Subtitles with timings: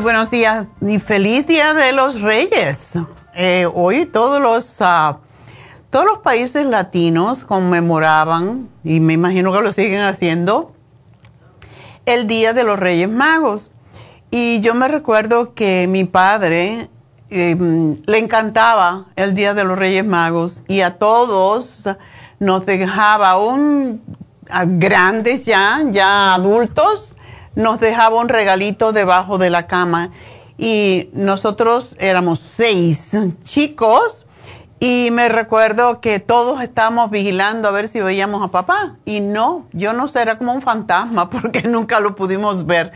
[0.00, 2.92] Buenos días y feliz Día de los Reyes.
[3.34, 5.18] Eh, hoy todos los, ah,
[5.90, 10.72] todos los países latinos conmemoraban, y me imagino que lo siguen haciendo,
[12.06, 13.72] el Día de los Reyes Magos.
[14.30, 16.88] Y yo me recuerdo que mi padre
[17.28, 21.84] em, le encantaba el Día de los Reyes Magos y a todos
[22.38, 24.02] nos dejaba un,
[24.48, 27.15] a grandes ya, ya adultos,
[27.56, 30.10] nos dejaba un regalito debajo de la cama
[30.56, 33.12] y nosotros éramos seis
[33.42, 34.26] chicos
[34.78, 39.66] y me recuerdo que todos estábamos vigilando a ver si veíamos a papá y no,
[39.72, 42.92] yo no sé, era como un fantasma porque nunca lo pudimos ver.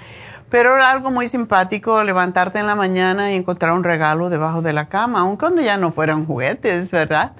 [0.51, 4.73] Pero era algo muy simpático levantarte en la mañana y encontrar un regalo debajo de
[4.73, 7.33] la cama, aun cuando ya no fueran juguetes, ¿verdad?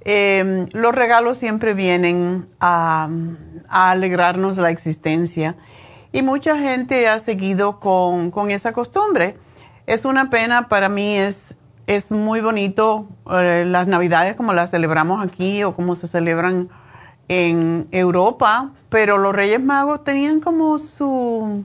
[0.00, 3.08] Em, los regalos siempre vienen a,
[3.68, 5.56] alegrarnos la existencia
[6.12, 9.36] y mucha gente ha seguido con, esa costumbre.
[9.86, 11.54] Es una pena, para mí es,
[11.86, 16.68] es muy bonito eh, las navidades como las celebramos aquí o como se celebran
[17.28, 21.64] en Europa, pero los Reyes Magos tenían como su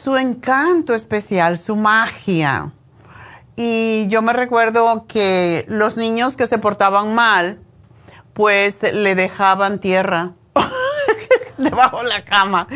[0.00, 2.72] su encanto especial, su magia.
[3.54, 7.58] Y yo me recuerdo que los niños que se portaban mal,
[8.32, 10.32] pues le dejaban tierra
[11.70, 12.66] debajo de la cama.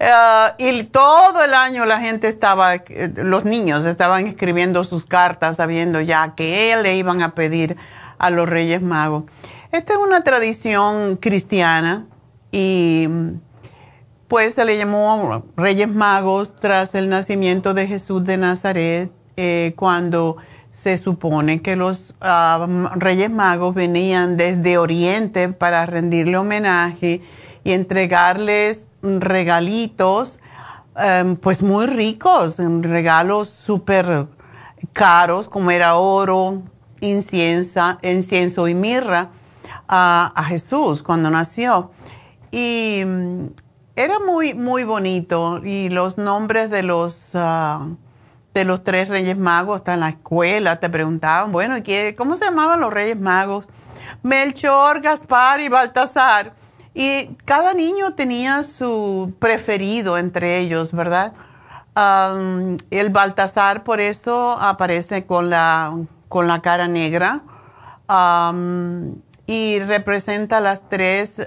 [0.00, 2.82] Ah, y todo el año la gente estaba,
[3.16, 7.76] los niños estaban escribiendo sus cartas sabiendo ya que le iban a pedir
[8.18, 9.24] a los Reyes Magos.
[9.72, 12.06] Esta es una tradición cristiana
[12.50, 13.08] y
[14.28, 20.36] pues se le llamó Reyes Magos tras el nacimiento de Jesús de Nazaret, eh, cuando
[20.70, 22.66] se supone que los ah,
[22.96, 27.20] Reyes Magos venían desde Oriente para rendirle homenaje
[27.64, 30.40] y entregarles regalitos,
[30.96, 34.26] em, pues muy ricos, regalos súper
[34.92, 36.62] caros, como era oro,
[37.00, 39.30] incienso y mirra,
[39.88, 41.90] a Jesús cuando nació.
[42.50, 43.04] Y
[43.94, 47.86] era muy, muy bonito y los nombres de los, ah,
[48.54, 51.76] de los tres Reyes Magos, hasta en la escuela te preguntaban, bueno,
[52.16, 53.66] ¿cómo se llamaban los Reyes Magos?
[54.22, 56.54] Melchor, Gaspar y Baltasar.
[56.94, 61.32] Y cada niño tenía su preferido entre ellos, ¿verdad?
[61.94, 65.94] el Baltasar por eso aparece con la,
[66.30, 67.42] con la cara negra
[69.46, 71.38] y representa las tres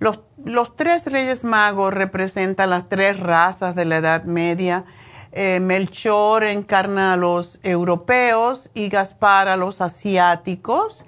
[0.00, 4.84] los, tres reyes magos representan las tres razas de la Edad Media.
[5.32, 11.04] Eh, Melchor encarna a los europeos y Gaspar a los asiáticos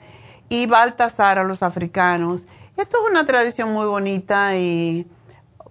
[0.48, 2.46] y Baltasar a los africanos.
[2.76, 5.06] Esto es una tradición muy bonita y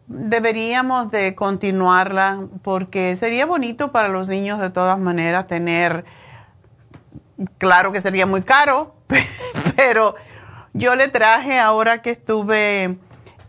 [0.07, 6.06] deberíamos de continuarla porque sería bonito para los niños de todas maneras tener,
[7.57, 8.94] claro que sería muy caro,
[9.75, 10.15] pero
[10.74, 12.98] yo le traje ahora que estuve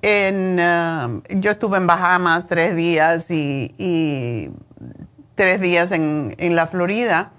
[0.02, 4.50] en, um, yo estuve en Bahamas tres días y,
[5.34, 7.32] tres días en, la Florida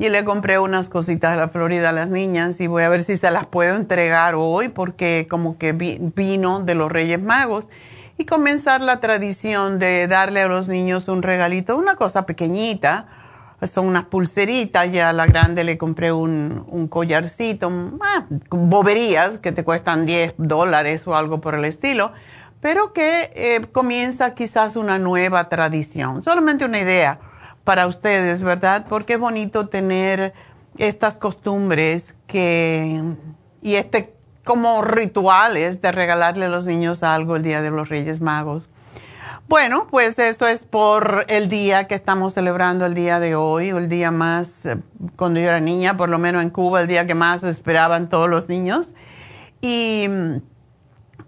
[0.00, 3.02] y le compré unas cositas de la Florida a las niñas y voy a ver
[3.02, 7.68] si se las puedo entregar hoy porque como que vino de los Reyes Magos
[8.16, 13.08] y comenzar la tradición de darle a los niños un regalito, una cosa pequeñita
[13.62, 17.70] son unas pulseritas, ya a la grande le compré un, collarcito,
[18.00, 22.12] ah, boberías que te cuestan 10 dólares o algo por el estilo,
[22.62, 26.24] pero que eh, comienza quizás una nueva tradición.
[26.24, 27.20] Solamente una idea
[27.70, 28.86] para ustedes, ¿verdad?
[28.88, 30.34] Porque es bonito tener
[30.76, 33.00] estas costumbres que,
[33.62, 34.12] y este
[34.42, 38.68] como rituales de regalarle a los niños algo el Día de los Reyes Magos.
[39.48, 43.88] Bueno, pues eso es por el día que estamos celebrando el día de hoy, el
[43.88, 44.76] día más, eh,
[45.14, 48.28] cuando yo era niña, por lo menos en Cuba, el día que más esperaban todos
[48.28, 48.94] los niños.
[49.60, 50.38] Y mm,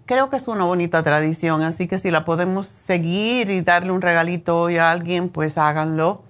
[0.05, 4.01] creo que es una bonita tradición, así que si la podemos seguir y darle un
[4.01, 6.21] regalito hoy a alguien, pues háganlo.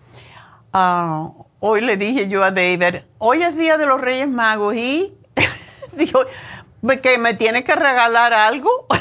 [0.76, 5.16] Ah, hoy le dije yo a David, hoy es día de los Reyes Magos y
[5.94, 6.20] dijo,
[6.82, 6.98] me
[7.36, 8.88] tiene que regalar algo.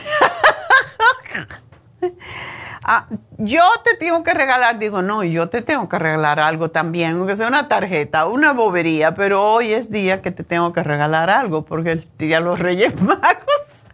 [2.84, 3.06] Ah,
[3.38, 7.36] yo te tengo que regalar, digo, no, yo te tengo que regalar algo también, aunque
[7.36, 11.64] sea una tarjeta, una bobería, pero hoy es día que te tengo que regalar algo,
[11.64, 13.84] porque el día de los Reyes Magos.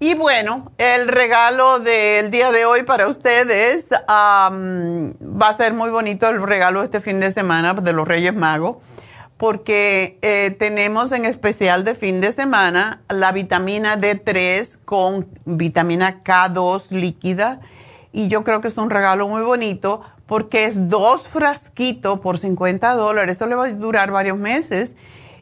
[0.00, 4.48] Y bueno, el regalo del día de hoy para ustedes va
[5.48, 8.76] a ser muy bonito el regalo este fin de semana de los Reyes Magos,
[9.38, 16.90] porque eh, tenemos en especial de fin de semana la vitamina D3 con vitamina K2
[16.90, 17.58] líquida
[18.12, 22.94] y yo creo que es un regalo muy bonito porque es dos frasquitos por 50
[22.94, 23.32] dólares.
[23.32, 24.94] Esto le va a durar varios meses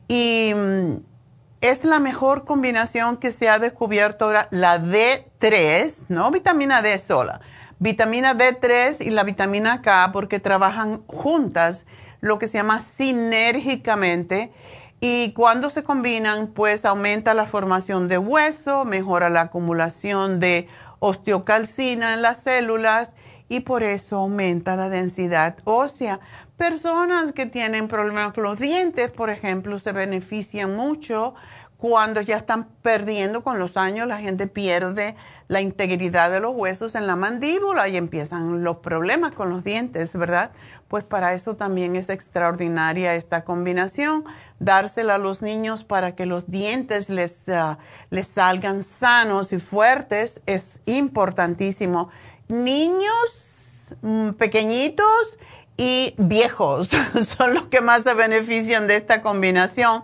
[0.08, 1.15] y mm,
[1.60, 7.40] es la mejor combinación que se ha descubierto ahora, la D3, no vitamina D sola,
[7.78, 11.86] vitamina D3 y la vitamina K porque trabajan juntas,
[12.20, 14.52] lo que se llama sinérgicamente.
[15.00, 20.68] Y cuando se combinan, pues aumenta la formación de hueso, mejora la acumulación de
[21.00, 23.12] osteocalcina en las células
[23.48, 26.20] y por eso aumenta la densidad ósea.
[26.56, 31.34] Personas que tienen problemas con los dientes, por ejemplo, se benefician mucho
[31.76, 35.14] cuando ya están perdiendo con los años, la gente pierde
[35.48, 40.14] la integridad de los huesos en la mandíbula y empiezan los problemas con los dientes,
[40.14, 40.52] ¿verdad?
[40.88, 44.24] Pues para eso también es extraordinaria esta combinación,
[44.58, 50.40] dársela a los niños para que los dientes les, ah, les salgan sanos y fuertes
[50.46, 52.08] es importantísimo.
[52.48, 55.38] Niños mm, pequeñitos
[55.76, 56.88] y viejos
[57.38, 60.02] son los que más se benefician de esta combinación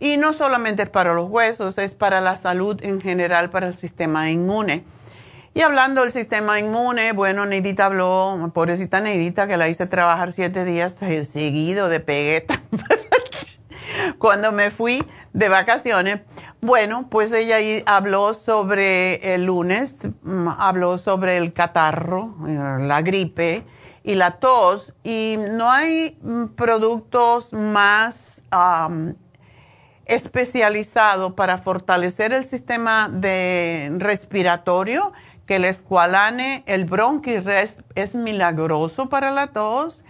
[0.00, 3.76] y no solamente es para los huesos, es para la salud en general, para el
[3.76, 4.84] sistema inmune.
[5.52, 10.64] Y hablando del sistema inmune, bueno, Neidita habló, pobrecita Neidita, que la hice trabajar siete
[10.64, 10.94] días
[11.30, 12.62] seguido de pegueta
[14.18, 16.20] cuando me fui de vacaciones.
[16.62, 23.64] Bueno, pues ella habló sobre el lunes, mm, habló sobre el catarro, eh, la gripe
[24.02, 28.42] y la tos, y no hay mm, productos más
[30.06, 35.12] especializado para fortalecer el sistema de respiratorio,
[35.46, 40.04] que el escualane, el bronquirest es milagroso para la tos,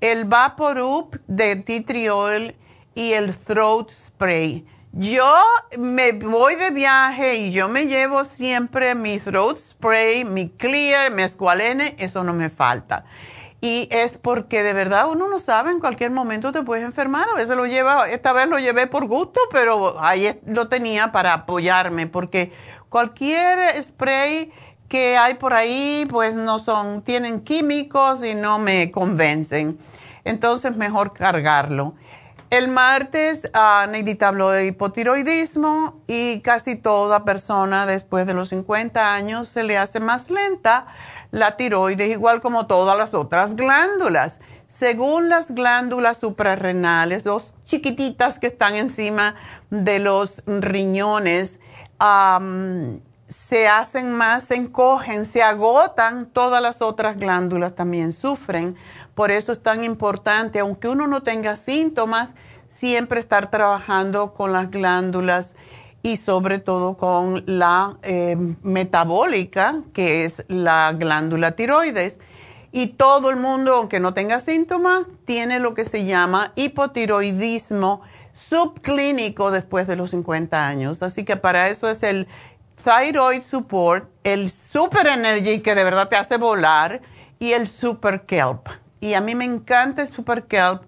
[0.00, 2.54] el Vaporup de tea
[2.94, 4.66] y el throat spray.
[4.92, 5.32] Yo
[5.78, 11.22] me voy de viaje y yo me llevo siempre mi throat spray, mi clear, mi
[11.22, 13.04] escualene, eso no me falta.
[13.62, 17.28] Y es porque de verdad uno no sabe, en cualquier momento te puedes enfermar.
[17.28, 21.32] A veces lo lleva, esta vez lo llevé por gusto, pero ahí lo tenía para
[21.32, 22.52] apoyarme, porque
[22.88, 24.52] cualquier spray
[24.88, 29.78] que hay por ahí, pues no son, tienen químicos y no me convencen.
[30.24, 31.94] Entonces, mejor cargarlo.
[32.50, 39.14] El martes, uh, Neidita habló de hipotiroidismo y casi toda persona después de los 50
[39.14, 40.86] años se le hace más lenta
[41.32, 44.38] la tiroides, igual como todas las otras glándulas.
[44.68, 49.34] Según las glándulas suprarrenales, dos chiquititas que están encima
[49.70, 51.58] de los riñones,
[53.26, 58.76] se hacen más, se encogen, se agotan, todas las otras glándulas también sufren.
[59.14, 62.30] Por eso es tan importante, aunque uno no tenga síntomas,
[62.68, 65.54] siempre estar trabajando con las glándulas
[66.02, 72.18] y sobre todo con la eh, metabólica, que es la glándula tiroides.
[72.72, 78.00] Y todo el mundo, aunque no tenga síntomas, tiene lo que se llama hipotiroidismo
[78.32, 81.02] subclínico después de los 50 años.
[81.02, 82.26] Así que para eso es el
[82.82, 87.02] Thyroid Support, el Super Energy que de verdad te hace volar
[87.38, 88.68] y el Super Kelp.
[89.00, 90.82] Y a mí me encanta el Super Kelp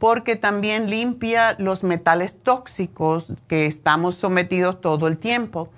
[0.00, 5.68] porque también limpia los metales tóxicos que estamos sometidos todo el tiempo.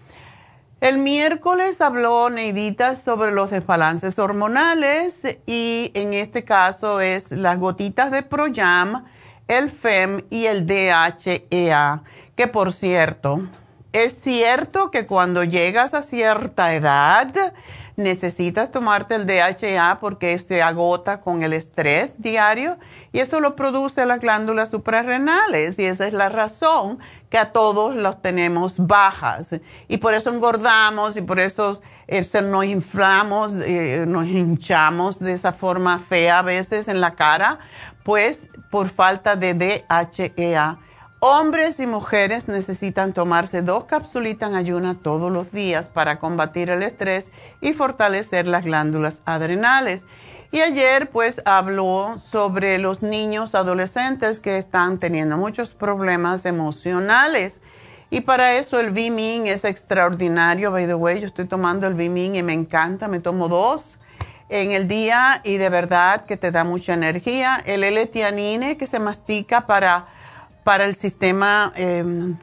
[0.81, 8.12] El miércoles habló Neidita sobre los desbalances hormonales y en este caso es las gotitas
[8.12, 9.05] de Proyam,
[9.49, 12.02] el FEM y el DHEA,
[12.37, 13.49] que por cierto,
[13.93, 17.52] es cierto que cuando llegas a cierta edad,
[17.97, 22.79] necesitas tomarte el DHA porque se agota con el estrés diario
[23.13, 27.95] y eso lo produce las glándulas suprarrenales y esa es la razón que a todos
[27.95, 29.57] los tenemos bajas
[29.89, 35.53] y por eso engordamos y por eso eh, nos inflamos, eh, nos hinchamos de esa
[35.53, 37.59] forma fea a veces en la cara,
[38.05, 40.79] pues por falta de DHEA.
[41.25, 46.83] Hombres y mujeres necesitan tomarse dos capsulitas en ayuna todos los días para combatir el
[46.83, 50.05] estrés y fortalecer las glándulas adrenales.
[50.50, 57.61] Y ayer pues habló sobre los niños adolescentes que están teniendo muchos problemas emocionales.
[58.11, 60.73] Y para eso el Vimin es extraordinario.
[60.73, 63.07] By the way, yo estoy tomando el Vimin y me encanta.
[63.07, 63.97] Me tomo dos
[64.49, 67.62] en el día y de verdad que te da mucha energía.
[67.64, 70.09] El L-tianine que se mastica para
[70.64, 72.37] para el sistema em,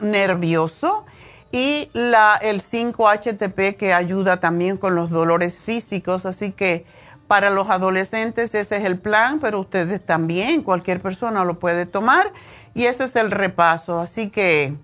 [0.00, 1.04] nervioso
[1.52, 6.24] y el 5-HTP que ayuda también con los dolores físicos.
[6.26, 6.86] Así que
[7.26, 12.32] para los adolescentes ese es el plan, pero ustedes también, cualquier persona lo puede tomar
[12.74, 14.00] y ese es el repaso.
[14.00, 14.74] Así que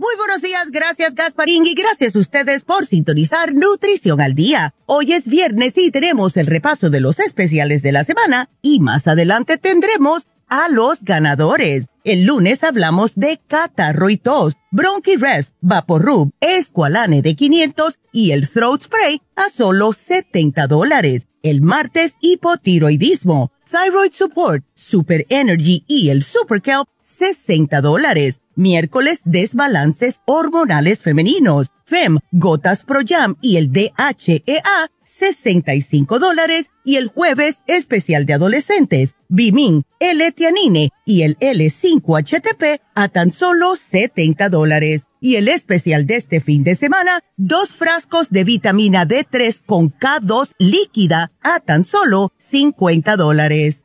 [0.00, 4.72] Muy buenos días, gracias Gasparín y gracias a ustedes por sintonizar Nutrición al Día.
[4.86, 9.06] Hoy es viernes y tenemos el repaso de los especiales de la semana y más
[9.06, 11.84] adelante tendremos a los ganadores.
[12.02, 18.48] El lunes hablamos de catarro y tos, Bronchi Rest, Vaporub, Esqualane de 500 y el
[18.48, 21.26] Throat Spray a solo 70 dólares.
[21.42, 30.20] El martes hipotiroidismo, Thyroid Support, Super Energy y el Super Kelp 60 dólares miércoles desbalances
[30.26, 38.26] hormonales femeninos, FEM, gotas Pro Jam y el DHEA, 65 dólares y el jueves especial
[38.26, 45.06] de adolescentes, Bimin, L-Etianine y el L5-HTP a tan solo 70 dólares.
[45.20, 50.52] Y el especial de este fin de semana, dos frascos de vitamina D3 con K2
[50.58, 53.84] líquida a tan solo 50 dólares.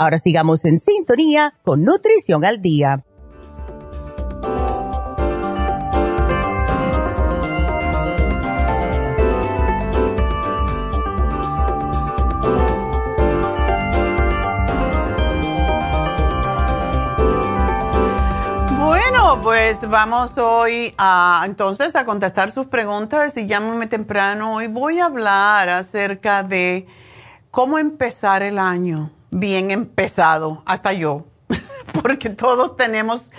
[0.00, 3.04] Ahora sigamos en sintonía con Nutrición al Día.
[18.78, 24.54] Bueno, pues vamos hoy a entonces a contestar sus preguntas y llámame temprano.
[24.54, 26.86] Hoy voy a hablar acerca de
[27.50, 31.26] cómo empezar el año bien empezado, hasta yo,
[32.02, 33.30] porque todos tenemos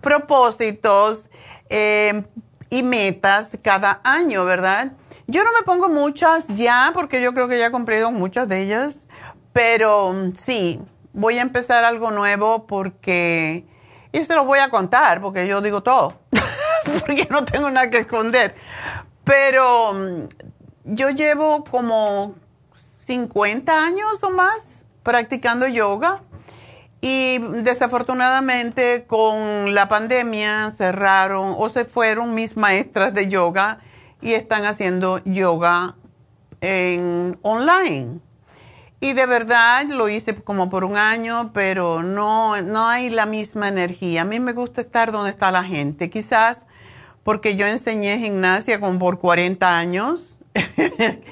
[0.00, 1.28] propósitos
[1.70, 2.24] eh,
[2.70, 4.92] y metas cada año, ¿verdad?
[5.26, 8.62] Yo no me pongo muchas ya, porque yo creo que ya he cumplido muchas de
[8.62, 9.08] ellas,
[9.52, 10.80] pero mm, sí,
[11.12, 13.66] voy a empezar algo nuevo porque,
[14.12, 16.14] y se lo voy a contar, porque yo digo todo,
[17.00, 18.54] porque no tengo nada que esconder,
[19.24, 20.28] pero mm,
[20.84, 22.34] yo llevo como
[23.02, 24.77] 50 años o más
[25.08, 26.20] practicando yoga
[27.00, 33.78] y desafortunadamente con la pandemia cerraron o se fueron mis maestras de yoga
[34.20, 35.96] y están haciendo yoga
[36.60, 38.20] en online.
[39.00, 43.68] Y de verdad lo hice como por un año, pero no, no hay la misma
[43.68, 44.22] energía.
[44.22, 46.10] A mí me gusta estar donde está la gente.
[46.10, 46.66] Quizás
[47.22, 50.37] porque yo enseñé gimnasia como por 40 años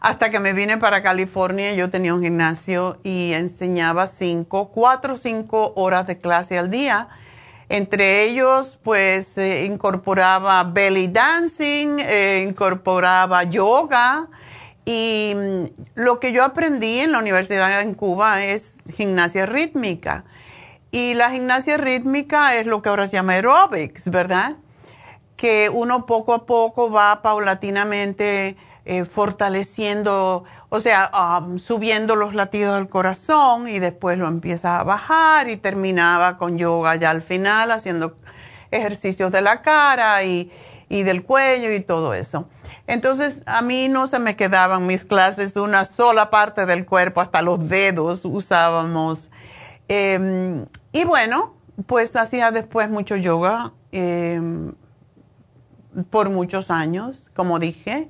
[0.00, 5.16] Hasta que me vine para California, yo tenía un gimnasio y enseñaba cinco, cuatro o
[5.16, 7.08] cinco horas de clase al día.
[7.68, 14.28] Entre ellos, pues, incorporaba belly dancing, eh, incorporaba yoga.
[14.84, 20.24] Y mm, lo que yo aprendí en la universidad en Cuba es gimnasia rítmica.
[20.90, 24.56] Y la gimnasia rítmica es lo que ahora se llama aerobics, ¿verdad?
[25.36, 32.76] Que uno poco a poco va paulatinamente eh, fortaleciendo, o sea, um, subiendo los latidos
[32.76, 37.70] del corazón y después lo empieza a bajar y terminaba con yoga ya al final
[37.70, 38.16] haciendo
[38.70, 40.50] ejercicios de la cara y,
[40.90, 42.46] del cuello y todo eso.
[42.86, 47.42] Entonces, a mí no se me quedaban mis clases una sola parte del cuerpo, hasta
[47.42, 49.30] los dedos usábamos.
[49.88, 51.54] Em, y bueno,
[51.86, 54.74] pues hacía después mucho yoga em,
[56.10, 58.08] por muchos años, como dije.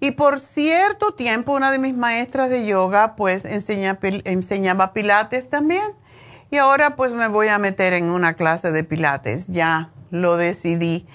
[0.00, 5.92] Y por cierto tiempo una de mis maestras de yoga pues enseñaba pilates también.
[6.50, 9.46] Y ahora pues me voy a meter en una clase de pilates.
[9.48, 11.06] Ya lo decidí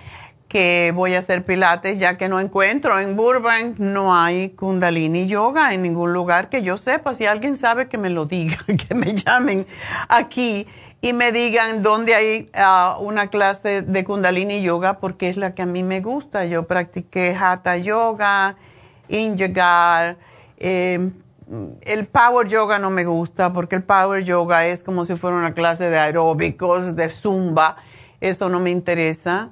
[0.50, 5.74] que voy a hacer pilates ya que no encuentro en Burbank, no hay kundalini yoga
[5.76, 7.14] en ningún lugar que yo sepa.
[7.14, 9.68] Si alguien sabe que me lo diga, que me llamen
[10.10, 10.68] aquí
[11.02, 15.62] y me digan dónde hay ah, una clase de kundalini yoga porque es la que
[15.62, 16.46] a mí me gusta.
[16.46, 18.56] Yo practiqué hatha yoga,
[19.08, 19.36] in
[20.58, 21.12] eh,
[21.82, 25.54] el power yoga no me gusta porque el power yoga es como si fuera una
[25.54, 27.78] clase de aeróbicos, de zumba.
[28.20, 29.50] Eso no me interesa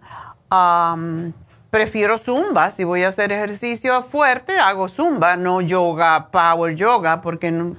[1.69, 2.71] prefiero zumba.
[2.71, 7.73] Si voy a hacer ejercicio fuerte, hago zumba, no yoga, power yoga, porque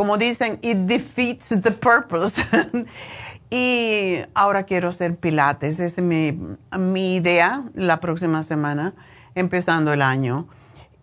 [0.00, 2.34] como dicen, it defeats the purpose.
[3.50, 5.78] y ahora quiero hacer pilates.
[5.78, 8.94] Esa es mi, idea la próxima semana,
[9.34, 10.48] empezando el año.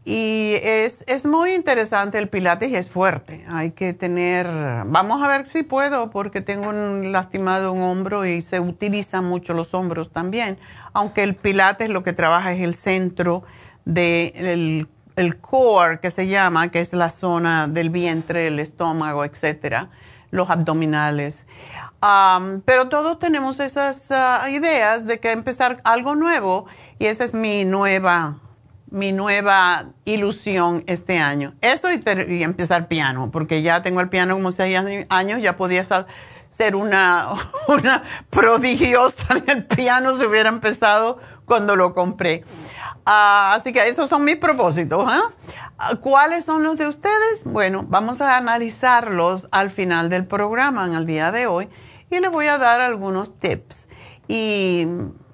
[0.04, 3.46] Y es, es, muy interesante el pilates y es fuerte.
[3.50, 4.48] Hay que tener,
[4.88, 9.54] vamos a ver si puedo, porque tengo un lastimado un hombro y se utilizan mucho
[9.54, 10.58] los hombros también
[10.98, 13.44] aunque el pilates lo que trabaja es el centro
[13.86, 19.90] del el core que se llama, que es la zona del vientre, el estómago, etcétera,
[20.32, 21.46] los abdominales.
[22.66, 26.68] pero todos tenemos esas ah, ideas de que empezar algo nuevo
[27.00, 28.38] y esa es mi nueva,
[28.92, 31.56] mi nueva ilusión este año.
[31.62, 34.78] Eso y, empezar piano, porque ya tengo el piano como seis
[35.10, 35.84] años, ya podía
[36.50, 37.30] ser una,
[37.68, 42.44] una prodigiosa en el piano si hubiera empezado cuando lo compré.
[43.06, 45.12] Ah, así que esos son mis propósitos.
[45.12, 45.96] ¿eh?
[46.02, 47.44] ¿Cuáles son los de ustedes?
[47.46, 51.70] Bueno, vamos a analizarlos al final del programa, en el día de hoy,
[52.12, 53.88] y les voy a dar algunos tips.
[54.28, 54.88] Y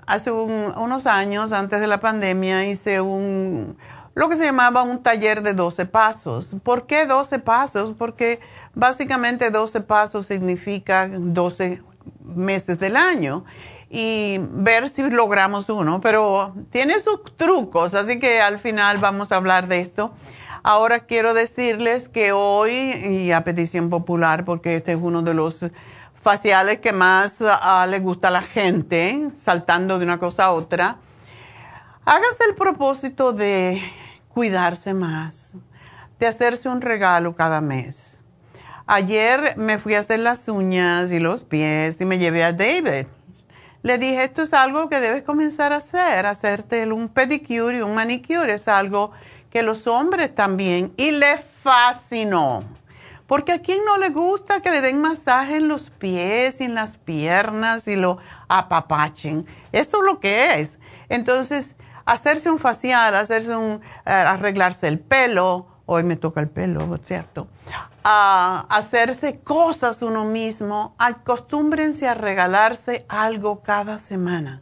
[0.07, 3.77] hace unos años, antes de la pandemia, hice un,
[4.13, 6.55] lo que se llamaba un taller de 12 pasos.
[6.63, 7.95] ¿Por qué 12 pasos?
[7.97, 8.39] Porque
[8.75, 11.83] Básicamente 12 pasos significa 12
[12.23, 13.45] meses del año
[13.95, 19.35] y ver si logramos uno, pero tiene sus trucos, así que al final vamos a
[19.35, 20.11] hablar de esto.
[20.63, 25.67] Ahora quiero decirles que hoy, y a petición popular, porque este es uno de los
[26.15, 30.97] faciales que más ah, le gusta a la gente, saltando de una cosa a otra,
[32.03, 33.79] hágase el propósito de
[34.27, 35.53] cuidarse más,
[36.17, 38.13] de hacerse un regalo cada mes
[38.85, 43.07] Ayer me fui a hacer las uñas y los pies y me llevé a David.
[43.83, 47.93] Le dije, esto es algo que debes comenzar a hacer, hacerte un pedicure y un
[47.93, 48.53] manicure.
[48.53, 49.11] Es algo
[49.49, 50.93] que los hombres también.
[50.95, 52.63] Y le fascinó.
[53.27, 56.75] Porque a quien no le gusta que le den masaje en los pies y en
[56.75, 59.45] las piernas y lo apapachen.
[59.73, 60.79] Eso es lo que es.
[61.09, 66.97] Entonces, hacerse un facial, hacerse un, eh, arreglarse el pelo, hoy me toca el pelo,
[67.03, 67.47] ¿cierto?
[68.03, 74.61] A hacerse cosas uno mismo, acostúmbrense a regalarse algo cada semana.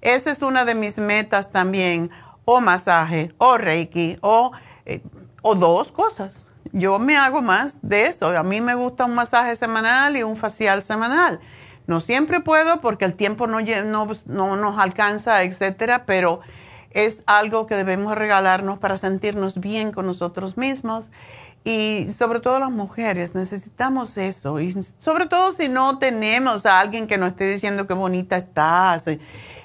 [0.00, 2.10] Esa es una de mis metas también,
[2.44, 4.50] o masaje, o reiki, o,
[4.86, 5.02] eh,
[5.42, 6.34] o dos cosas.
[6.72, 8.28] Yo me hago más de eso.
[8.36, 11.40] A mí me gusta un masaje semanal y un facial semanal.
[11.86, 16.40] No siempre puedo porque el tiempo no, no, no nos alcanza, etcétera, pero
[16.90, 21.10] es algo que debemos regalarnos para sentirnos bien con nosotros mismos
[21.64, 27.06] y sobre todo las mujeres necesitamos eso y sobre todo si no tenemos a alguien
[27.06, 29.04] que nos esté diciendo qué bonita estás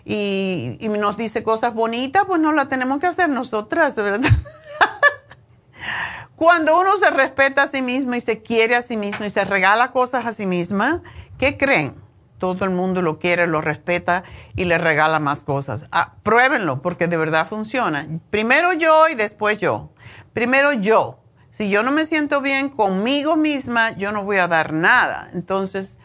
[0.03, 4.29] y, y nos dice cosas bonitas, pues no la tenemos que hacer nosotras, ¿verdad?
[6.35, 9.45] Cuando uno se respeta a sí mismo y se quiere a sí mismo y se
[9.45, 11.01] regala cosas a sí misma,
[11.37, 12.05] ¿qué creen?
[12.37, 14.23] todo el mundo lo quiere, lo respeta
[14.55, 15.85] y le regala más cosas.
[15.91, 18.07] Ah, pruébenlo porque de verdad funciona.
[18.29, 19.91] Primero yo y después yo.
[20.33, 21.19] Primero yo.
[21.55, 25.29] Si yo no me siento bien conmigo misma, yo no voy a dar nada.
[25.33, 25.95] Entonces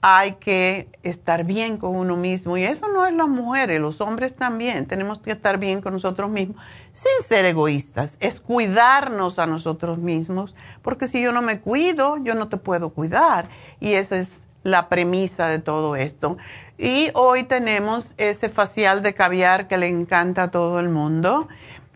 [0.00, 2.56] hay que estar bien con uno mismo.
[2.56, 4.86] Y eso no es las mujeres, los hombres también.
[4.86, 6.56] Tenemos que estar bien con nosotros mismos
[6.92, 8.16] sin ser egoístas.
[8.18, 10.56] Es cuidarnos a nosotros mismos.
[10.82, 13.48] Porque si yo no me cuido, yo no te puedo cuidar.
[13.78, 16.36] Y ese es la premisa de todo esto.
[16.78, 21.46] Y hoy tenemos ese facial de caviar que le encanta a todo el mundo,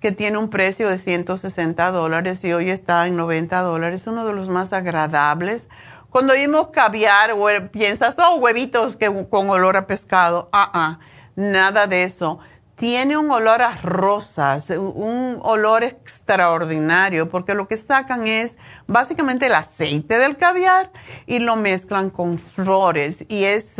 [0.00, 4.32] que tiene un precio de 160 dólares y hoy está en 90 dólares, uno de
[4.32, 5.68] los más agradables.
[6.08, 7.32] Cuando oímos caviar,
[7.70, 10.48] piensas, oh, huevitos que, con olor a pescado.
[10.52, 10.98] Ah, ah,
[11.36, 12.40] nada de eso.
[12.74, 19.54] tiene un olor a rosas, un olor extraordinario, porque lo que sacan es básicamente el
[19.54, 20.90] aceite del caviar
[21.26, 23.74] y lo mezclan con flores y es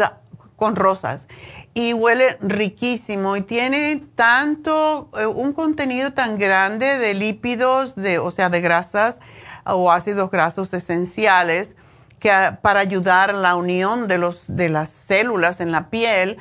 [0.57, 1.27] con rosas.
[1.75, 3.37] Y huele riquísimo.
[3.37, 9.21] Y tiene tanto, eh, un contenido tan grande de lípidos, de, o sea, de grasas
[9.65, 11.71] o ácidos grasos esenciales
[12.21, 12.31] que
[12.61, 16.39] para ayudar la unión de, los, de las células en la piel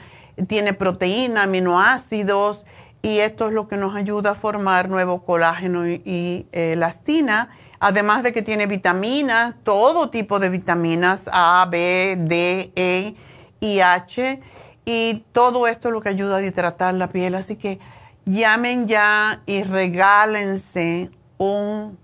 [0.47, 2.65] tiene proteína, aminoácidos
[3.01, 8.23] y esto es lo que nos ayuda a formar nuevo colágeno y, eh, elastina, además
[8.23, 13.15] de que tiene vitaminas, todo tipo de vitaminas A, B, D, E
[13.61, 14.41] y H
[14.91, 17.79] y todo esto es lo que ayuda a hidratar la piel, así que
[18.25, 21.99] llamen ya y regálense un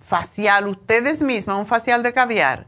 [0.00, 2.66] facial ustedes mismas, un facial de caviar.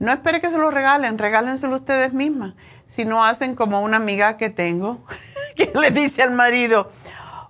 [0.00, 2.54] No espere que se lo regalen, regálenselo ustedes mismas
[2.88, 5.04] si no hacen como una amiga que tengo,
[5.54, 6.90] que le dice al marido,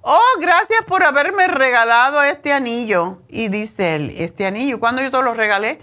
[0.02, 3.22] oh, gracias por haberme regalado este anillo.
[3.28, 5.80] Y dice él, este anillo, ¿cuándo yo te lo regalé?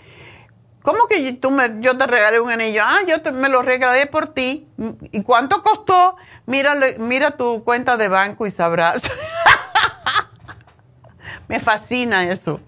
[0.85, 2.83] ¿Cómo que tú me, yo te regalé un anillo?
[2.85, 4.67] Ah, yo me lo regalé por ti.
[5.11, 6.15] ¿Y cuánto costó?
[6.45, 9.01] Mira, mira tu cuenta de banco y sabrás.
[11.47, 12.59] me fascina eso.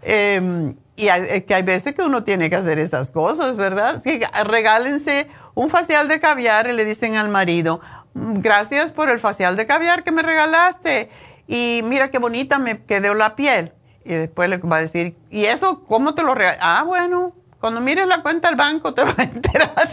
[0.00, 4.02] Em, y es que hay veces que uno tiene que hacer esas cosas, ¿verdad?
[4.46, 7.82] Regálense un facial de caviar y le dicen al marido,
[8.14, 11.10] gracias por el facial de caviar que me regalaste
[11.46, 13.74] y mira qué bonita me quedó la piel.
[14.06, 16.56] Y después le va a decir, ¿y eso cómo te lo regalé?
[16.62, 19.88] Ah, bueno, cuando mires la cuenta del banco te vas a enterar.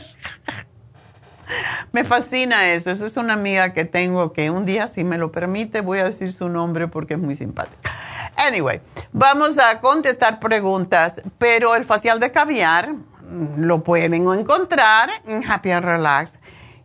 [1.91, 2.91] me fascina eso.
[2.91, 6.05] Eso es una amiga que tengo que un día, si me lo permite, voy a
[6.05, 7.91] decir su nombre porque es muy simpática.
[8.37, 8.81] Anyway,
[9.13, 15.71] vamos a contestar preguntas, pero el facial de caviar mm, lo pueden encontrar en Happy
[15.71, 16.37] and Relax.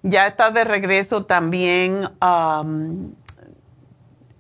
[0.03, 3.13] Ya está de regreso también, um,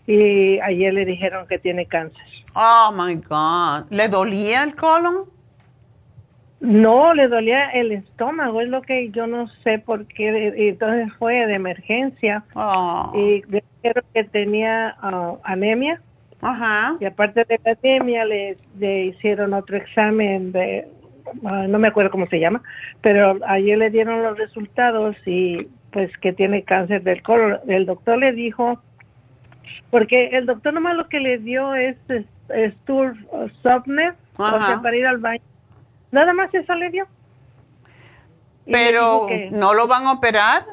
[0.06, 2.22] y ayer le dijeron que tiene cáncer.
[2.54, 3.90] Oh my God.
[3.90, 5.24] ¿Le dolía el colon?
[6.60, 10.52] No, le dolía el estómago, es lo que yo no sé por qué.
[10.68, 13.12] Entonces fue de emergencia oh.
[13.14, 16.00] y dijeron que tenía uh, anemia.
[16.40, 16.96] Ajá.
[17.00, 20.88] Y aparte de la anemia le, hicieron otro examen de,
[21.42, 22.62] uh, no me acuerdo cómo se llama,
[23.00, 27.60] pero ayer le dieron los resultados y pues que tiene cáncer del colon.
[27.68, 28.80] El doctor le dijo,
[29.90, 31.96] porque el doctor nomás lo que le dio es,
[33.62, 35.40] softness, o sea, para ir al baño
[36.10, 37.06] Nada más eso le dio.
[38.66, 40.64] Pero, ¿no lo van a operar?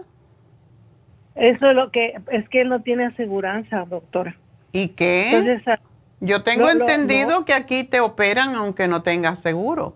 [1.35, 4.35] Eso es lo que, es que él no tiene aseguranza, doctora.
[4.71, 5.61] ¿Y qué?
[5.67, 5.79] Ah,
[6.19, 9.95] Yo tengo entendido que aquí te operan aunque no tengas seguro.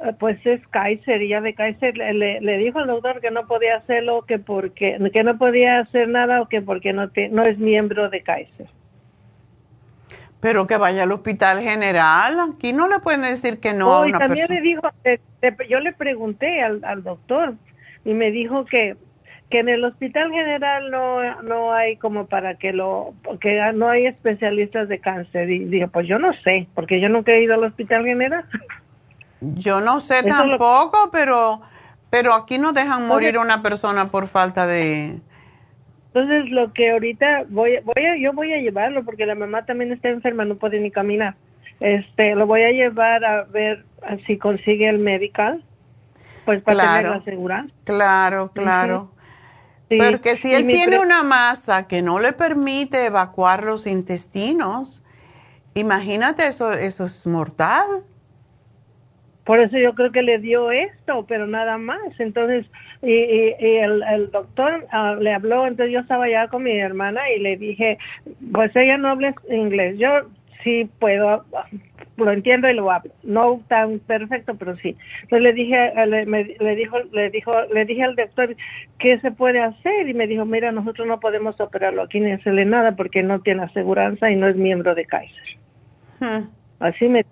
[0.00, 3.48] Eh, pues es Kaiser y ya de Kaiser le, le, dijo al doctor que no
[3.48, 7.42] podía hacerlo, que porque que no podía hacer nada o que porque no, te, no
[7.42, 8.68] es miembro de Kaiser.
[10.40, 14.00] Pero que vaya al hospital general, aquí no le pueden decir que no.
[14.00, 14.82] Oh, y también le dijo,
[15.68, 17.54] yo le pregunté al, al, doctor
[18.04, 18.96] y me dijo que,
[19.50, 24.06] que en el hospital general no, no hay como para que lo, porque no hay
[24.06, 25.50] especialistas de cáncer.
[25.50, 28.44] Y dije, pues yo no sé, porque yo nunca he ido al hospital general.
[29.40, 31.60] Yo no sé tampoco, pero,
[32.10, 35.20] pero aquí no dejan morir a una persona por falta de,
[36.08, 39.92] Entonces, lo que ahorita voy, voy a, yo voy a llevarlo porque la mamá también
[39.92, 41.36] está enferma, no puede ni caminar.
[41.80, 43.84] Este, lo voy a llevar a ver
[44.26, 45.62] si consigue el medical,
[46.44, 47.74] pues para tener la aseguranza.
[47.84, 49.12] Claro, claro.
[49.88, 55.02] Porque si él tiene una masa que no le permite evacuar los intestinos,
[55.74, 58.04] imagínate, eso, eso es mortal.
[59.48, 62.02] Por eso yo creo que le dio esto, pero nada más.
[62.18, 62.66] Entonces,
[63.00, 67.40] y, y, el, doctor ah, le habló, entonces yo estaba allá con mi hermana y
[67.40, 67.96] le dije,
[68.52, 69.96] pues ella no habla inglés.
[69.98, 70.10] Yo
[70.62, 71.46] sí puedo,
[72.18, 73.10] lo entiendo y lo hablo.
[73.22, 74.98] No tan perfecto, pero sí.
[75.22, 78.54] Entonces le dije, le, le dijo, le dijo, le dije al doctor
[78.98, 82.66] qué se puede hacer y me dijo, mira, nosotros no podemos operarlo aquí ni hacerle
[82.66, 85.56] nada porque no tiene aseguranza y no es miembro de Kaiser.
[86.20, 86.50] Hmm.
[86.80, 87.24] Así me.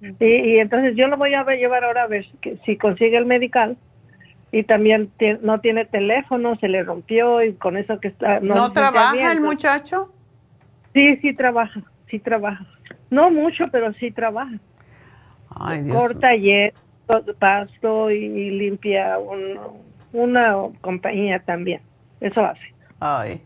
[0.00, 2.26] Y, entonces yo lo voy a llevar ahora a ver
[2.64, 3.76] si consigue el medical
[4.50, 5.10] y también
[5.42, 8.40] no tiene teléfono, se le rompió y con eso que está.
[8.40, 10.12] ¿No, trabaja el muchacho?
[10.94, 12.66] Sí, sí trabaja sí trabaja.
[13.08, 14.58] No mucho, pero sí trabaja.
[15.48, 16.72] Ay, Dios Corta y
[17.38, 19.18] pasto y, limpia
[20.12, 21.80] una compañía también.
[22.20, 22.74] Eso hace.
[22.98, 23.42] Ay.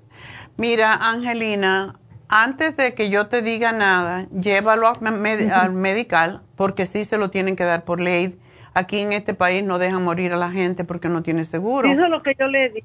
[0.57, 1.97] Mira, Angelina,
[2.35, 7.55] antes de que yo te diga nada, llévalo al medical porque sí se lo tienen
[7.55, 8.35] que dar por ley.
[8.75, 11.89] Aquí en este país no dejan morir a la gente porque no tiene seguro.
[11.89, 12.83] Eso es lo que yo le di.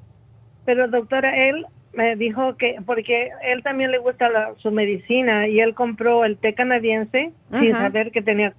[0.64, 5.74] Pero doctora, él me dijo que, porque él también le gusta su medicina y él
[5.74, 8.54] compró el té canadiense sin saber que tenía.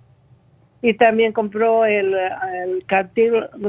[0.82, 2.14] Y también compró el,
[2.54, 2.86] el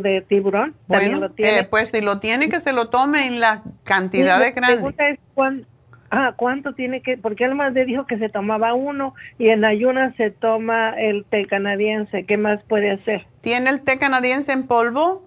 [0.03, 0.75] de tiburón.
[0.89, 4.93] Bueno, eh, pues si lo tiene, que se lo tome en la cantidad de grande.
[6.13, 7.17] Ah, ¿cuánto tiene que?
[7.17, 11.25] Porque él más le dijo que se tomaba uno y en ayunas se toma el
[11.25, 12.25] té canadiense.
[12.25, 13.27] ¿Qué más puede hacer?
[13.41, 15.25] ¿Tiene el té canadiense en polvo?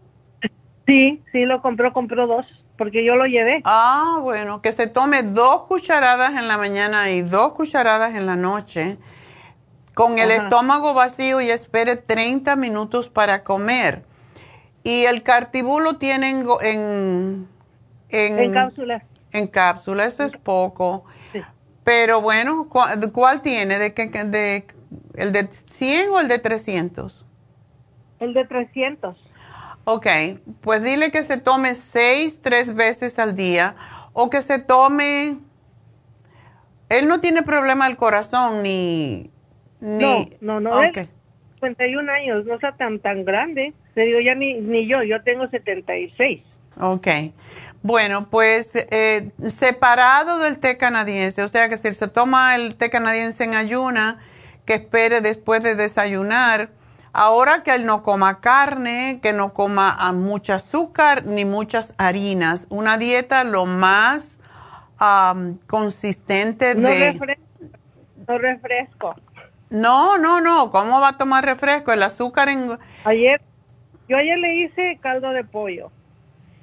[0.86, 2.46] Sí, sí, lo compró, compró dos
[2.78, 3.62] porque yo lo llevé.
[3.66, 8.36] Ah, bueno, que se tome dos cucharadas en la mañana y dos cucharadas en la
[8.36, 8.98] noche
[9.94, 14.04] con el estómago vacío y espere 30 minutos para comer.
[14.84, 17.48] Y el cartibulo tienen en,
[18.10, 19.02] en, en cápsulas.
[19.36, 21.06] En cápsulas, eso es poco.
[21.84, 23.78] Pero bueno, ¿cuál, tiene?
[23.78, 24.66] ¿De, qué, de,
[25.14, 27.26] ¿El de 100 o el de 300?
[28.20, 29.16] El de 300.
[29.84, 30.08] Ok,
[30.62, 33.76] pues dile que se tome seis, tres veces al día
[34.14, 35.38] o que se tome...
[36.90, 39.30] Él no tiene problema del corazón ni...
[39.80, 40.90] ni no, no, no.
[40.90, 41.10] Okay.
[41.56, 43.74] 51 años, no está tan, tan grande.
[43.94, 46.42] Se digo, ya ni, ni yo, yo tengo 76.
[46.80, 47.08] Ok.
[47.86, 52.90] Bueno, pues eh, separado del té canadiense, o sea que si se toma el té
[52.90, 54.18] canadiense en ayuna,
[54.66, 56.72] que espere después de desayunar
[57.14, 62.68] Ahora que él no coma carne, que no coma ah, mucho azúcar ni muchas harinas,
[62.70, 64.38] una dieta lo más
[65.68, 67.12] consistente no de...
[67.14, 67.46] Refresco,
[68.28, 69.16] no refresco.
[69.70, 71.94] No, no, no, ¿cómo va a tomar refresco?
[71.94, 72.80] El azúcar en...
[73.06, 73.40] Ayer,
[74.10, 75.92] yo ayer le hice caldo de pollo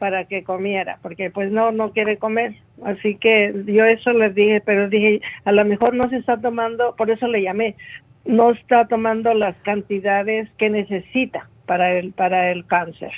[0.03, 2.57] para que comiera, porque pues no, no quiere comer.
[2.85, 6.97] Así que yo eso le dije, pero dije, a lo mejor no se está tomando,
[6.97, 7.77] por eso le llamé,
[8.25, 13.13] no está tomando las cantidades que necesita para el, para el cáncer.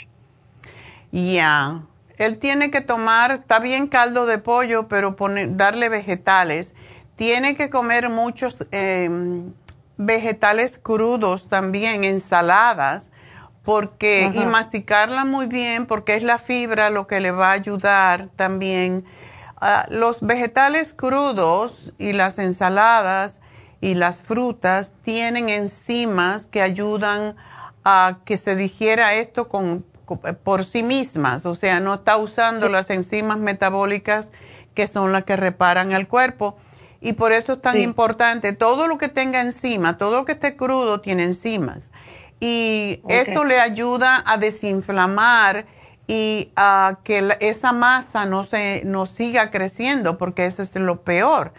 [1.11, 1.81] Ya,
[2.19, 5.17] él tiene que tomar, está bien caldo de pollo, pero
[5.53, 6.75] darle vegetales.
[7.17, 9.55] Tiene que comer muchos em,
[9.97, 13.11] vegetales crudos también, ensaladas,
[13.65, 18.29] porque y masticarla muy bien, porque es la fibra lo que le va a ayudar
[18.37, 19.05] también.
[19.89, 23.41] Los vegetales crudos y las ensaladas
[23.81, 27.37] y las frutas tienen enzimas que ayudan
[27.85, 29.85] a que se digiera esto con,
[30.43, 34.31] por sí mismas, o sea, no está usando las enzimas metabólicas
[34.75, 36.57] que son las que reparan el cuerpo.
[37.01, 40.57] Y por eso es tan importante, todo lo que tenga enzima, todo lo que esté
[40.57, 41.91] crudo tiene enzimas.
[42.47, 45.65] Y esto le ayuda a desinflamar
[46.07, 51.55] y a que esa masa no, se, no siga creciendo, porque eso es lo peor.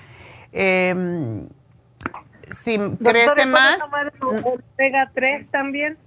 [0.53, 0.93] Eh,
[2.51, 3.79] si crece más.
[3.79, 5.97] tomar omega 3 también?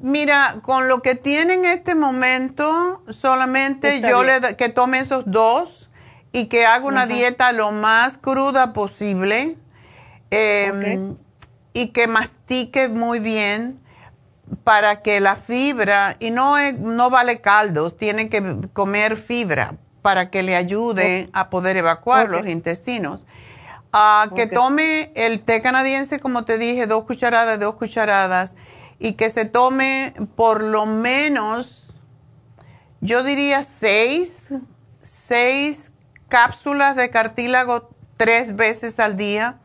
[0.00, 5.90] Mira, con lo que tiene en este momento, solamente yo le que tome esos dos
[6.32, 9.56] y que haga una dieta lo más cruda posible
[10.30, 11.16] em,
[11.78, 13.78] y que mastique muy bien
[14.64, 20.42] para que la fibra, y no, no vale caldos, tiene que comer fibra para que
[20.42, 23.24] le ayude a poder evacuar los intestinos.
[24.34, 28.56] Que tome el té canadiense, como te dije, dos cucharadas, dos cucharadas,
[28.98, 31.94] y que se tome por lo menos,
[33.00, 34.48] yo diría seis,
[35.04, 35.92] seis
[36.28, 39.60] cápsulas de cartílago tres veces al día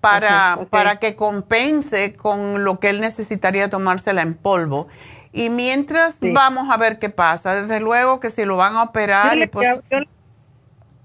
[0.00, 4.88] para, para que compense con lo que él necesitaría tomársela en polvo.
[5.32, 9.36] Y mientras vamos a ver qué pasa, desde luego que si lo van a operar...
[9.50, 9.82] pues,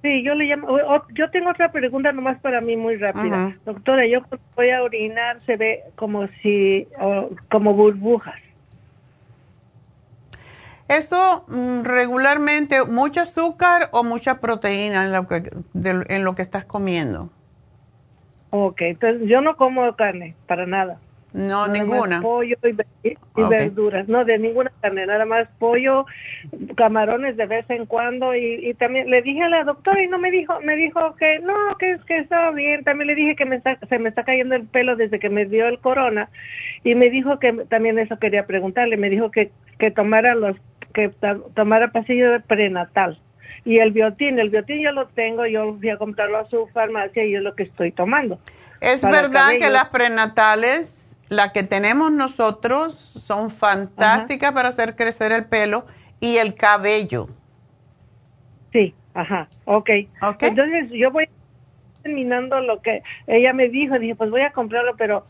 [0.02, 0.78] sí, yo le llamo...
[1.14, 3.56] yo tengo otra pregunta nomás para mí muy rápida.
[3.66, 4.22] Doctora, yo
[4.56, 6.88] voy a orinar se ve como si...
[7.50, 8.40] como burbujas.
[10.88, 16.66] Eso mm, regularmente, mucho azúcar o mucha proteína en lo que, en lo que estás
[16.66, 17.30] comiendo.
[18.56, 21.00] Ok, entonces yo no como carne, para nada.
[21.34, 22.22] No, ninguna.
[22.22, 26.06] Pollo y, verduras, no, de ninguna carne, nada más pollo,
[26.76, 30.30] camarones de vez en cuando y, también le dije a la doctora y no me
[30.30, 33.80] dijo, me dijo que no, que, que estaba bien, también le dije que me está,
[33.90, 36.30] se me está cayendo el pelo desde que me dio el corona
[36.84, 39.50] y me dijo que también eso quería preguntarle, me dijo que,
[39.80, 40.56] que tomara los,
[40.94, 41.10] que
[41.56, 43.18] tomara pasillo de prenatal
[43.66, 47.24] y el biotín, el biotín yo lo tengo, yo fui a comprarlo a su farmacia
[47.24, 48.40] y es lo que estoy tomando.
[48.82, 55.46] Es verdad que las prenatales, las que tenemos nosotros, son fantásticas para hacer crecer el
[55.46, 55.86] pelo
[56.20, 57.30] y el cabello.
[58.74, 59.90] Sí, ajá, ok.
[60.22, 60.50] okay.
[60.50, 61.30] Entonces yo voy
[62.02, 65.26] terminando lo que ella me dijo, dije, pues voy a comprarlo, pero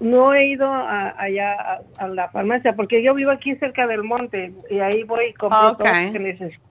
[0.00, 4.80] no he ido allá a, la farmacia porque yo vivo aquí cerca del monte y
[4.80, 6.67] ahí voy y compro todo lo que necesito.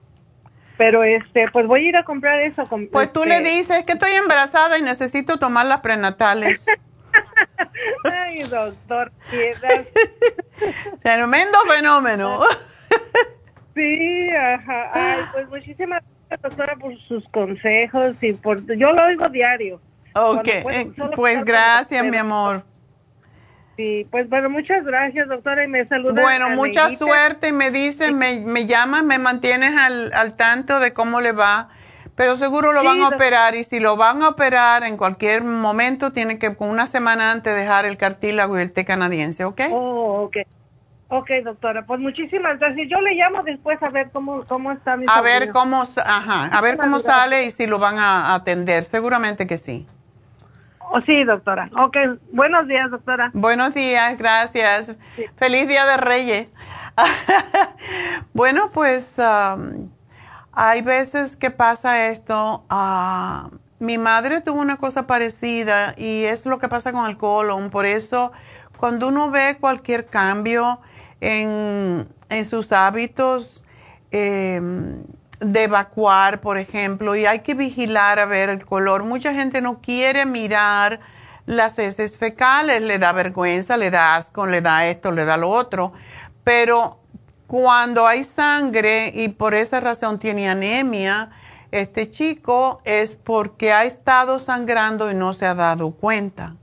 [0.78, 2.62] Pero este, pues voy a ir a comprar eso.
[2.92, 6.64] pues tú le este dices que estoy embarazada y necesito tomar las prenatales.
[8.04, 9.12] Ay, doctor,
[11.02, 12.40] Tremendo fenómeno.
[13.74, 14.90] sí, ajá.
[14.94, 18.64] Ay, pues muchísimas gracias, doctora, por sus consejos y por...
[18.76, 19.80] Yo lo oigo diario.
[20.14, 22.62] Ok, eh, pues gracias, mi amor.
[23.78, 26.20] Sí, pues bueno, muchas gracias, doctora, y me saluda.
[26.20, 30.92] Bueno, mucha suerte y me dice, me, me llamas, me mantienes al, al tanto de
[30.92, 31.68] cómo le va,
[32.16, 36.10] pero seguro lo van a operar y si lo van a operar en cualquier momento,
[36.10, 39.60] tiene que con una semana antes dejar el cartílago y el té canadiense, ¿ok?
[39.70, 40.38] Oh, ok.
[41.10, 42.88] Ok, doctora, pues muchísimas gracias.
[42.90, 46.60] Yo le llamo después a ver cómo, cómo está mi A ver cómo, ajá, a
[46.62, 49.86] ver cómo sale y si lo van a atender, seguramente que sí.
[50.90, 51.70] Oh, sí, doctora.
[51.78, 51.96] Ok,
[52.32, 53.30] buenos días, doctora.
[53.34, 54.96] Buenos días, gracias.
[55.36, 56.48] Feliz Día de Reyes.
[58.32, 59.16] bueno, pues
[60.52, 62.64] hay veces que pasa esto.
[62.70, 67.68] Uh, mi madre tuvo una cosa parecida y es lo que pasa con el colon.
[67.68, 68.32] Por eso,
[68.78, 70.80] cuando uno ve cualquier cambio
[71.20, 73.62] en, en sus hábitos,
[74.10, 74.60] eh,
[75.40, 79.04] de evacuar, por ejemplo, y hay que vigilar a ver el color.
[79.04, 81.00] Mucha gente no quiere mirar
[81.46, 85.48] las heces fecales, le da vergüenza, le da asco, le da esto, le da lo
[85.48, 85.92] otro,
[86.44, 87.00] pero
[87.46, 91.30] cuando hay sangre y por esa razón tiene anemia,
[91.70, 96.56] este chico es porque ha estado sangrando y no se ha dado cuenta.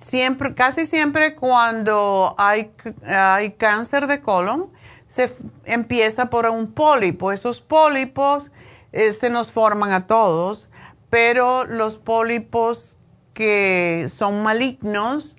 [0.00, 2.70] siempre, casi siempre cuando hay,
[3.06, 4.70] hay cáncer de colon,
[5.06, 5.32] se
[5.64, 7.32] empieza por un pólipo.
[7.32, 8.50] Esos pólipos
[8.92, 10.68] eh, se nos forman a todos,
[11.10, 12.96] pero los pólipos
[13.34, 15.36] que son malignos,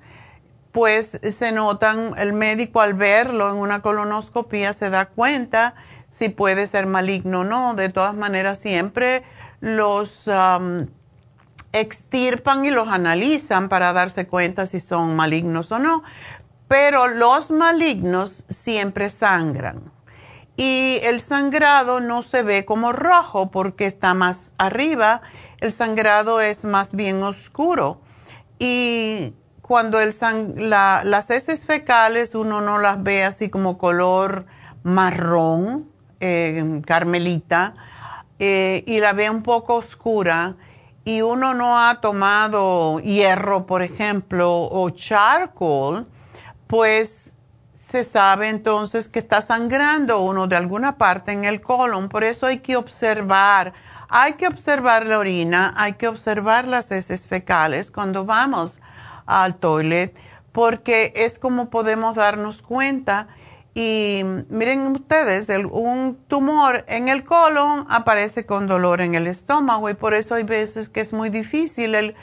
[0.71, 5.73] pues se notan, el médico al verlo en una colonoscopia se da cuenta
[6.07, 7.73] si puede ser maligno o no.
[7.73, 9.23] De todas maneras, siempre
[9.59, 10.29] los
[11.73, 16.03] extirpan y los analizan para darse cuenta si son malignos o no.
[16.67, 19.81] Pero los malignos siempre sangran.
[20.57, 25.21] Y el sangrado no se ve como rojo porque está más arriba.
[25.59, 28.01] El sangrado es más bien oscuro.
[28.59, 30.15] Y cuando el
[30.63, 34.45] las heces fecales uno no las ve así como color
[34.83, 35.89] marrón,
[36.19, 37.73] eh, carmelita,
[38.39, 40.55] eh, y la ve un poco oscura,
[41.03, 46.07] y uno no ha tomado hierro, por ejemplo, o charcoal,
[46.67, 47.31] pues
[47.73, 52.09] se sabe entonces que está sangrando uno de alguna parte en el colon.
[52.09, 53.73] Por eso hay que observar,
[54.09, 58.81] hay que observar la orina, hay que observar las heces fecales cuando vamos
[59.25, 60.13] al toilet,
[60.51, 63.27] porque es como podemos darnos cuenta.
[63.73, 69.93] Y miren ustedes, un tumor en el colon aparece con dolor en el estómago y
[69.93, 72.15] por eso hay veces que es muy difícil el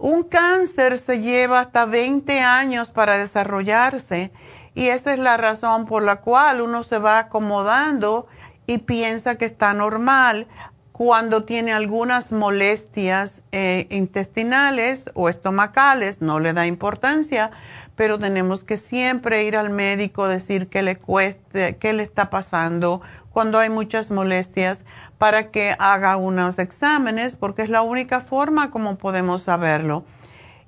[0.00, 4.32] un cáncer se lleva hasta 20 años para desarrollarse
[4.74, 8.26] y esa es la razón por la cual uno se va acomodando
[8.66, 10.46] y piensa que está normal
[10.92, 17.50] cuando tiene algunas molestias eh, intestinales o estomacales, no le da importancia,
[17.96, 23.02] pero tenemos que siempre ir al médico, decir qué le cueste, qué le está pasando
[23.40, 24.82] cuando hay muchas molestias
[25.16, 30.04] para que haga unos exámenes, porque es la única forma como podemos saberlo.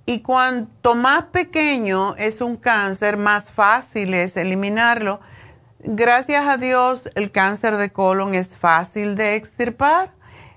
[0.06, 5.20] Y cuanto más pequeño es un cáncer, más fácil es eliminarlo.
[5.80, 10.12] Gracias a Dios, el cáncer de colon es fácil de extirpar.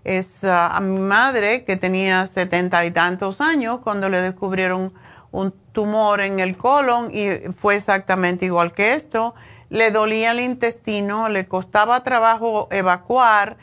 [0.05, 4.93] Es ah, a mi madre, que tenía setenta y tantos años, cuando le descubrieron
[5.33, 9.35] un tumor en el colon y fue exactamente igual que esto.
[9.69, 13.57] Le dolía el intestino, le costaba trabajo evacuar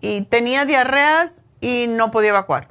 [0.00, 2.68] y tenía diarreas y no podía evacuar.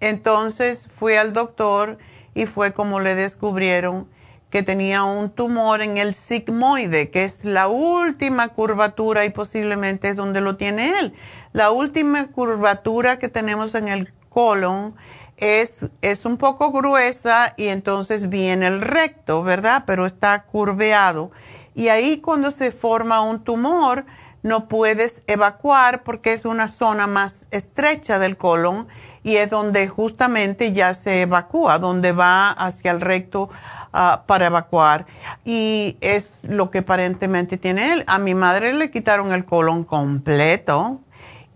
[0.00, 1.98] Entonces fui al doctor
[2.34, 4.08] y fue como le descubrieron
[4.50, 10.16] que tenía un tumor en el sigmoide, que es la última curvatura y posiblemente es
[10.16, 11.12] donde lo tiene él.
[11.52, 14.94] La última curvatura que tenemos en el colon
[15.38, 19.84] es, es un poco gruesa y entonces viene el recto, ¿verdad?
[19.86, 21.32] Pero está curveado.
[21.74, 24.04] Y ahí cuando se forma un tumor,
[24.44, 28.86] no puedes evacuar porque es una zona más estrecha del colon
[29.22, 33.48] y es donde justamente ya se evacúa, donde va hacia el recto
[33.94, 35.06] ah, para evacuar.
[35.46, 38.04] Y es lo que aparentemente tiene él.
[38.06, 41.00] A mi madre le quitaron el colon completo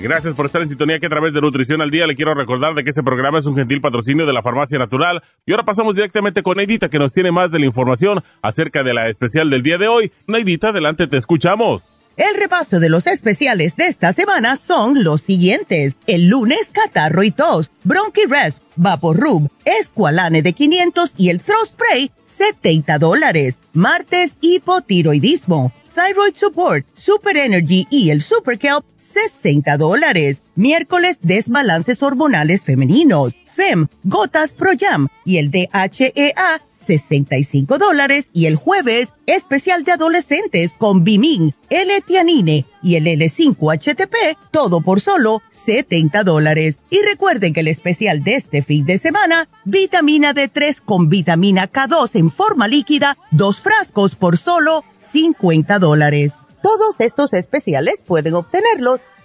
[0.00, 2.74] Gracias por estar en sintonía que a través de Nutrición al Día le quiero recordar
[2.74, 5.20] de que este programa es un gentil patrocinio de la Farmacia Natural.
[5.44, 8.94] Y ahora pasamos directamente con Neidita que nos tiene más de la información acerca de
[8.94, 10.12] la especial del día de hoy.
[10.28, 11.82] Neidita, adelante, te escuchamos.
[12.16, 15.96] El repaso de los especiales de esta semana son los siguientes.
[16.06, 22.12] El lunes, catarro y tos, Bronchi Rest, Rub, Esqualane de 500 y el Throw Spray,
[22.24, 23.58] 70 dólares.
[23.72, 25.72] Martes, hipotiroidismo.
[25.98, 30.42] Thyroid Support, Super Energy y el Super Kelp, 60 dólares.
[30.54, 33.34] Miércoles, desbalances hormonales femeninos.
[33.58, 38.30] FEM, Gotas Pro Jam y el DHEA, 65 dólares.
[38.32, 45.42] Y el jueves, especial de adolescentes con Bimin, L-Tianine y el L5-HTP, todo por solo
[45.50, 46.78] 70 dólares.
[46.88, 52.14] Y recuerden que el especial de este fin de semana, vitamina D3 con vitamina K2
[52.14, 56.32] en forma líquida, dos frascos por solo 50 dólares.
[56.62, 59.00] Todos estos especiales pueden obtenerlos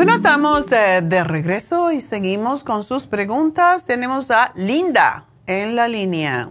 [0.00, 3.84] Bueno, estamos de, regreso y seguimos con sus preguntas.
[3.84, 6.48] Tenemos a Linda en la línea.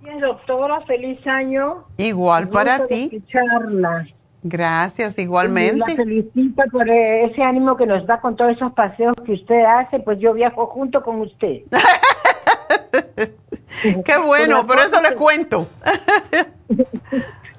[0.00, 1.84] Bien, doctora, feliz año.
[1.98, 3.10] Igual para ti.
[3.12, 4.06] Escucharla.
[4.42, 5.84] Gracias, igualmente.
[5.86, 10.00] La felicito por ese ánimo que nos da con todos esos paseos que usted hace,
[10.00, 11.64] pues yo viajo junto con usted.
[13.82, 15.68] Qué bueno, por, eso le cuento.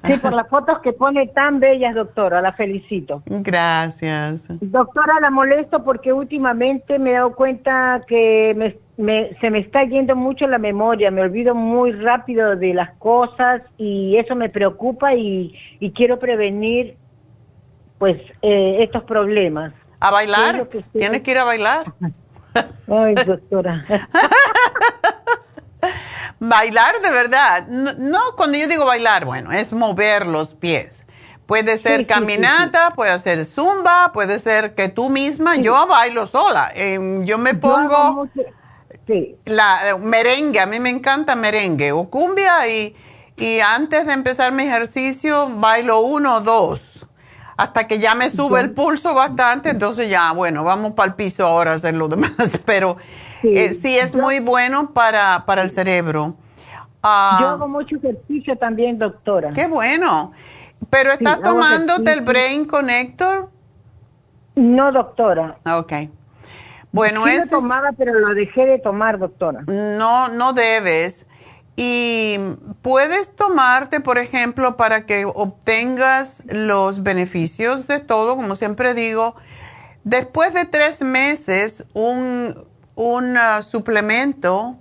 [0.06, 3.22] Sí, por las fotos que pone tan bellas, doctora, la felicito.
[3.26, 4.46] Gracias.
[4.60, 10.46] Doctora, la molesto porque últimamente me he dado cuenta que se me está yendo mucho
[10.46, 15.54] la memoria, me olvido muy rápido de las cosas y eso me preocupa y,
[15.94, 16.96] quiero prevenir
[17.98, 19.72] pues eh, estos problemas.
[20.00, 20.66] ¿A bailar?
[20.92, 21.92] ¿Tienes que ir a bailar?
[22.88, 23.84] Ay, doctora.
[26.40, 27.68] bailar de verdad.
[27.68, 31.04] No, cuando yo digo bailar, bueno, es mover los pies.
[31.46, 36.70] Puede ser caminata, puede ser zumba, puede ser que tú misma, yo bailo sola.
[36.74, 38.28] Em, yo me pongo
[39.44, 42.94] la merengue, a mí me encanta merengue o cumbia y,
[43.36, 46.90] y antes de empezar mi ejercicio bailo uno o dos
[47.56, 51.44] hasta que ya me sube el pulso bastante, entonces ya, bueno, vamos para el piso
[51.46, 52.32] ahora a hacer lo demás,
[52.64, 52.96] pero
[53.40, 56.36] sí, eh, sí es muy bueno para, para el cerebro.
[57.02, 59.50] Ah, Yo hago mucho ejercicio también, doctora.
[59.50, 60.32] Qué bueno.
[60.88, 63.50] ¿Pero estás tomándote el Brain Connector?
[64.56, 65.58] No, doctora.
[65.64, 65.92] Ah, ok.
[66.92, 69.62] Bueno, sí lo tomaba, pero lo dejé de tomar, doctora.
[69.66, 71.26] No, no debes.
[71.76, 72.38] Y
[72.82, 79.36] puedes tomarte, por ejemplo, para que obtengas los beneficios de todo, como siempre digo,
[80.04, 82.66] después de tres meses, un,
[83.00, 84.76] un uh, suplemento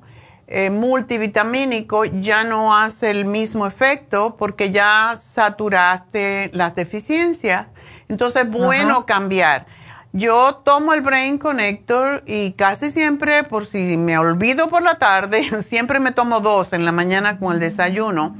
[0.47, 7.67] eh, multivitamínico ya no hace el mismo efecto porque ya saturaste las deficiencias.
[8.09, 9.67] Entonces es bueno cambiar.
[10.11, 15.63] Yo tomo el Brain Connector y casi siempre, por si me olvido por la tarde,
[15.67, 18.35] siempre me tomo dos en la mañana con el desayuno.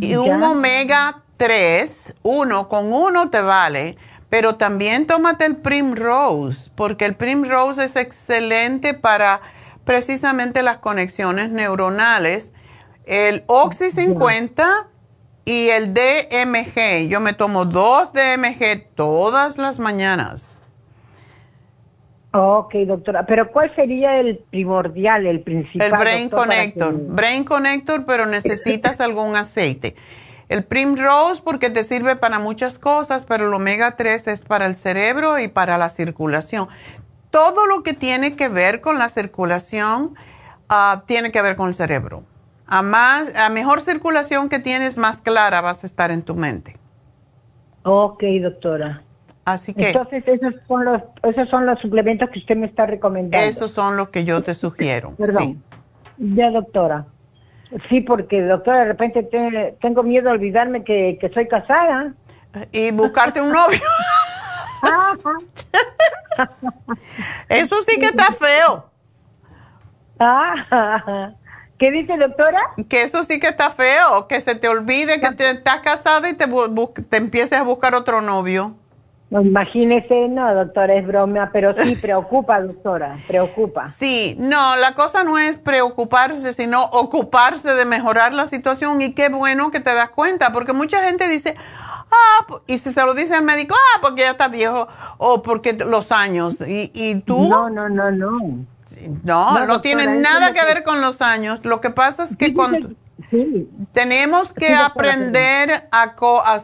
[0.00, 3.96] Y un omega 3, uno con uno te vale,
[4.28, 9.40] pero también tómate el Primrose, porque el Primrose es excelente para
[9.84, 12.52] precisamente las conexiones neuronales.
[13.06, 14.88] El Oxy 50
[15.44, 17.08] y el DMG.
[17.08, 20.56] Yo me tomo dos DMG todas las mañanas.
[22.32, 23.24] Ok, doctora.
[23.24, 25.86] Pero ¿cuál sería el primordial, el principal?
[25.86, 26.94] El Brain Connector.
[26.94, 29.94] Brain Connector, pero necesitas algún aceite.
[30.48, 34.76] El Primrose porque te sirve para muchas cosas, pero el omega 3 es para el
[34.76, 36.68] cerebro y para la circulación.
[37.30, 40.14] Todo lo que tiene que ver con la circulación
[40.68, 42.22] ah, tiene que ver con el cerebro.
[42.66, 46.76] A, más, a mejor circulación que tienes, más clara vas a estar en tu mente.
[47.82, 49.02] Ok, doctora.
[49.44, 49.88] Así que.
[49.88, 53.46] Entonces, esos son los, esos son los suplementos que usted me está recomendando.
[53.46, 55.14] Esos son los que yo te sugiero.
[55.16, 55.62] Perdón.
[56.18, 57.06] Ya, doctora.
[57.88, 59.22] Sí, porque, doctora, de repente
[59.80, 62.12] tengo miedo de olvidarme que, que soy casada.
[62.72, 63.80] Y buscarte un novio.
[67.48, 68.90] Eso sí que está feo.
[71.78, 72.58] ¿Qué dice, doctora?
[72.88, 76.34] Que eso sí que está feo, que se te olvide que te, estás casada y
[76.34, 76.46] te,
[77.10, 78.74] te empieces a buscar otro novio.
[79.28, 83.88] No, imagínese, no, doctora, es broma, pero sí preocupa, doctora, preocupa.
[83.88, 89.28] Sí, no, la cosa no es preocuparse, sino ocuparse de mejorar la situación y qué
[89.28, 93.34] bueno que te das cuenta, porque mucha gente dice, ah, y si se lo dice
[93.34, 94.86] al médico, ah, porque ya está viejo,
[95.18, 97.48] o porque los años, y, y tú...
[97.48, 98.38] No, no, no, no.
[99.24, 101.60] No, no, tiene nada que ver con los años.
[101.64, 102.90] Lo que pasa es que cuando...
[103.92, 106.60] Tenemos que aprender a, a,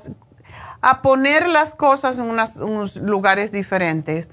[0.83, 4.29] a poner las cosas en unos lugares diferentes.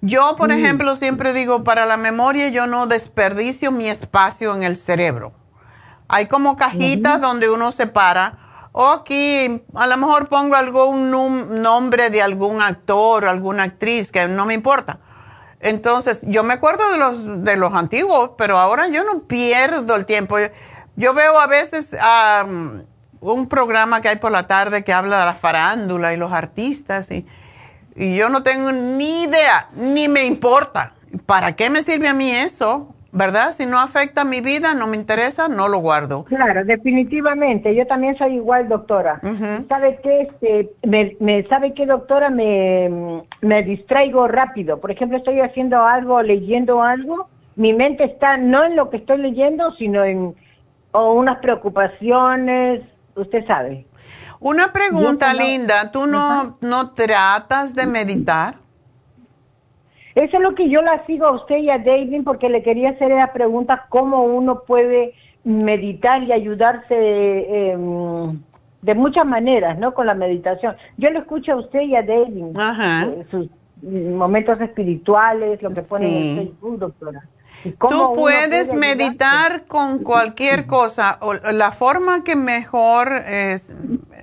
[0.00, 4.76] Yo, por ejemplo, siempre digo, para la memoria yo no desperdicio mi espacio en el
[4.76, 5.32] cerebro.
[6.08, 8.38] Hay como cajitas donde uno se para.
[8.72, 14.26] O aquí, a lo mejor pongo algún nombre de algún actor o alguna actriz, que
[14.26, 14.98] no me importa.
[15.60, 20.04] Entonces, yo me acuerdo de los, de los antiguos, pero ahora yo no pierdo el
[20.06, 20.36] tiempo.
[20.96, 21.94] Yo, veo a veces
[23.22, 27.10] un programa que hay por la tarde que habla de la farándula y los artistas
[27.10, 27.24] y,
[27.94, 30.94] y yo no tengo ni idea, ni me importa.
[31.26, 32.94] ¿Para qué me sirve a mí eso?
[33.12, 33.52] ¿verdad?
[33.52, 36.24] Si no afecta mi vida, no me interesa, no lo guardo.
[36.24, 37.74] Claro, definitivamente.
[37.74, 39.20] Yo también soy igual, doctora.
[39.68, 40.22] ¿Sabe qué?
[40.22, 40.70] Este,
[41.20, 42.30] me, ¿Sabe qué, doctora?
[42.30, 44.80] Me, me distraigo rápido.
[44.80, 47.28] Por ejemplo, estoy haciendo algo, leyendo algo.
[47.54, 50.34] Mi mente está no en lo que estoy leyendo, sino en
[50.94, 52.82] o unas preocupaciones,
[53.16, 53.86] usted sabe.
[54.40, 55.92] Una pregunta, Linda.
[55.92, 58.56] ¿Tú no, no tratas de meditar?
[60.14, 62.90] Eso es lo que yo la sigo a usted y a David porque le quería
[62.90, 68.40] hacer la pregunta cómo uno puede meditar y ayudarse em,
[68.82, 69.94] de muchas maneras, ¿no?
[69.94, 70.76] Con la meditación.
[70.98, 73.48] Yo lo escucho a usted y a David, eh, sus
[73.82, 77.22] momentos espirituales, lo que pone en Facebook, doctora.
[77.62, 81.18] Tú puedes meditar con cualquier cosa.
[81.52, 83.22] La forma que mejor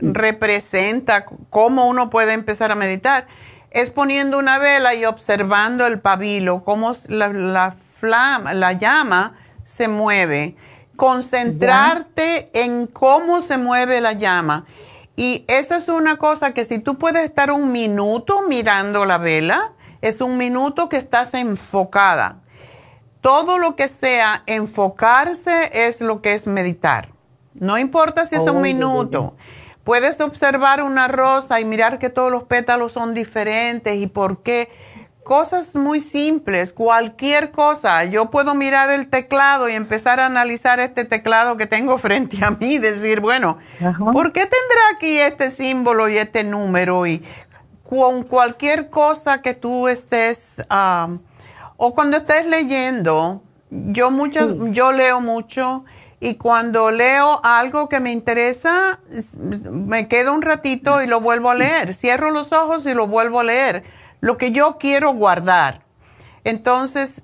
[0.01, 3.27] representa cómo uno puede empezar a meditar
[3.71, 9.87] es poniendo una vela y observando el pabilo, cómo la, la, flama, la llama se
[9.87, 10.55] mueve.
[10.95, 14.65] Concentrarte en cómo se mueve la llama.
[15.15, 19.73] Y esa es una cosa que si tú puedes estar un minuto mirando la vela,
[20.01, 22.41] es un minuto que estás enfocada.
[23.21, 27.09] Todo lo que sea enfocarse es lo que es meditar.
[27.53, 29.35] No importa si es un oh, minuto.
[29.83, 34.69] Puedes observar una rosa y mirar que todos los pétalos son diferentes y por qué.
[35.23, 38.05] Cosas muy simples, cualquier cosa.
[38.05, 42.51] Yo puedo mirar el teclado y empezar a analizar este teclado que tengo frente a
[42.51, 43.57] mí y decir, bueno,
[44.13, 47.05] ¿por qué tendrá aquí este símbolo y este número?
[47.05, 47.23] Y
[47.83, 50.63] con cualquier cosa que tú estés,
[51.81, 55.85] o cuando estés leyendo, yo, muchas, yo leo mucho
[56.19, 58.99] y cuando leo algo que me interesa,
[59.71, 61.93] me quedo un ratito y lo vuelvo a leer.
[61.93, 63.83] Cierro los ojos y lo vuelvo a leer.
[64.19, 65.83] Lo que yo quiero guardar.
[66.43, 67.21] Entonces,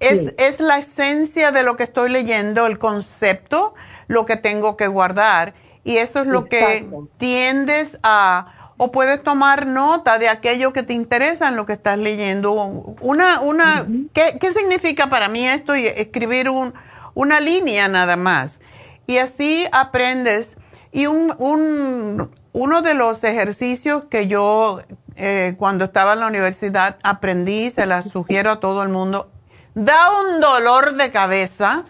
[0.00, 3.74] es, es la esencia de lo que estoy leyendo, el concepto,
[4.06, 5.52] lo que tengo que guardar.
[5.84, 6.88] Y eso es lo que
[7.18, 11.98] tiendes a, o puedes tomar nota de aquello que te interesa en lo que estás
[11.98, 12.54] leyendo.
[12.54, 15.74] Una, una, ¿qué, ¿qué significa para mí esto?
[15.74, 16.72] Escribir un,
[17.12, 18.58] una línea nada más.
[19.06, 20.56] Y así aprendes.
[20.92, 24.80] Y un, un, uno de los ejercicios que yo
[25.16, 29.30] eh, cuando estaba en la universidad aprendí, se la sugiero a todo el mundo,
[29.74, 31.84] da un dolor de cabeza,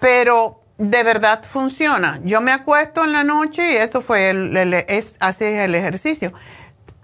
[0.00, 2.18] pero de verdad funciona.
[2.24, 6.32] Yo me acuesto en la noche y esto fue el, es, así el ejercicio.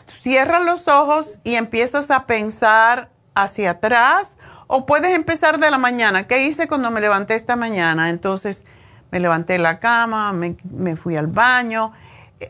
[0.08, 6.26] Cierra los ojos y empiezas a pensar hacia atrás o puedes empezar de la mañana.
[6.26, 8.10] ¿Qué hice cuando me levanté esta mañana?
[8.10, 8.64] Entonces
[9.12, 11.92] me levanté de la cama, me, fui al baño.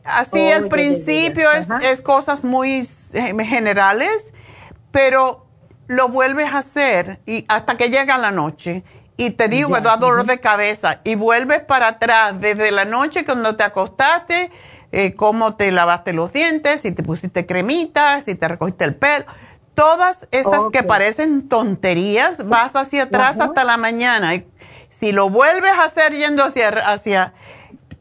[0.05, 4.33] Así al principio es, cosas muy eh, generales,
[4.93, 5.47] pero
[5.89, 8.83] lo vuelves a hacer y hasta que llega la noche.
[9.21, 11.01] Y te digo que da dolor de cabeza.
[11.03, 14.53] Y vuelves para atrás desde la noche cuando te acostaste,
[14.93, 19.25] eh, cómo te lavaste los dientes, si te pusiste cremitas, si te recogiste el pelo.
[19.75, 24.37] Todas esas que parecen tonterías, vas hacia atrás hasta la mañana.
[24.37, 24.47] Y
[24.89, 27.35] si lo vuelves a hacer yendo hacia, hacia...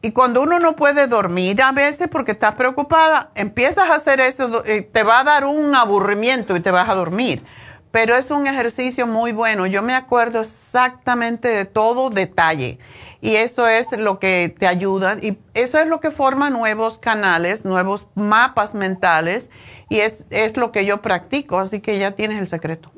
[0.00, 4.64] Y cuando uno no puede dormir a veces porque estás preocupada, empiezas a hacer eso,
[4.64, 7.42] eh, te va a dar un aburrimiento y te vas a dormir.
[7.90, 9.66] Pero es un ejercicio muy bueno.
[9.66, 12.78] Yo me acuerdo exactamente de todo detalle.
[13.20, 15.16] Y eso es lo que te ayuda.
[15.20, 19.50] Y eso es lo que forma nuevos canales, nuevos mapas mentales
[19.88, 22.90] y es, es lo que yo practico, así que ya tienes el secreto.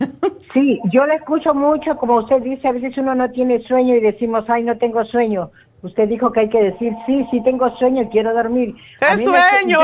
[0.52, 4.00] Sí, yo le escucho mucho, como usted dice, a veces uno no tiene sueño y
[4.00, 5.50] decimos, ay, no tengo sueño.
[5.82, 8.74] Usted dijo que hay que decir, sí, sí tengo sueño, quiero dormir.
[9.00, 9.80] ¡Qué sueño!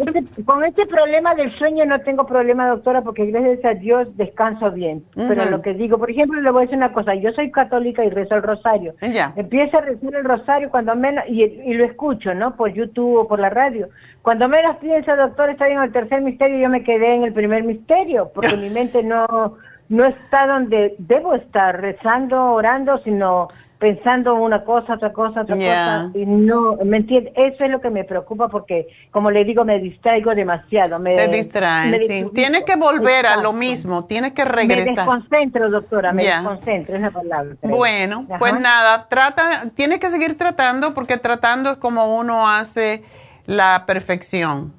[0.00, 4.70] Este, con este problema del sueño no tengo problema, doctora, porque gracias a Dios descanso
[4.72, 5.04] bien.
[5.14, 8.04] Pero lo que digo, por ejemplo, le voy a decir una cosa, yo soy católica
[8.04, 8.94] y rezo el rosario.
[9.00, 9.32] Ya.
[9.36, 12.56] Empiezo a rezar el rosario cuando menos, y, y, lo escucho, ¿no?
[12.56, 13.88] Por YouTube o por la radio.
[14.20, 17.62] Cuando menos pienso, doctor, estoy en el tercer misterio, yo me quedé en el primer
[17.64, 19.56] misterio, porque mi mente no,
[19.88, 23.48] no está donde debo estar, rezando, orando, sino
[23.80, 27.32] pensando una cosa, otra cosa, otra cosa, y no, ¿me entiendes?
[27.34, 30.98] Eso es lo que me preocupa porque, como le digo, me distraigo demasiado.
[30.98, 32.26] Me, Te distraes, sí.
[32.34, 34.84] Tienes que volver a lo mismo, tienes que regresar.
[34.84, 37.56] Me desconcentro, doctora, me desconcentro, es la palabra.
[37.62, 43.02] Bueno, pues nada, trata, tienes que seguir tratando porque tratando es como uno hace
[43.46, 44.74] la perfección.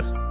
[0.07, 0.30] días.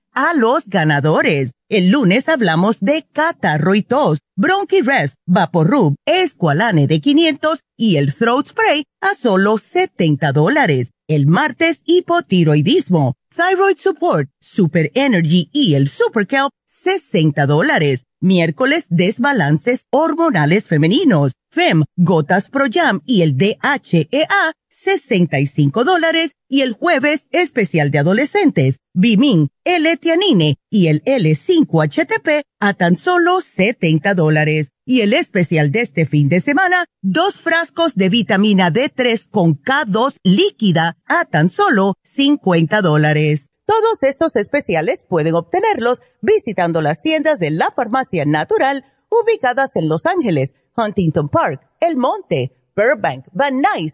[0.13, 1.51] a los ganadores.
[1.69, 8.13] El lunes hablamos de catarro y tos, Bronchi Rest, Vaporub, Esqualane de 500 y el
[8.13, 10.91] Throat Spray a solo 70 dólares.
[11.07, 18.05] El martes, hipotiroidismo, Thyroid Support, Super Energy y el Super Kelp, 60 dólares.
[18.19, 26.73] Miércoles, desbalances hormonales femeninos, FEM, Gotas Pro Jam y el DHEA, 65 dólares y el
[26.73, 34.71] jueves especial de adolescentes, Bimin, L-Tianine y el L5-HTP a tan solo 70 dólares.
[34.85, 40.15] Y el especial de este fin de semana, dos frascos de vitamina D3 con K2
[40.23, 43.49] líquida a tan solo 50 dólares.
[43.65, 50.05] Todos estos especiales pueden obtenerlos visitando las tiendas de la farmacia natural ubicadas en Los
[50.05, 53.93] Ángeles, Huntington Park, El Monte, Burbank, Van Nuys,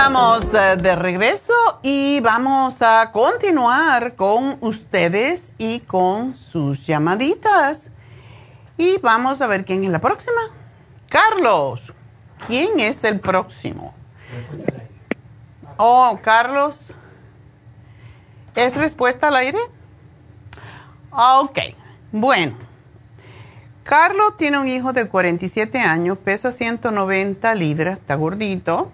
[0.00, 7.90] Estamos de, regreso y vamos a continuar con ustedes y con sus llamaditas.
[8.78, 10.40] Y vamos a ver quién es la próxima.
[11.10, 11.92] Carlos,
[12.46, 13.92] ¿quién es el próximo?
[15.76, 16.94] Oh, Carlos.
[18.54, 19.58] ¿Es respuesta al aire?
[21.10, 21.58] Ok,
[22.10, 22.56] bueno.
[23.84, 28.92] Carlos tiene un hijo de 47 años, pesa 190 libras, está gordito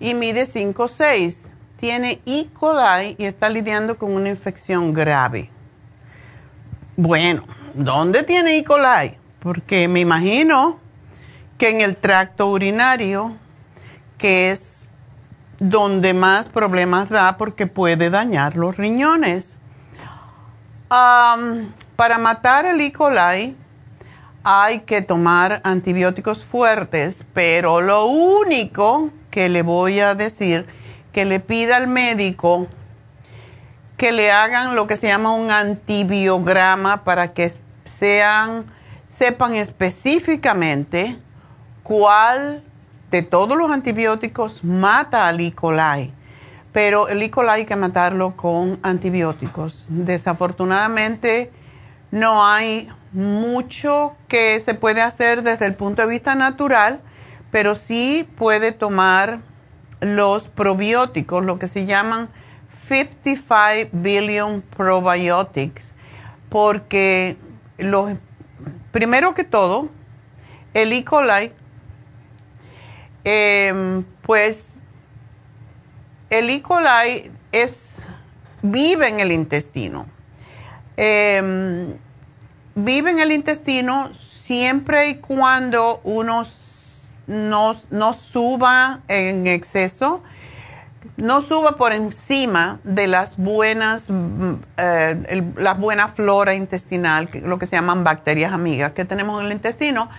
[0.00, 1.38] y mide 5'6".
[1.76, 2.46] Tiene E.
[2.54, 5.50] coli y está lidiando con una infección grave.
[6.96, 7.44] Bueno,
[7.74, 8.64] ¿dónde tiene E.
[8.64, 9.14] coli?
[9.40, 10.78] Porque me imagino
[11.58, 13.36] que en el tracto urinario,
[14.18, 14.86] que es
[15.58, 19.58] donde más problemas da porque puede dañar los riñones.
[20.88, 22.92] para matar el E.
[22.92, 23.56] coli
[24.44, 30.64] hay que tomar antibióticos fuertes, pero lo único que le voy a decir,
[31.12, 32.68] que le pida al médico
[33.98, 37.52] que le hagan lo que se llama un antibiograma para que
[37.84, 38.64] sean,
[39.08, 41.18] sepan específicamente
[41.82, 42.64] cuál
[43.10, 45.52] de todos los antibióticos mata al E.
[45.52, 46.14] coli.
[46.72, 47.30] Pero el E.
[47.30, 49.84] coli hay que matarlo con antibióticos.
[49.90, 51.52] Desafortunadamente
[52.10, 57.02] no hay mucho que se puede hacer desde el punto de vista natural
[57.56, 59.38] pero sí puede tomar
[60.02, 62.28] los probióticos, lo que se llaman
[62.86, 65.94] 55 billion probiotics,
[66.50, 67.38] porque
[67.78, 68.12] los,
[68.92, 69.88] primero que todo,
[70.74, 71.02] el E.
[71.02, 71.50] coli,
[73.24, 74.72] em, pues
[76.28, 76.60] el E.
[76.60, 77.94] coli es,
[78.60, 80.04] vive en el intestino.
[80.98, 81.94] Em,
[82.74, 86.65] vive en el intestino siempre y cuando unos
[87.26, 90.22] no, no suba en exceso,
[91.16, 97.66] no suba por encima de las buenas, mm, eh, la buena flora intestinal, lo que
[97.66, 100.10] se llaman bacterias amigas que tenemos en el intestino,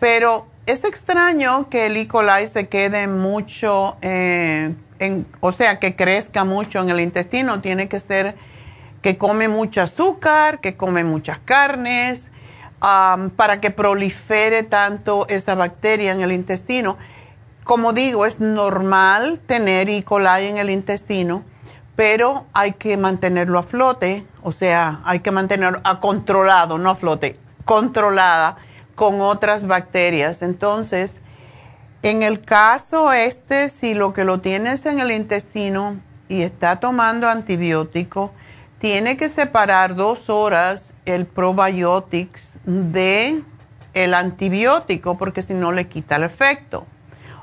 [0.00, 2.08] pero es extraño que el E.
[2.08, 7.88] coli se quede mucho, eh, en, o sea, que crezca mucho en el intestino, tiene
[7.88, 8.34] que ser
[9.02, 12.30] que come mucho azúcar, que come muchas carnes,
[13.36, 16.98] para que prolifere tanto esa bacteria en el intestino.
[17.64, 20.02] Como digo, es normal tener E.
[20.02, 21.44] coli en el intestino,
[21.96, 26.94] pero hay que mantenerlo a flote, o sea, hay que mantenerlo a controlado, no a
[26.94, 28.58] flote, controlada
[28.94, 30.42] con otras bacterias.
[30.42, 31.20] Entonces,
[32.02, 35.96] en el caso este, si lo que lo tienes en el intestino
[36.28, 38.32] y está tomando antibiótico,
[38.78, 43.42] tiene que separar dos horas el probiotics de
[43.92, 46.86] el antibiótico porque si no le quita el efecto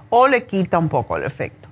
[0.10, 1.70] o le quita un poco el efecto.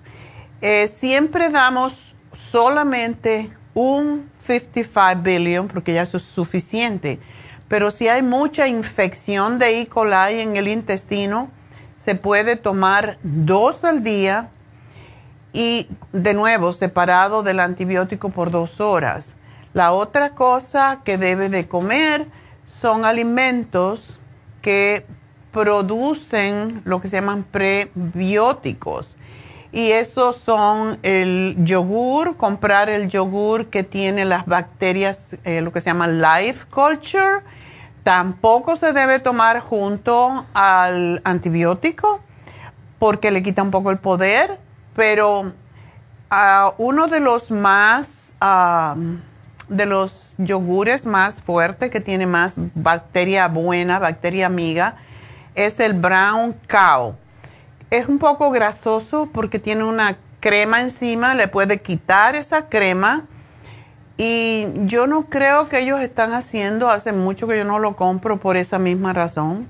[0.61, 7.19] Eh, siempre damos solamente un 55 billion porque ya eso es suficiente,
[7.67, 9.87] pero si hay mucha infección de E.
[9.87, 11.49] coli en el intestino,
[11.95, 14.49] se puede tomar dos al día
[15.53, 19.35] y de nuevo separado del antibiótico por dos horas.
[19.79, 22.27] La otra cosa que debe de comer
[22.65, 24.19] son alimentos
[24.61, 25.05] que
[25.53, 29.15] producen lo que se llaman prebióticos.
[29.71, 35.79] Y esos son el yogur, comprar el yogur que tiene las bacterias, eh, lo que
[35.79, 37.39] se llama life culture.
[38.03, 42.19] Tampoco se debe tomar junto al antibiótico
[42.99, 44.59] porque le quita un poco el poder,
[44.93, 45.53] pero
[46.29, 48.35] ah, uno de los más...
[48.41, 48.97] Ah,
[49.69, 54.95] de los yogures más fuertes, que tiene más bacteria buena, bacteria amiga,
[55.55, 57.15] es el Brown Cow.
[57.89, 63.25] Es un poco grasoso porque tiene una crema encima, le puede quitar esa crema.
[64.17, 68.37] Y yo no creo que ellos están haciendo, hace mucho que yo no lo compro
[68.37, 69.67] por esa misma razón.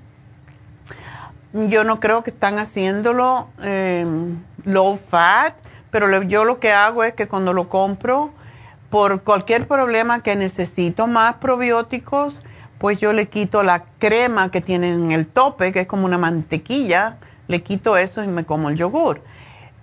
[1.53, 4.05] Yo no creo que están haciéndolo eh,
[4.65, 5.55] low fat,
[5.91, 8.31] pero yo lo que hago es que cuando lo compro,
[8.89, 12.41] por cualquier problema que necesito más probióticos,
[12.79, 16.17] pues yo le quito la crema que tiene en el tope, que es como una
[16.17, 17.17] mantequilla,
[17.47, 19.21] le quito eso y me como el yogur.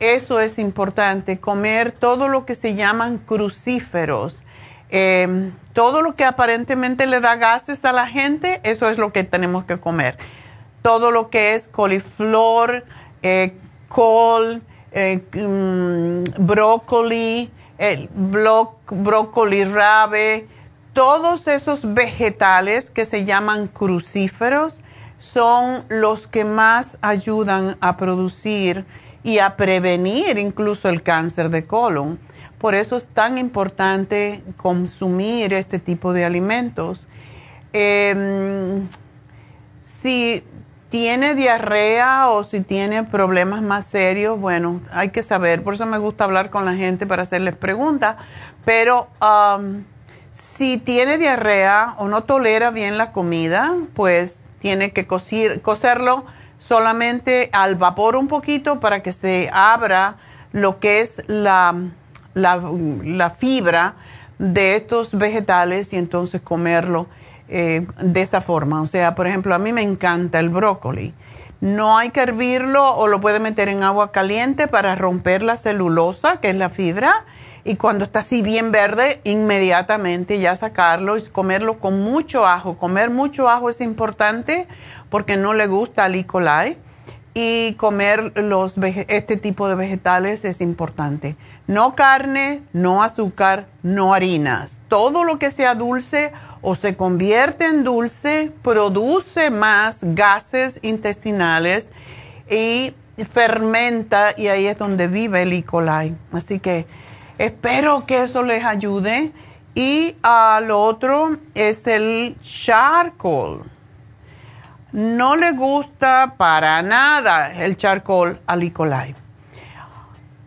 [0.00, 4.42] Eso es importante, comer todo lo que se llaman crucíferos.
[4.88, 9.24] Em, todo lo que aparentemente le da gases a la gente, eso es lo que
[9.24, 10.16] tenemos que comer.
[10.82, 12.84] Todo lo que es coliflor,
[13.22, 13.54] eh,
[13.88, 20.48] col, eh, mm, brócoli, el brócoli rabe,
[20.92, 24.80] todos esos vegetales que se llaman crucíferos
[25.18, 28.84] son los que más ayudan a producir
[29.22, 32.18] y a prevenir incluso el cáncer de colon.
[32.58, 37.08] Por eso es tan importante consumir este tipo de alimentos.
[37.72, 38.84] Em,
[39.80, 40.42] si
[40.88, 45.62] tiene diarrea o si tiene problemas más serios, bueno, hay que saber.
[45.62, 48.16] Por eso me gusta hablar con la gente para hacerles preguntas.
[48.64, 49.84] Pero um,
[50.32, 56.24] si tiene diarrea o no tolera bien la comida, pues tiene que cocerlo
[56.58, 60.16] solamente al vapor un poquito para que se abra
[60.52, 61.74] lo que es la
[62.36, 63.94] la, fibra
[64.38, 67.06] de estos vegetales y entonces comerlo
[67.48, 68.80] eh, de esa forma.
[68.80, 71.14] O sea, por ejemplo, a mí me encanta el brócoli.
[71.60, 76.40] No hay que hervirlo o lo puede meter en agua caliente para romper la celulosa,
[76.40, 77.24] que es la fibra.
[77.64, 82.76] Y cuando está así bien verde, inmediatamente ya sacarlo y comerlo con mucho ajo.
[82.76, 84.68] Comer mucho ajo es importante
[85.08, 86.26] porque no le gusta al E.
[86.26, 86.78] coli.
[87.34, 91.36] Y comer los, este tipo de vegetales es importante.
[91.66, 94.78] No carne, no azúcar, no harinas.
[94.88, 96.32] Todo lo que sea dulce
[96.68, 101.90] o se convierte en dulce produce más gases intestinales
[102.50, 102.92] y
[103.30, 105.62] fermenta y ahí es donde vive el E.
[105.62, 106.16] coli.
[106.32, 106.88] Así que
[107.38, 109.30] espero que eso les ayude.
[109.76, 113.62] Y a lo otro es el charcoal.
[114.90, 118.72] No le gusta para nada el charcoal al E.
[118.72, 119.14] coli.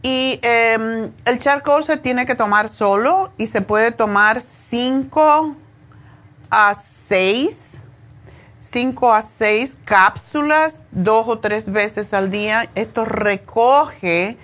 [0.02, 5.56] Y em, el charcoal se tiene que tomar solo y se puede tomar 5
[6.50, 7.78] a 6,
[8.60, 12.70] 5 a 6 cápsulas dos o tres veces al día.
[12.76, 14.38] Esto recoge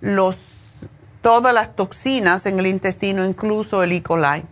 [0.00, 0.86] los,
[1.20, 4.02] todas las toxinas en el intestino, incluso el E.
[4.02, 4.44] coli.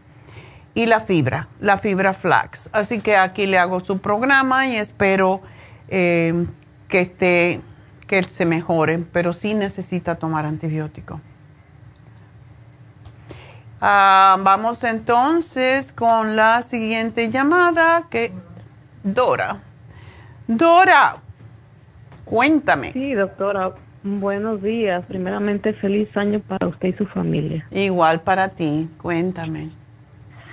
[0.73, 2.71] Y la fibra, la fibra flax.
[2.73, 5.41] Así que aquí le hago su programa y espero
[5.89, 6.47] em,
[6.89, 7.61] que esté
[8.07, 11.21] que se mejore, pero sí necesita tomar antibiótico.
[13.81, 18.31] Ah, vamos entonces con la siguiente llamada, que
[19.03, 19.63] Dora.
[20.47, 21.17] Dora,
[22.27, 22.93] cuéntame.
[22.93, 23.73] Sí, doctora,
[24.03, 25.03] buenos días.
[25.07, 27.67] Primeramente, feliz año para usted y su familia.
[27.71, 29.71] Igual para ti, cuéntame.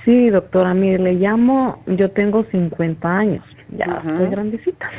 [0.06, 3.44] Sí, doctora, mire, le llamo, yo tengo 50 años,
[3.78, 4.90] ya soy grandecita.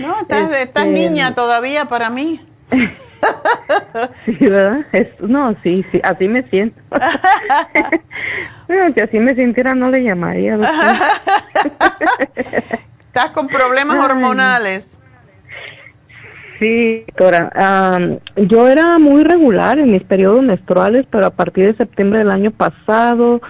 [0.00, 2.40] No, estás, este, niña todavía para mí.
[4.24, 4.84] sí, ¿verdad?
[5.20, 6.80] no, sí, sí, así me siento.
[8.68, 10.58] bueno, si así me sintiera no le llamaría.
[13.06, 14.96] Estás con problemas hormonales.
[16.58, 18.20] Sí, doctora.
[18.36, 22.50] yo era muy regular en mis periodos menstruales, pero a partir de septiembre del año
[22.50, 23.40] pasado,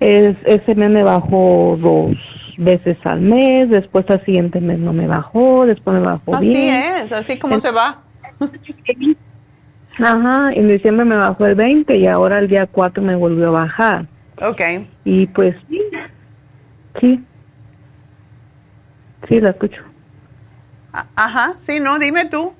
[0.00, 2.16] es, ese mes me bajó dos
[2.56, 6.74] veces al mes, después al siguiente mes no me bajó, después me bajó bien.
[6.74, 7.98] Así es, así como se va.
[9.98, 13.62] Ajá, en diciembre me bajó el 20 y ahora el día 4 me volvió a
[13.62, 14.06] bajar.
[14.42, 14.60] Ok.
[15.04, 15.80] Y pues sí,
[17.00, 17.24] sí,
[19.28, 19.82] sí, la escucho.
[21.14, 22.52] Ajá, sí, no, dime tú.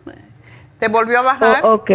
[0.79, 1.65] ¿Te volvió a bajar?
[1.65, 1.91] ok,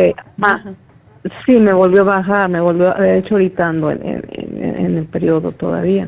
[1.45, 5.51] sí, me volvió a bajar, me volvió, de hecho ahorita ando en, en el periodo
[5.51, 6.07] todavía.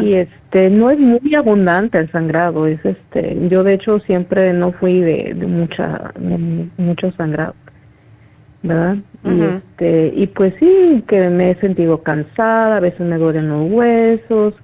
[0.00, 4.72] Y este no es muy abundante el sangrado, es este yo de hecho siempre no
[4.72, 6.12] fui de, mucha
[6.76, 7.54] mucho sangrado.
[8.64, 8.96] ¿Verdad?
[9.24, 13.70] Y este y pues sí que me he sentido cansada, a veces me duelen los
[13.72, 14.54] huesos,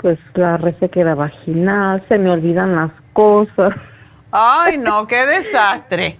[0.00, 3.70] pues la resequedad vaginal, se me olvidan las cosas.
[4.32, 6.18] Ay, no, qué desastre.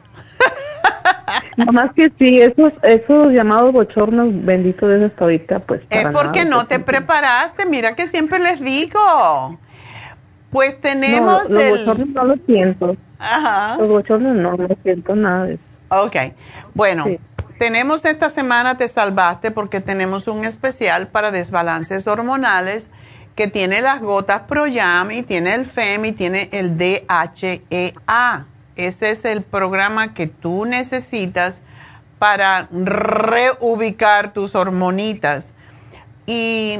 [1.72, 5.82] Más que sí, esos, esos llamados bochornos, bendito de hasta ahorita, pues.
[5.90, 9.58] Es porque no te preparaste, mira que siempre les digo.
[10.50, 12.96] Pues tenemos no, los bochornos no los siento.
[13.18, 13.76] Ajá.
[13.78, 15.62] Los bochornos no, no siento nada de eso.
[15.88, 16.16] Ok,
[16.74, 17.04] bueno.
[17.58, 22.90] Tenemos esta semana Te Salvaste porque tenemos un especial para desbalances hormonales
[23.34, 28.46] que tiene las gotas ProYam y tiene el FEM y tiene el DHEA.
[28.86, 31.60] Ese es el programa que tú necesitas
[32.18, 35.52] para reubicar tus hormonitas.
[36.26, 36.78] Y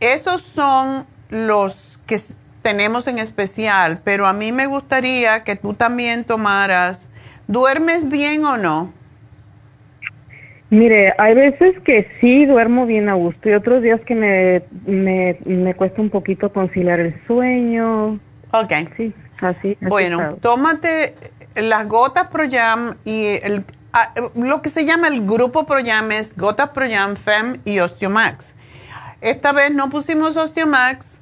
[0.00, 2.18] esos son los que
[2.62, 7.08] tenemos en especial, pero a mí me gustaría que tú también tomaras.
[7.48, 8.92] ¿Duermes bien o no?
[10.70, 15.36] Mire, hay veces que sí duermo bien a gusto y otros días que me, me,
[15.46, 18.20] me cuesta un poquito conciliar el sueño.
[18.52, 18.72] Ok.
[18.96, 19.76] Sí, así.
[19.80, 21.14] Bueno, tómate
[21.54, 26.70] las gotas Proyam y el, ah, lo que se llama el grupo Proyam es gotas
[26.70, 28.52] Proyam, FEM y Osteomax.
[29.20, 31.20] Esta vez no pusimos Osteomax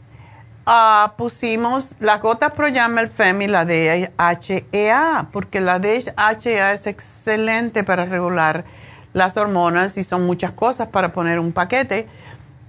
[0.68, 7.82] ah, pusimos las gotas Proyama, el FEM y la DHEA, porque la DHEA es excelente
[7.82, 8.64] para regular
[9.14, 12.06] las hormonas y son muchas cosas para poner un paquete.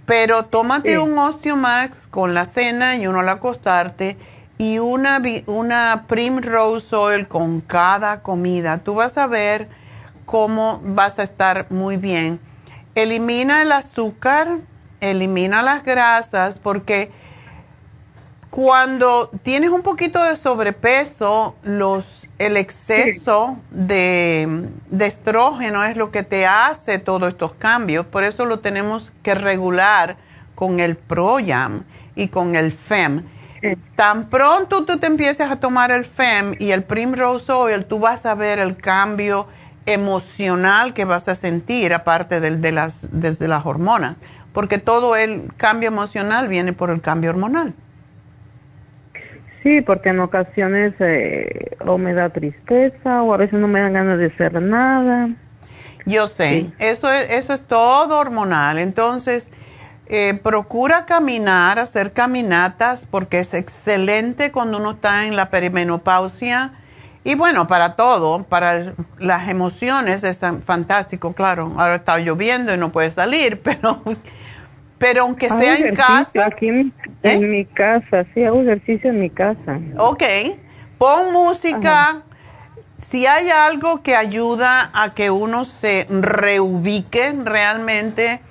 [0.05, 4.17] Pero tómate un Osteomax con la cena y uno al acostarte
[4.59, 8.79] y una, una Primrose Oil con cada comida.
[8.79, 9.69] Tú vas a ver
[10.25, 12.41] cómo vas a estar muy bien.
[12.93, 14.57] Elimina el azúcar,
[14.99, 17.09] elimina las grasas, porque
[18.49, 24.67] cuando tienes un poquito de sobrepeso, los, el exceso de,
[24.99, 28.05] estrógeno es lo que te hace todos estos cambios.
[28.05, 30.17] Por eso lo tenemos que regular
[30.53, 31.85] con el Proyam
[32.17, 33.38] y con el FEM.
[33.95, 38.25] Tan pronto tú te empieces a tomar el FEM y el Primrose Oil, tú vas
[38.25, 39.47] a ver el cambio
[39.85, 44.17] emocional que vas a sentir, aparte del, de las, desde las hormonas,
[44.53, 47.73] porque todo el cambio emocional viene por el cambio hormonal.
[49.63, 53.93] Sí, porque en ocasiones eh, o me da tristeza o a veces no me dan
[53.93, 55.29] ganas de hacer nada.
[56.05, 58.79] Yo sé, eso, es, eso es todo hormonal.
[58.79, 59.51] Entonces,
[60.09, 66.73] eh, procura caminar, hacer caminatas, porque es excelente cuando uno está en la perimenopausia.
[67.23, 71.73] Y bueno, para todo, para las emociones es fantástico, claro.
[71.77, 74.01] Ahora está lloviendo y no puede salir, pero
[74.99, 76.45] pero aunque sea en casa.
[76.45, 77.39] Aquí en, ¿eh?
[77.39, 79.79] mi casa, sí, hago ejercicio en mi casa.
[79.97, 80.23] Ok,
[80.97, 82.23] pon música.
[82.97, 88.41] Si hay algo que ayuda a que uno se reubique realmente,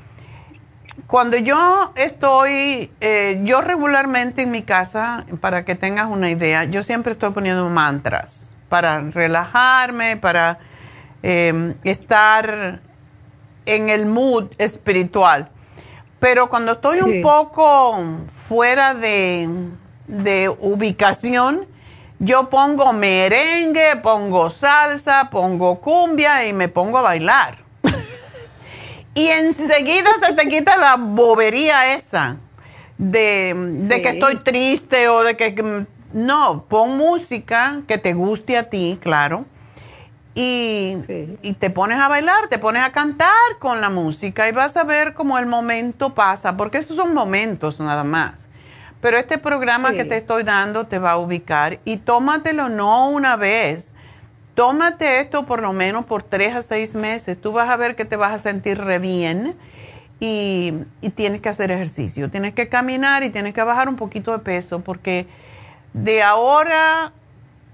[1.08, 6.82] cuando yo estoy, eh, yo regularmente en mi casa, para que tengas una idea, yo
[6.82, 10.58] siempre estoy poniendo mantras para relajarme, para
[11.22, 12.82] eh, estar
[13.64, 15.48] en el mood espiritual.
[16.20, 18.04] Pero cuando estoy un poco
[18.46, 19.48] fuera de,
[20.60, 21.66] ubicación,
[22.18, 27.67] yo pongo merengue, pongo salsa, pongo cumbia y me pongo a bailar.
[29.18, 32.36] Y enseguida se te quita la bobería esa
[32.96, 35.86] de, que estoy triste o de que...
[36.10, 39.44] No, pon música que te guste a ti, claro
[40.40, 44.84] y, te pones a bailar, te pones a cantar con la música y vas a
[44.84, 48.46] ver cómo el momento pasa, porque esos son momentos nada más.
[49.00, 53.34] Pero este programa que te estoy dando te va a ubicar y tómatelo no una
[53.34, 53.94] vez,
[54.58, 57.40] tómate esto por lo menos por tres a seis meses.
[57.40, 59.54] Tú vas a ver que te vas a sentir re bien
[60.18, 64.32] y, y tienes que hacer ejercicio, tienes que caminar y tienes que bajar un poquito
[64.32, 65.28] de peso porque
[65.92, 67.12] de ahora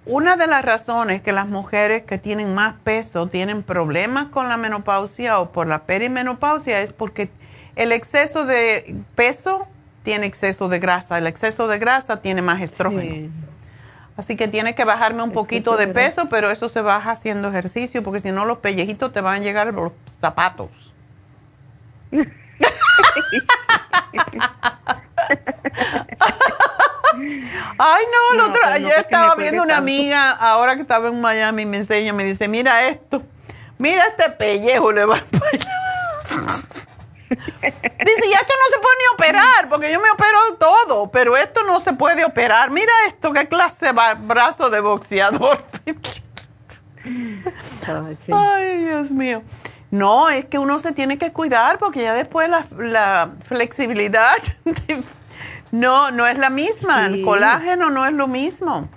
[0.05, 4.59] una de las razones que las mujeres que tienen más peso tienen problemas con la
[4.59, 7.31] menopausia o por la perimenopausia es porque
[7.77, 9.66] el exceso de peso
[10.02, 13.31] tiene exceso de grasa, el exceso de grasa tiene más estrógeno.
[14.16, 18.03] Así que tiene que bajarme un poquito de peso, pero eso se baja haciendo ejercicio
[18.05, 20.70] porque si no los pellejitos te van a llegar a los zapatos.
[27.78, 31.78] Ay, no, el otro, ayer estaba viendo una amiga, ahora que estaba en Miami, me
[31.78, 33.23] enseña, me dice, mira esto,
[33.78, 35.19] mira este pellejo, le va
[37.28, 41.62] Dice, ya esto no se puede ni operar, porque yo me opero todo, pero esto
[41.64, 42.70] no se puede operar.
[42.70, 45.64] Mira esto, qué clase de brazo de boxeador.
[48.32, 49.42] Ay, Dios mío.
[49.90, 54.36] No, es que uno se tiene que cuidar porque ya después la, la flexibilidad
[55.70, 57.06] no, no es la misma.
[57.06, 58.88] El colágeno no es lo mismo.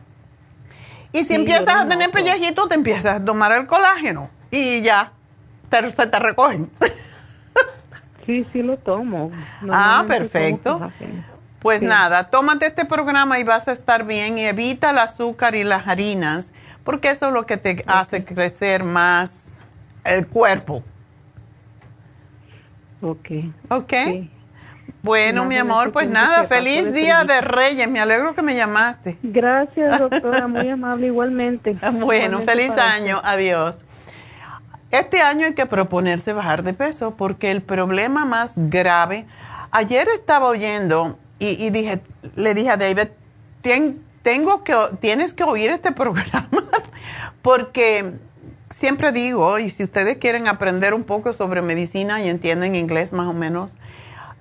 [1.13, 5.11] Y si empiezas a tener pellejito, te empiezas a tomar el colágeno y ya
[5.71, 6.71] se te recogen.
[8.27, 9.31] sí, sí lo tomo.
[9.71, 10.91] Ah, perfecto.
[11.59, 15.63] Pues nada, tómate este programa y vas a estar bien y evita el azúcar y
[15.63, 19.59] las harinas, porque eso es lo que te hace crecer más
[20.03, 20.83] el cuerpo.
[23.01, 23.29] Ok.
[23.69, 23.93] Ok.
[25.01, 29.17] Bueno, mi amor, pues nada, feliz día de Reyes, me alegro que me llamaste.
[29.23, 31.77] Gracias, doctora, muy amable igualmente.
[31.93, 33.86] Bueno, feliz año, adiós.
[34.91, 39.25] Este año hay que proponerse bajar de peso porque el problema más grave,
[39.71, 42.01] ayer estaba oyendo y, dije,
[42.35, 43.09] le dije a David,
[44.23, 46.63] tengo que, tienes que oír este programa
[47.41, 48.13] porque
[48.69, 53.27] siempre digo, y si ustedes quieren aprender un poco sobre medicina y entienden inglés más
[53.27, 53.77] o menos,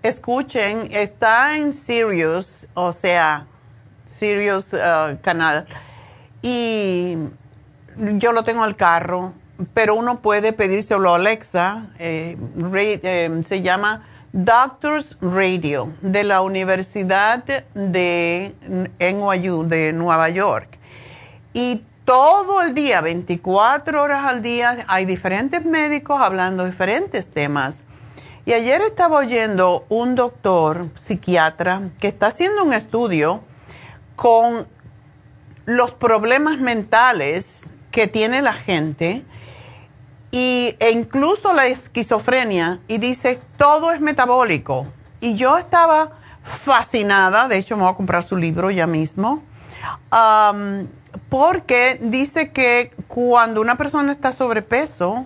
[0.03, 3.47] escuchen, está en Sirius, o sea,
[4.05, 5.67] Sirius uh, canal,
[6.43, 7.17] y
[7.97, 9.33] yo lo tengo al carro,
[9.75, 12.37] pero uno puede pedírselo a Alexa, eh,
[12.73, 18.55] eh, se llama Doctors Radio de la Universidad de
[18.99, 20.79] NYU de Nueva York.
[21.55, 27.85] Y todo el día, 24 horas al día, hay diferentes médicos hablando diferentes temas.
[28.45, 33.41] Y ayer estaba oyendo un doctor psiquiatra que está haciendo un estudio
[34.15, 34.69] con
[35.65, 39.25] los problemas mentales que tiene la gente
[40.37, 44.87] y, e incluso la esquizofrenia y dice todo es metabólico.
[45.19, 46.13] Y yo estaba
[46.67, 49.43] fascinada, de hecho me voy a comprar su libro ya mismo,
[51.31, 55.25] porque dice que cuando una persona está sobrepeso,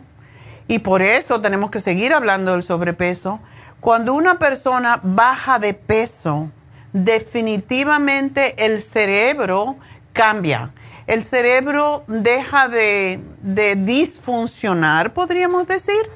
[0.69, 3.41] y por eso tenemos que seguir hablando del sobrepeso,
[3.81, 6.53] cuando una persona baja de peso,
[6.93, 9.75] definitivamente el cerebro
[10.13, 10.71] cambia.
[11.11, 16.11] El cerebro deja de, de disfuncionar, podríamos decir.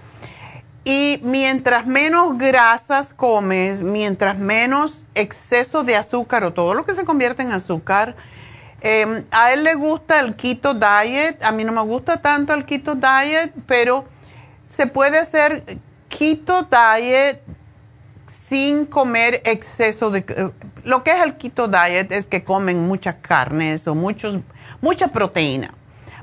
[0.84, 7.04] Y mientras menos grasas comes, mientras menos exceso de azúcar o todo lo que se
[7.04, 8.14] convierte en azúcar,
[8.86, 12.66] Em, a él le gusta el keto diet, a mí no me gusta tanto el
[12.66, 14.04] keto diet, pero
[14.66, 15.78] se puede hacer
[16.10, 17.40] keto diet
[18.26, 20.18] sin comer exceso de...
[20.28, 20.50] Eh,
[20.84, 24.36] lo que es el keto diet es que comen muchas carnes o muchos,
[24.84, 25.74] mucha proteína,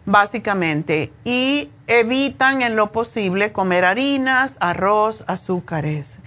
[0.05, 6.19] básicamente, y evitan en lo posible comer harinas, arroz, azúcares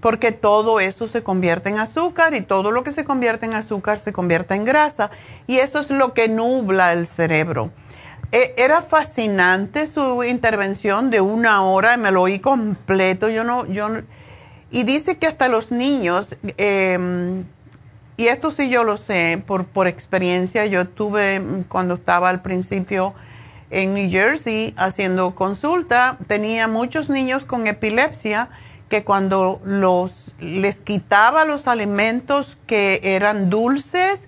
[0.00, 3.98] porque todo eso se convierte en azúcar y todo lo que se convierte en azúcar
[3.98, 5.10] se convierte en grasa
[5.46, 7.70] y eso es lo que nubla el cerebro.
[8.32, 13.88] E, era fascinante su intervención de una hora, me lo oí completo, yo no, yo
[14.70, 17.44] y dice que hasta los niños, em,
[18.16, 23.14] y esto sí yo lo sé por, por experiencia, yo tuve cuando estaba al principio
[23.70, 28.48] en New Jersey haciendo consulta, tenía muchos niños con epilepsia,
[28.88, 34.20] que cuando los, les quitaba los alimentos que eran dulces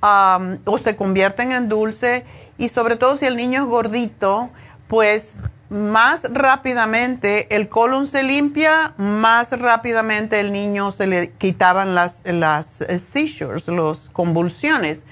[0.00, 2.24] o se convierten en dulce
[2.56, 4.50] y sobre todo si el niño es gordito,
[4.88, 5.34] pues
[5.68, 12.84] más rápidamente el colon se limpia, más rápidamente el niño se le quitaban las, las
[13.12, 15.02] seizures, las convulsiones.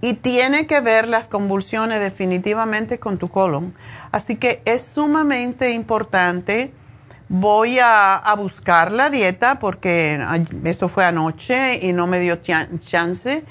[0.00, 3.74] Y tiene que ver las convulsiones definitivamente con tu colon.
[4.12, 6.72] Así que es sumamente importante
[7.28, 10.24] Voy a, buscar la dieta porque
[10.64, 13.44] esto fue anoche y no me dio chance,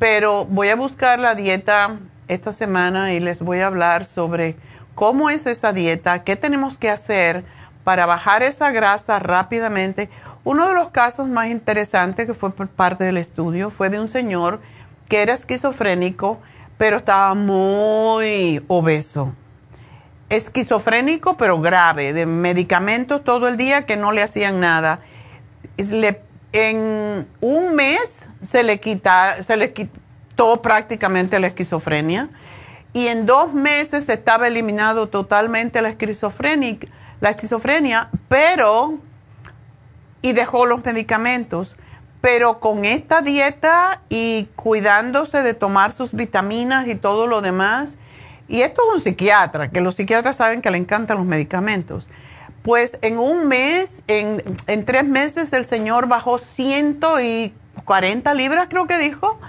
[0.00, 4.56] pero voy a buscar la dieta esta semana y les voy a hablar sobre
[4.94, 7.44] cómo es esa dieta, qué tenemos que hacer
[7.84, 10.08] para bajar esa grasa rápidamente.
[10.44, 14.60] Uno de los casos más interesantes que fue parte del estudio fue de un señor
[15.08, 16.40] que era esquizofrénico,
[16.78, 19.32] pero estaba muy obeso
[20.32, 25.00] esquizofrénico, pero grave, de medicamentos todo el día que no le hacían nada.
[26.54, 28.80] en un mes se le,
[29.46, 32.30] se le quitó prácticamente la esquizofrenia
[32.92, 36.88] y en dos meses estaba eliminado totalmente la esquizofrenia,
[38.28, 38.98] pero
[40.22, 41.76] y dejó los medicamentos.
[42.20, 47.96] Pero con esta dieta y cuidándose de tomar sus vitaminas y todo lo demás,
[48.48, 52.06] y esto es un psiquiatra, que los psiquiatras saben que le encantan los medicamentos.
[52.62, 59.40] Pues en un mes, en, tres meses, el señor bajó 140 libras, creo que dijo,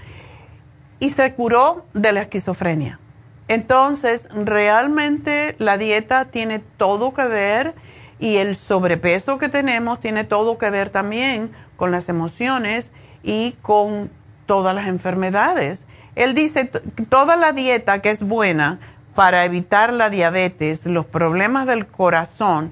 [0.99, 2.99] y se curó de la esquizofrenia.
[3.47, 7.75] Entonces, realmente la dieta tiene todo que ver
[8.19, 12.91] y el sobrepeso que tenemos tiene todo que ver también con las emociones
[13.21, 14.09] y con
[14.45, 15.85] todas las enfermedades.
[16.15, 16.65] Él dice,
[17.09, 18.79] toda la dieta que es buena
[19.15, 22.71] para evitar la diabetes, los problemas del corazón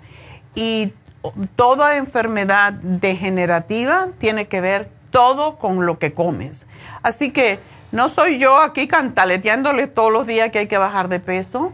[0.56, 0.94] y
[1.56, 6.66] toda enfermedad degenerativa tiene que ver todo con lo que comes.
[7.04, 7.60] Así que
[7.92, 11.74] no soy yo aquí cantaleteándole todos los días que hay que bajar de peso.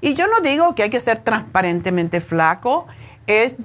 [0.00, 2.86] Y yo no digo que hay que ser transparentemente flaco,
[3.26, 3.56] es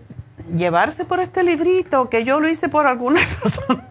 [0.55, 3.83] llevarse por este librito, que yo lo hice por alguna razón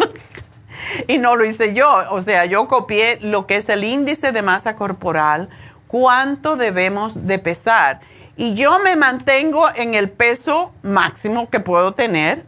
[1.07, 2.05] y no lo hice yo.
[2.11, 5.49] O sea, yo copié lo que es el índice de masa corporal
[5.93, 8.01] cuánto debemos de pesar.
[8.37, 12.45] Y yo me mantengo en el peso máximo que puedo tener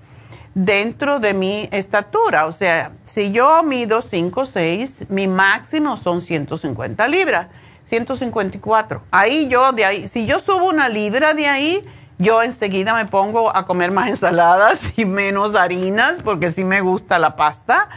[0.55, 2.47] dentro de mi estatura.
[2.47, 7.49] O sea, si yo mido 5 o 6, mi máximo son 150 libras,
[7.85, 9.03] 154.
[9.11, 11.85] Ahí yo, de ahí, si yo subo una libra de ahí,
[12.19, 17.19] yo enseguida me pongo a comer más ensaladas y menos harinas, porque sí me gusta
[17.19, 17.89] la pasta,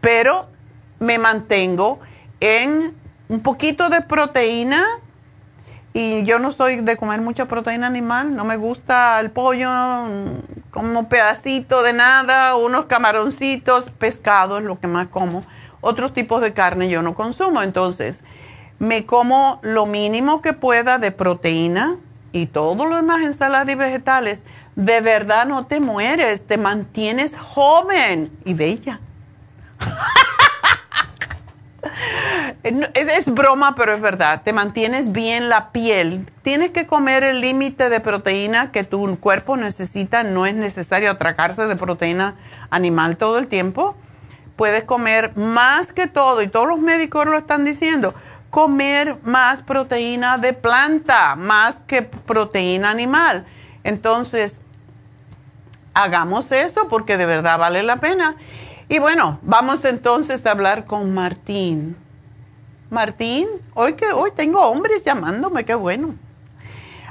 [0.00, 0.48] pero
[1.00, 1.98] me mantengo
[2.40, 2.94] en
[3.28, 4.84] un poquito de proteína
[5.96, 9.70] y yo no soy de comer mucha proteína animal, no me gusta el pollo
[10.72, 15.44] como pedacito de nada, unos camaroncitos, pescado es lo que más como.
[15.80, 18.24] Otros tipos de carne yo no consumo, entonces
[18.80, 21.96] me como lo mínimo que pueda de proteína
[22.32, 24.40] y todo lo demás ensaladas y vegetales.
[24.74, 28.98] De verdad no te mueres, te mantienes joven y bella.
[32.62, 34.42] Es, broma, pero es verdad.
[34.42, 36.26] Te mantienes bien la piel.
[36.42, 40.22] Tienes que comer el límite de proteína que tu cuerpo necesita.
[40.22, 42.36] No es necesario atracarse de proteína
[42.70, 43.96] animal todo el tiempo.
[44.56, 48.14] Puedes comer más que todo, y todos los médicos lo están diciendo,
[48.50, 53.46] comer más proteína de planta, más que proteína animal.
[53.82, 54.60] Entonces,
[55.92, 58.36] hagamos eso porque de verdad vale la pena.
[58.94, 61.96] Y bueno, vamos entonces a hablar con Martín.
[62.90, 66.14] Martín, hoy que hoy tengo hombres llamándome, qué bueno.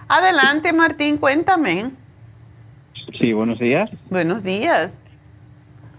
[0.07, 1.91] Adelante, Martín, cuéntame.
[3.19, 3.89] Sí, buenos días.
[4.09, 4.97] Buenos días.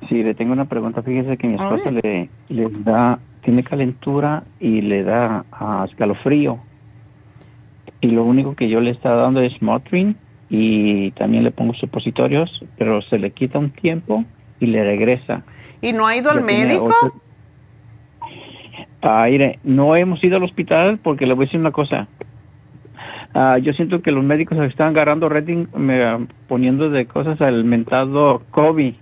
[0.08, 1.02] Sí, le tengo una pregunta.
[1.02, 6.60] Fíjese que mi esposa le, le, da, tiene calentura y le da uh, escalofrío.
[8.00, 10.16] Y lo único que yo le está dando es Motrin
[10.48, 14.24] y también le pongo supositorios, pero se le quita un tiempo
[14.60, 15.44] y le regresa.
[15.84, 16.94] ¿Y no ha ido al médico?
[19.02, 19.26] Ah,
[19.64, 22.08] no hemos ido al hospital porque le voy a decir una cosa.
[23.34, 25.66] Ah, yo siento que los médicos están agarrando rating
[26.48, 28.94] poniendo de cosas al mentado COVID.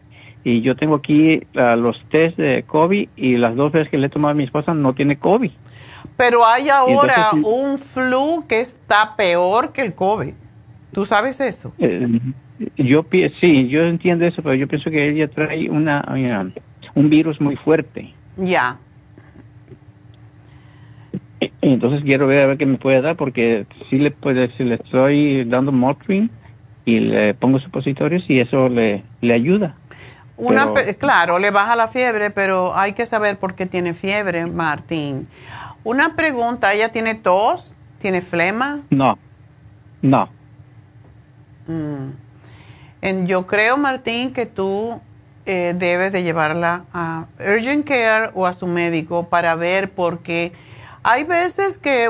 [0.43, 4.09] Y yo tengo aquí ah, los test de COVID y las dos veces que le
[4.09, 5.53] he tomado a mi esposa no tiene COVID.
[6.17, 10.35] Pero hay ahora un flu que está peor que el COVID.
[10.91, 11.73] ¿Tú sabes eso?
[11.79, 12.09] Eh,
[12.77, 13.07] yo
[13.41, 16.05] sí, yo entiendo eso, pero yo pienso que ella trae una
[16.95, 18.15] un virus muy fuerte.
[18.37, 18.79] Ya.
[21.61, 24.77] Entonces quiero ver a ver qué me puede dar porque si le puede, si le
[24.77, 26.31] estoy dando Motrin
[26.85, 29.77] y le pongo supositorios y eso le, le ayuda.
[30.37, 35.29] Una, claro, le baja la fiebre, pero hay que saber por qué tiene fiebre, Martín.
[35.85, 37.75] Una pregunta, ¿ella tiene tos?
[38.01, 38.81] ¿Tiene flema?
[38.91, 39.19] No,
[40.01, 40.29] no.
[41.69, 43.27] Mm.
[43.27, 45.01] yo creo, Martín, que tú
[45.45, 50.53] eh, debes de llevarla a Urgent Care o a su médico para ver porque
[51.03, 52.09] hay veces que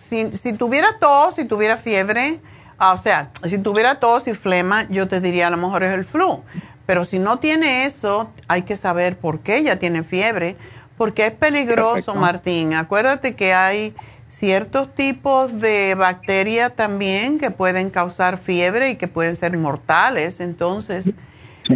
[0.00, 2.40] si, tuviera tos, si tuviera fiebre,
[2.78, 5.94] ah, o sea, si tuviera tos y flema, yo te diría a lo mejor es
[5.94, 6.42] el flu.
[6.86, 10.56] Pero si no tiene eso, hay que saber por qué ella tiene fiebre,
[10.96, 12.74] porque es peligroso, Martín.
[12.74, 13.94] Acuérdate que hay
[14.26, 20.40] ciertos tipos de bacterias también que pueden causar fiebre y que pueden ser mortales.
[20.40, 21.10] Entonces,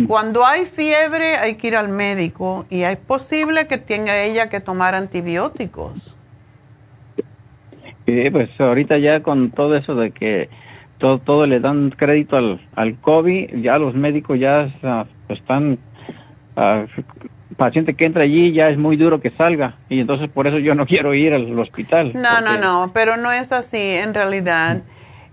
[0.06, 4.60] cuando hay fiebre hay que ir al médico y es posible que tenga ella que
[4.60, 6.16] tomar antibióticos.
[8.06, 10.48] Sí, pues ahorita ya con todo eso de que
[10.98, 14.68] todo, todo le dan crédito al, al COVID, ya los médicos ya
[15.28, 15.78] están,
[16.56, 16.86] uh,
[17.56, 20.74] paciente que entra allí ya es muy duro que salga y entonces por eso yo
[20.74, 22.12] no quiero ir al hospital.
[22.14, 24.82] No, no, no, pero no es así en realidad.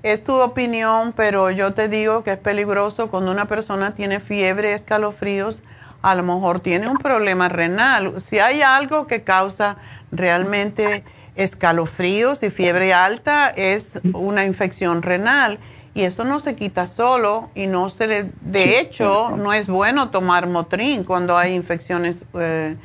[0.02, 4.74] Es tu opinión, pero yo te digo que es peligroso cuando una persona tiene fiebre,
[4.74, 5.62] escalofríos,
[6.02, 8.22] a lo mejor tiene un problema renal.
[8.22, 9.76] Si hay algo que causa
[10.12, 11.04] realmente
[11.36, 15.60] escalofríos y fiebre alta, es una infección renal.
[15.94, 18.32] Y eso no se quita solo y no se le...
[18.40, 22.78] De hecho, no es bueno tomar Motrin cuando hay infecciones eh,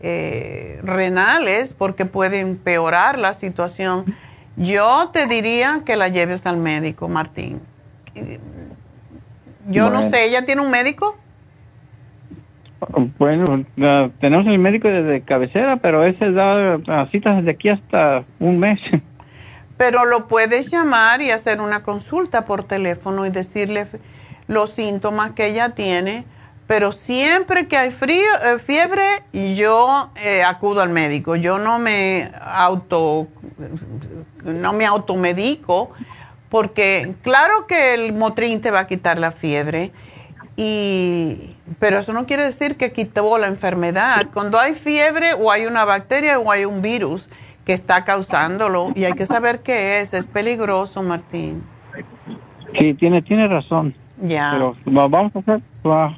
[0.00, 4.14] eh, renales porque puede empeorar la situación
[4.58, 7.60] yo te diría que la lleves al médico, Martín.
[9.68, 11.16] Yo no sé, ¿ella tiene un médico?
[13.18, 13.64] Bueno,
[14.20, 18.80] tenemos el médico desde cabecera, pero ese da citas desde aquí hasta un mes.
[19.76, 23.86] Pero lo puedes llamar y hacer una consulta por teléfono y decirle
[24.48, 26.24] los síntomas que ella tiene
[26.68, 29.24] pero siempre que hay frío, eh, fiebre,
[29.56, 31.34] yo eh, acudo al médico.
[31.34, 33.26] Yo no me auto,
[34.44, 35.90] no me automedico,
[36.48, 39.92] porque claro que el motrín te va a quitar la fiebre,
[40.56, 44.26] y, pero eso no quiere decir que quitó la enfermedad.
[44.32, 47.28] Cuando hay fiebre o hay una bacteria o hay un virus
[47.64, 51.62] que está causándolo, y hay que saber qué es, es peligroso, Martín.
[52.78, 53.94] Sí, tiene, tiene razón.
[54.20, 54.50] Ya.
[54.84, 55.60] Pero vamos a hacer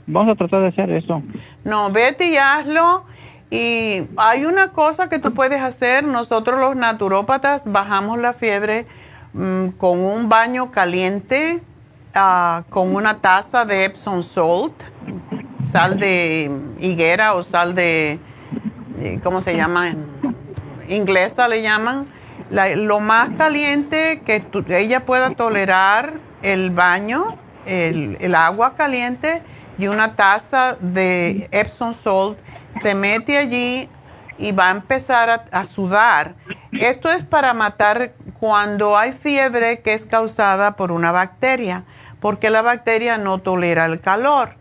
[0.06, 1.22] vamos a tratar de hacer eso.
[1.64, 3.05] No, vete y hazlo.
[3.51, 6.05] Y hay una cosa que tú puedes hacer.
[6.05, 8.86] Nosotros los naturópatas bajamos la fiebre
[9.32, 11.60] mm, con un baño caliente,
[12.14, 14.72] ah, con una taza de Epsom salt,
[15.64, 18.18] sal de higuera o sal de,
[19.22, 19.94] ¿cómo se llama?
[20.89, 22.06] Inglesa le llaman.
[22.51, 27.36] lo más caliente que ella pueda tolerar el baño
[27.66, 29.43] el, agua caliente
[29.78, 32.39] y una taza de Epsom salt,
[32.80, 33.88] se mete allí
[34.38, 36.34] y va a empezar a, sudar.
[36.72, 41.84] Esto es para matar cuando hay fiebre que es causada por una bacteria,
[42.20, 44.55] porque la bacteria no tolera el calor.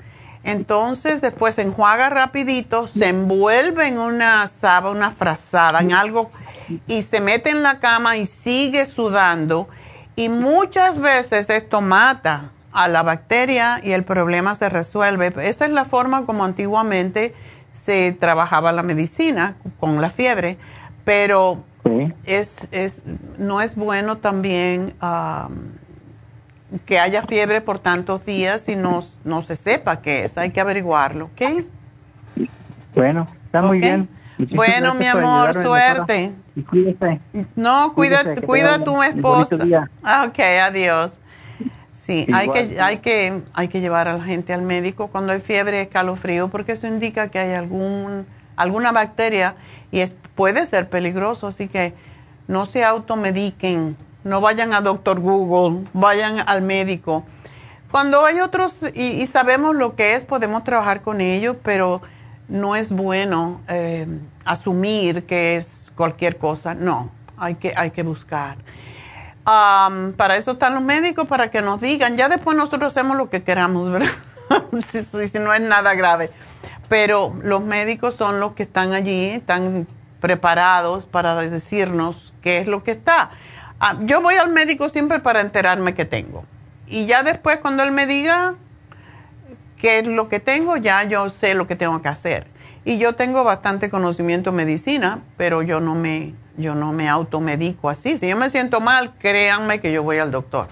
[0.43, 6.29] Entonces después se enjuaga rapidito, se envuelve en una sábana, una frazada, en algo,
[6.87, 9.69] y se mete en la cama y sigue sudando.
[10.15, 15.33] Y muchas veces esto mata a la bacteria y el problema se resuelve.
[15.43, 17.33] Esa es la forma como antiguamente
[17.71, 20.57] se trabajaba la medicina con la fiebre,
[21.05, 21.63] pero
[22.25, 23.03] es, es,
[23.37, 24.93] no es bueno también
[26.85, 30.37] que haya fiebre por tantos días y no, no se sepa qué es.
[30.37, 31.65] Hay que averiguarlo, ¿ok?
[32.93, 34.07] Bueno, está muy bien.
[34.55, 36.33] bueno, mi amor, suerte.
[37.55, 39.55] No, cuida, cuida a tu esposa.
[40.25, 41.13] Ok, adiós.
[42.01, 45.41] Sí, hay que, hay, que, hay que llevar a la gente al médico cuando hay
[45.41, 49.55] fiebre, escalofrío, porque eso indica que hay algún, alguna bacteria
[49.91, 51.93] y es, puede ser peligroso, así que
[52.47, 57.25] no se automediquen, no vayan a doctor Google, vayan al médico.
[57.91, 62.01] Cuando hay otros y, sabemos lo que es, podemos trabajar con ellos, pero
[62.47, 64.07] no es bueno eh,
[64.45, 66.73] asumir que es cualquier cosa.
[66.73, 68.57] No, hay que, hay que buscar
[70.15, 72.17] para eso están los médicos, para que nos digan.
[72.17, 74.09] Ya después nosotros hacemos lo que queramos, ¿verdad?
[74.91, 76.31] si, no es nada grave.
[76.87, 79.87] Pero los médicos son los que están allí, están
[80.19, 83.31] preparados para decirnos qué es lo que está.
[83.79, 86.43] Ah, yo voy al médico siempre para enterarme qué tengo.
[86.87, 88.55] Y ya después cuando él me diga
[89.77, 92.47] qué es lo que tengo, ya yo sé lo que tengo que hacer.
[92.83, 97.89] Y yo tengo bastante conocimiento en medicina, pero yo no me yo no me automedico
[97.89, 98.17] así.
[98.17, 100.67] Si yo me siento mal, créanme que yo voy al doctor.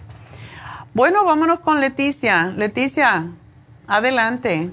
[0.93, 2.53] Bueno, vámonos con Leticia.
[2.55, 3.27] Leticia,
[3.87, 4.69] adelante.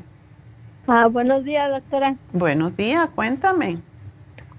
[0.87, 2.17] Ah, buenos días, doctora.
[2.33, 3.79] Buenos días, cuéntame.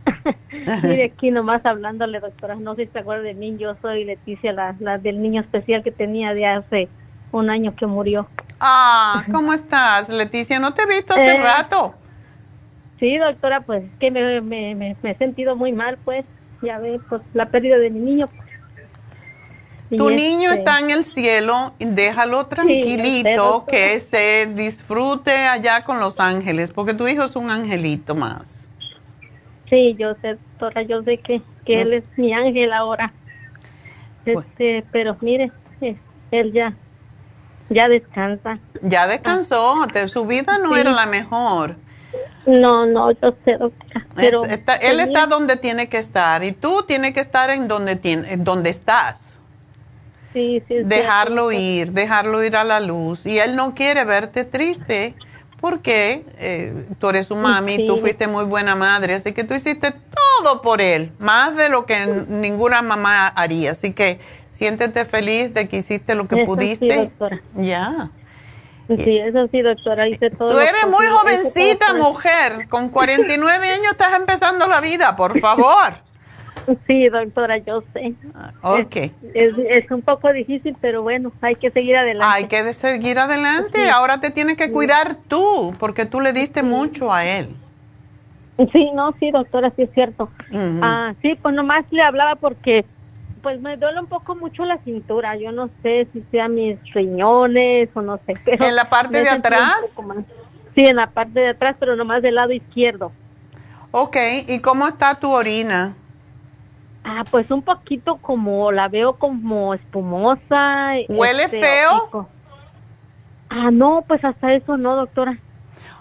[0.84, 4.54] Mire, aquí nomás hablándole, doctora, no sé si se acuerda de mí, yo soy Leticia,
[4.54, 6.90] la, la del niño especial que tenía de hace
[7.32, 8.28] un año que murió.
[8.60, 10.60] Ah, ¿cómo estás, Leticia?
[10.60, 11.96] No te he visto hace eh, rato.
[13.00, 16.26] Sí, doctora, pues que me, me, me, he sentido muy mal, pues
[16.62, 18.28] ya ve, pues la pérdida de mi niño.
[19.90, 26.20] tu niño este está en el cielo, déjalo tranquilito, que se disfrute allá con los
[26.20, 28.68] ángeles, porque tu hijo es un angelito más.
[29.70, 33.12] Sí, yo sé, doctora, yo sé que, que él es mi ángel ahora.
[34.26, 35.52] Este, pero mire,
[35.82, 35.96] eh,
[36.32, 36.74] él ya,
[37.70, 38.60] ya descansa.
[38.82, 41.76] Ya descansó, su vida no era la mejor.
[42.46, 44.06] No, no, yo sé, doctora.
[44.16, 48.38] Pero él está donde tiene que estar y tú tienes que estar en donde, tiene,
[48.38, 49.40] donde estás.
[50.34, 50.76] Sí, sí.
[50.84, 53.26] Dejarlo ir, dejarlo ir a la luz.
[53.26, 55.16] Y él no quiere verte triste
[55.62, 59.92] porque eh, tú eres su mami, tú fuiste muy buena madre, así que tú hiciste
[60.42, 63.72] todo por él, más de lo que ninguna mamá haría.
[63.72, 64.20] Así que
[64.52, 67.12] siéntete feliz de que hiciste lo que pudiste.
[67.56, 68.12] Ya.
[68.88, 70.52] Sí, eso sí, doctora, hice todo.
[70.52, 72.68] Tú eres muy jovencita, mujer.
[72.70, 76.06] Con 49 años estás empezando la vida, por favor.
[76.88, 78.14] Sí, doctora, yo sé.
[78.34, 78.96] Ah, ok.
[79.34, 82.36] Es, un poco difícil, pero bueno, hay que seguir adelante.
[82.36, 83.90] Hay que seguir adelante.
[83.90, 87.56] Ahora te tienes que cuidar tú, porque tú le diste mucho a él.
[88.72, 90.30] Sí, no, sí, doctora, sí es cierto.
[90.82, 92.86] Ah, sí, pues nomás le hablaba porque
[93.46, 95.38] pues me duele un poco mucho la cintura.
[95.38, 98.34] Yo no sé si sea mis riñones o no sé.
[98.48, 99.76] ¿En la parte de atrás?
[100.74, 103.12] Sí, en la parte de atrás, pero nomás del lado izquierdo.
[103.92, 104.18] Ok,
[104.48, 105.94] ¿y cómo está tu orina?
[107.04, 110.94] Ah, pues un poquito como, la veo como espumosa.
[111.08, 112.28] ¿Huele este, feo?
[113.50, 115.38] Ah, no, pues hasta eso no, doctora.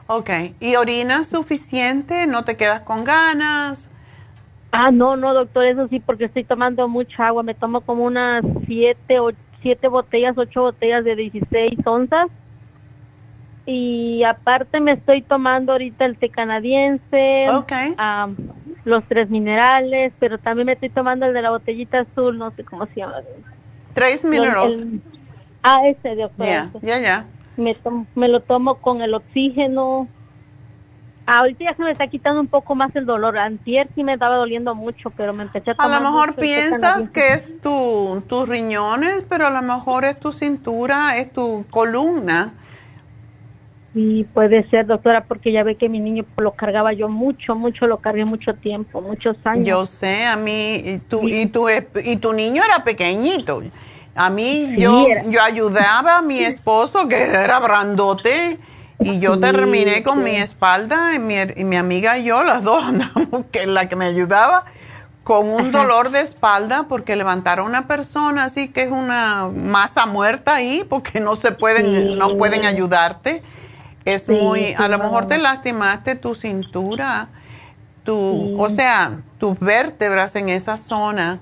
[0.06, 0.30] Ok,
[0.60, 2.26] ¿y orina suficiente?
[2.26, 3.90] ¿No te quedas con ganas?
[4.76, 7.44] Ah, no, no, doctor, eso sí, porque estoy tomando mucha agua.
[7.44, 9.30] Me tomo como unas siete, o,
[9.62, 12.26] siete botellas, ocho botellas de 16 onzas.
[13.66, 17.94] Y aparte me estoy tomando ahorita el té canadiense, okay.
[18.84, 22.64] los tres minerales, pero también me estoy tomando el de la botellita azul, no sé
[22.64, 23.22] cómo se llama.
[23.94, 24.86] Tres minerales.
[25.62, 26.46] ah, ese, doctor.
[26.46, 27.26] Ya, ya, ya.
[27.56, 27.76] Me,
[28.16, 30.08] me lo tomo con el oxígeno,
[31.26, 33.38] Ahorita ya se me está quitando un poco más el dolor.
[33.38, 37.08] Antier sí me estaba doliendo mucho, pero me empecé a tomar A lo mejor piensas
[37.08, 42.52] que es tu, tus riñones, pero a lo mejor es tu cintura, es tu columna.
[43.94, 47.86] Sí, puede ser, doctora, porque ya ve que mi niño lo cargaba yo mucho, mucho,
[47.86, 49.66] lo cargué mucho tiempo, muchos años.
[49.66, 53.62] Yo sé, a mí, y tu, y, tu, y tu niño era pequeñito.
[54.16, 58.58] A mí, yo, yo ayudaba a mi esposo, que era brandote,
[59.00, 62.84] y yo terminé con mi espalda, y mi, y mi, amiga y yo, las dos
[62.86, 64.64] andamos, que la que me ayudaba,
[65.24, 70.04] con un dolor de espalda, porque levantaron a una persona así que es una masa
[70.04, 73.42] muerta ahí, porque no se pueden, no pueden ayudarte.
[74.04, 77.28] Es muy, a lo mejor te lastimaste tu cintura,
[78.04, 81.40] tu, o sea, tus vértebras en esa zona.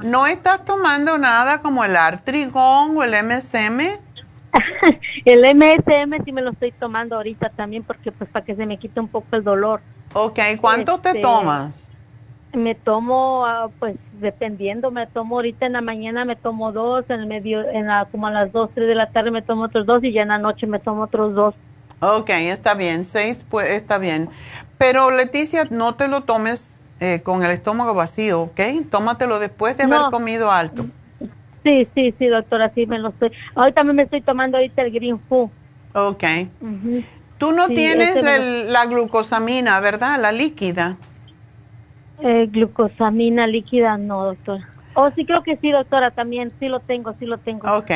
[0.00, 3.98] ¿No estás tomando nada como el artrigón o el MSM?
[5.24, 8.78] el MSM sí me lo estoy tomando ahorita también porque pues para que se me
[8.78, 9.80] quite un poco el dolor.
[10.12, 11.82] Ok, ¿cuánto te este, tomas?
[12.52, 17.20] Me tomo, ah, pues dependiendo, me tomo ahorita en la mañana me tomo dos, en
[17.20, 19.86] el medio, en la, como a las dos, tres de la tarde me tomo otros
[19.86, 21.54] dos y ya en la noche me tomo otros dos.
[22.00, 24.28] Ok, está bien, seis pues está bien.
[24.78, 28.60] Pero Leticia, no te lo tomes eh, con el estómago vacío, ¿ok?
[28.90, 30.86] Tómatelo después de haber comido alto.
[31.64, 33.32] Sí, sí, sí, doctora, sí me lo estoy.
[33.54, 35.50] Ahorita me estoy tomando ahorita el Green Food.
[35.94, 36.24] Ok.
[37.38, 38.22] Tú no tienes
[38.68, 40.20] la glucosamina, ¿verdad?
[40.20, 40.96] La líquida.
[42.20, 44.68] Eh, glucosamina líquida, no, doctora.
[44.94, 47.70] Oh, sí, creo que sí, doctora, también sí lo tengo, sí lo tengo.
[47.76, 47.90] Ok.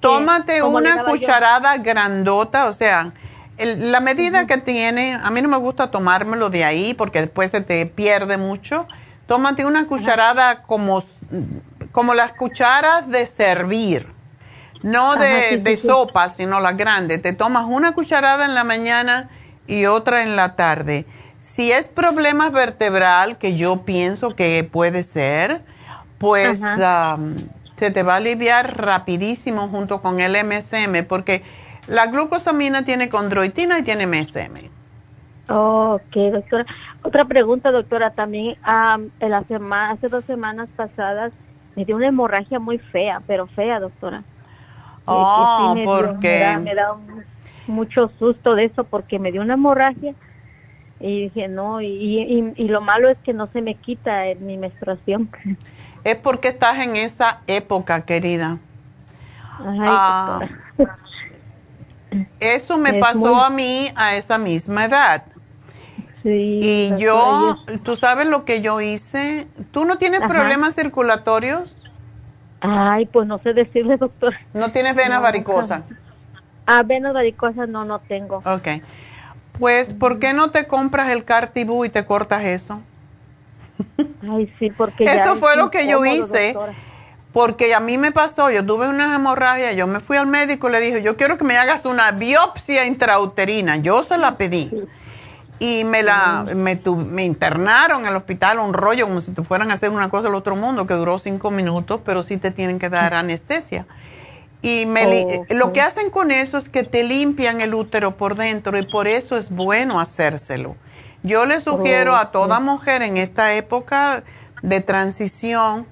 [0.00, 3.12] Tómate una cucharada grandota, o sea,
[3.58, 7.60] la medida que tiene, a mí no me gusta tomármelo de ahí porque después se
[7.60, 8.86] te pierde mucho.
[9.26, 11.02] Tómate una cucharada como,
[11.98, 14.06] como las cucharas de servir,
[14.84, 17.20] no de, sopa, sino las grandes.
[17.20, 19.30] Te tomas una cucharada en la mañana
[19.66, 21.06] y otra en la tarde.
[21.40, 25.62] Si es problemas vertebral, que yo pienso que puede ser,
[26.18, 31.42] pues se te va a aliviar rapidísimo junto con el MSM, porque
[31.88, 34.70] la glucosamina tiene condroitina y tiene MSM.
[35.48, 36.64] ok, doctora.
[37.02, 41.32] Otra pregunta, doctora, también en la semana, hace dos semanas pasadas
[41.78, 44.24] me dio una hemorragia muy fea, pero fea, doctora.
[45.04, 46.96] Oh, porque me da,
[47.68, 50.14] mucho susto de eso porque me dio una hemorragia
[50.98, 55.30] y dije no y, y, lo malo es que no se me quita mi menstruación.
[56.02, 58.58] Es porque estás en esa época, querida.
[59.60, 60.40] Ay, ah.
[62.40, 65.24] Eso me pasó a mí a esa misma edad.
[66.28, 69.46] Sí, y yo, tú sabes lo que yo hice.
[69.70, 71.78] ¿Tú no tienes problemas circulatorios?
[72.60, 74.34] Ay, pues no sé decirle, doctor.
[74.52, 76.02] ¿No tienes venas varicosas?
[76.66, 78.42] Ah, venas varicosas no, no tengo.
[78.44, 78.82] Ok.
[79.58, 82.82] Pues, ¿por qué no te compras el Cartibú y te cortas eso?
[84.30, 85.04] Ay, sí, porque...
[85.04, 86.54] Eso fue lo que yo hice.
[87.32, 90.72] Porque a mí me pasó, yo tuve una hemorragia, yo me fui al médico y
[90.72, 93.76] le dije, yo quiero que me hagas una biopsia intrauterina.
[93.76, 94.70] Yo se la pedí.
[95.60, 99.74] Y me la me, me internaron el hospital, un rollo, como si te fueran a
[99.74, 102.88] hacer una cosa del otro mundo, que duró cinco minutos, pero sí te tienen que
[102.88, 103.86] dar anestesia.
[104.62, 108.76] Y me, lo que hacen con eso es que te limpian el útero por dentro
[108.76, 110.76] y por eso es bueno hacérselo.
[111.22, 114.24] Yo le sugiero a toda mujer en esta época
[114.62, 115.86] de transición,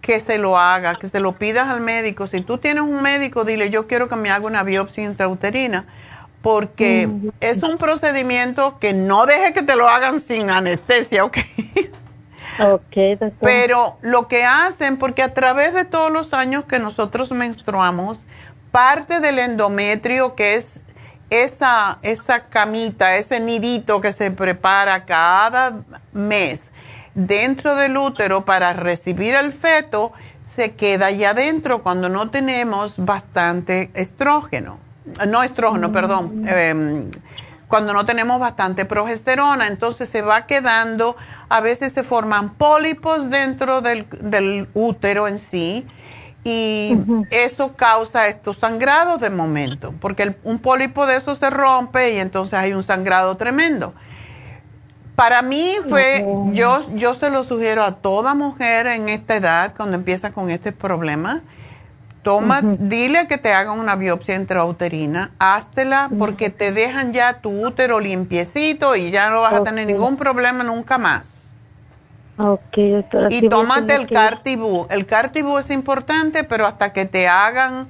[0.00, 2.26] que se lo haga, que se lo pidas al médico.
[2.26, 5.86] Si tú tienes un médico, dile, yo quiero que me haga una biopsia intrauterina,
[6.42, 7.08] porque
[7.40, 11.38] es un procedimiento que no deje que te lo hagan sin anestesia, ¿ok?
[12.60, 12.96] Ok,
[13.40, 18.24] Pero lo que hacen, porque a través de todos los años que nosotros menstruamos,
[18.72, 20.82] parte del endometrio, que es
[21.30, 25.82] esa, esa camita, ese nidito que se prepara cada
[26.12, 26.70] mes,
[27.14, 30.12] dentro del útero para recibir el feto
[30.44, 34.78] se queda allá adentro cuando no tenemos bastante estrógeno.
[35.26, 36.42] No estrógeno, perdón.
[36.42, 36.48] Mm.
[36.48, 37.10] Em,
[37.68, 41.16] cuando no tenemos bastante progesterona, entonces se va quedando,
[41.50, 45.86] a veces se forman pólipos dentro del, útero en sí
[46.44, 46.96] y
[47.30, 52.58] eso causa estos sangrados de momento, porque un pólipo de eso se rompe y entonces
[52.58, 53.92] hay un sangrado tremendo.
[55.14, 59.96] Para mí fue, yo, yo se lo sugiero a toda mujer en esta edad cuando
[59.96, 61.42] empieza con este problema.
[62.22, 68.00] Toma, dile que te hagan una biopsia intrauterina, háztela porque te dejan ya tu útero
[68.00, 71.54] limpiecito y ya no vas a tener ningún problema nunca más.
[72.38, 73.28] Ok, doctora.
[73.30, 74.86] Y tómate el Cartibú.
[74.90, 77.88] El Cartibú es importante, pero hasta que te hagan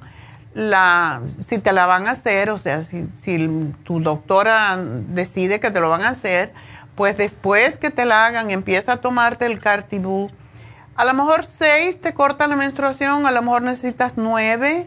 [0.53, 5.69] la, si te la van a hacer, o sea, si, si tu doctora decide que
[5.69, 6.51] te lo van a hacer,
[6.95, 10.31] pues después que te la hagan, empieza a tomarte el Cartibú.
[10.99, 14.85] A lo mejor seis te corta la menstruación, a lo mejor necesitas nueve,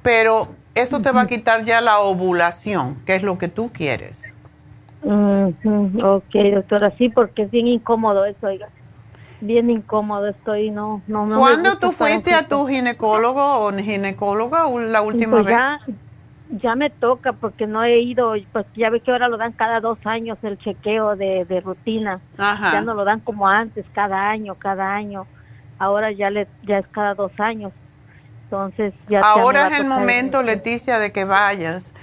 [0.00, 4.32] pero eso te va a quitar ya la ovulación, que es lo que tú quieres.
[5.04, 8.70] Ok, doctora, sí, porque es bien incómodo eso, oiga.
[9.42, 15.02] bien incómodo estoy, no, no, no ¿Cuándo tú fuiste a tu ginecólogo o ginecóloga la
[15.02, 15.54] última pues vez?
[15.54, 15.80] Ya,
[16.52, 19.80] ya me toca porque no he ido, pues ya ve que ahora lo dan cada
[19.80, 22.18] dos años el chequeo de, de rutina.
[22.38, 22.72] Ajá.
[22.72, 25.26] Ya no lo dan como antes, cada año, cada año.
[25.80, 27.72] Ahora ya le, ya es cada dos años.
[28.44, 29.20] Entonces ya.
[29.20, 31.94] Ahora es el momento, Leticia, de que vayas,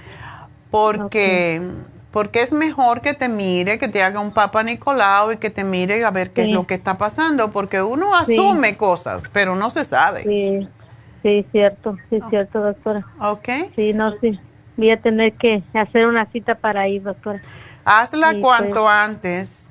[0.70, 1.62] porque
[2.10, 5.62] porque es mejor que te mire, que te haga un papa Nicolau y que te
[5.62, 9.70] mire a ver qué es lo que está pasando, porque uno asume cosas, pero no
[9.70, 10.24] se sabe.
[10.24, 10.68] Sí,
[11.22, 13.06] sí, cierto, sí, cierto, doctora.
[13.20, 13.48] Ok.
[13.76, 14.40] Sí, no, sí.
[14.76, 17.40] Voy a tener que hacer una cita para ir, doctora.
[17.84, 18.92] Hazla Sí, cuanto pues.
[18.92, 19.70] antes.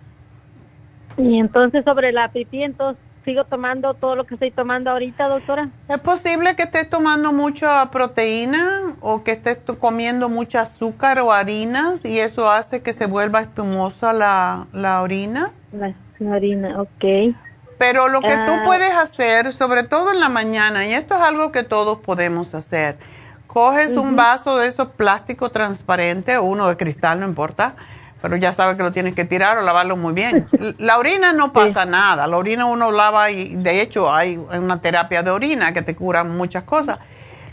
[1.18, 5.68] Y entonces sobre la pipí, entonces sigo tomando todo lo que estoy tomando ahorita, doctora.
[5.90, 12.06] ¿Es posible que estés tomando mucha proteína o que estés comiendo mucha azúcar o harinas
[12.06, 15.52] y eso hace que se vuelva espumosa la, la orina?
[15.74, 17.36] La, la orina, ok.
[17.78, 18.62] Pero lo que tú Ah.
[18.66, 22.98] puedes hacer, sobre todo en la mañana, y esto es algo que todos podemos hacer,
[23.46, 27.76] coges un vaso de esos plástico transparente uno de cristal, no importa,
[28.22, 30.48] pero ya sabes que lo tienes que tirar o lavarlo muy bien.
[30.80, 35.24] La orina no pasa nada, la orina uno lava y de hecho hay una terapia
[35.24, 37.00] de orina que te cura muchas cosas.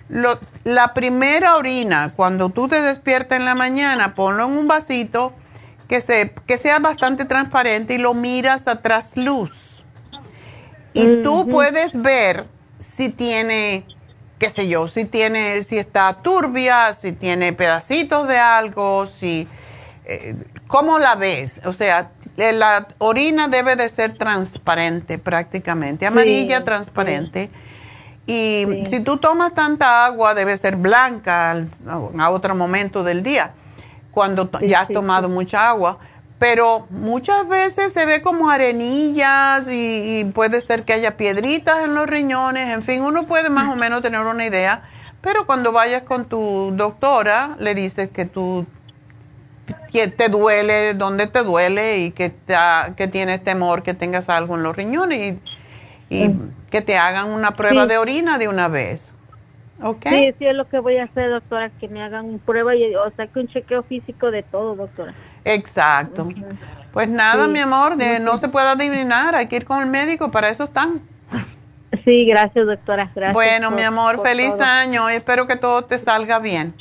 [0.09, 5.33] Lo- la primera orina, cuando tú te despiertas en la mañana, ponlo en un vasito
[5.89, 9.85] que, se, que sea bastante transparente y lo miras a trasluz.
[10.93, 12.47] Y tú puedes ver
[12.79, 13.85] si tiene,
[14.39, 19.49] qué sé yo, si tiene, si está turbia, si tiene pedacitos de algo, si,
[20.05, 20.37] eh,
[20.75, 21.61] ¿cómo la ves?
[21.65, 27.51] O sea, eh, la orina debe de ser transparente prácticamente, amarilla, Sí, transparente.
[28.27, 31.69] Y si tú tomas tanta agua, debe ser blanca al-
[32.19, 33.53] a otro momento del día,
[34.11, 35.99] cuando ya has tomado mucha agua.
[36.41, 41.95] Pero muchas veces se ve como arenillas y, y puede ser que haya piedritas en
[41.95, 44.83] los riñones, en fin, uno puede más o menos tener una idea.
[45.21, 48.67] Pero cuando vayas con tu doctora, le dices que tú
[50.17, 52.33] te duele, dónde te duele y que,
[52.97, 55.37] que tienes temor que tengas algo en los riñones
[56.11, 56.31] y, y
[56.71, 57.89] que te hagan una prueba Sí.
[57.89, 59.13] de orina de una vez.
[59.83, 60.07] ¿Ok?
[60.09, 63.11] Sí, sí es lo que voy a hacer, doctora, que me hagan prueba y o
[63.17, 65.15] sea que un chequeo físico de todo, doctora.
[65.45, 66.29] Exacto.
[66.93, 67.51] Pues nada, Sí.
[67.51, 70.65] mi amor, de- no se puede adivinar, hay que ir con el médico, para eso
[70.65, 71.01] están.
[72.05, 73.11] Sí, gracias, doctora.
[73.15, 73.33] Gracias.
[73.35, 74.63] bueno, por- mi amor, feliz todo.
[74.65, 76.75] año y espero que todo te salga bien.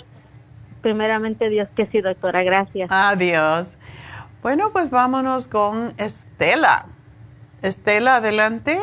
[0.84, 2.44] Primeramente, Dios que sí, doctora.
[2.44, 2.90] Gracias.
[2.92, 3.78] Adiós.
[4.44, 6.88] Bueno, pues vámonos con Estela.
[7.62, 8.78] Estela, adelante.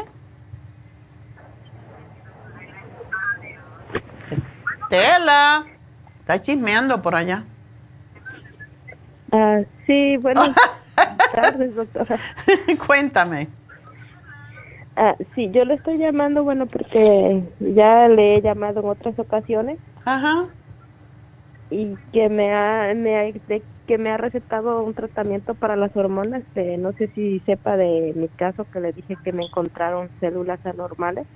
[4.31, 5.67] Estela,
[6.21, 7.45] está chismeando por allá.
[9.31, 10.57] Ah, sí, buenas
[11.35, 12.17] tardes, doctora.
[12.87, 13.49] Cuéntame.
[14.97, 19.79] Ah, sí, yo le estoy llamando, bueno, porque ya le he llamado en otras ocasiones.
[20.07, 20.47] Ajá.
[21.71, 25.95] Y que me ha, me ha, de- que me ha recetado un tratamiento para las
[25.97, 26.43] hormonas.
[26.55, 30.65] De, no sé si sepa de mi caso que le dije que me encontraron células
[30.67, 31.27] anormales.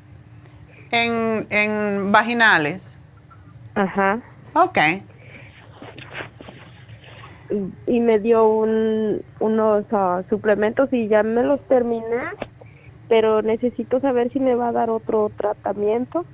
[0.90, 2.98] En, en vaginales.
[3.74, 4.22] Ajá.
[4.54, 4.78] Ok.
[7.50, 12.22] Y, y me dio un, unos ah, suplementos y ya me los terminé,
[13.08, 16.26] pero necesito saber si me va a dar otro tratamiento.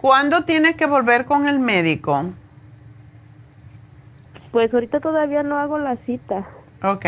[0.00, 2.24] ¿Cuándo tienes que volver con el médico?
[4.52, 6.46] Pues ahorita todavía no hago la cita.
[6.82, 7.06] Ok.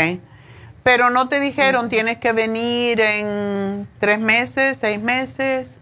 [0.82, 5.78] Pero no te dijeron, tienes que venir en tres meses, seis meses.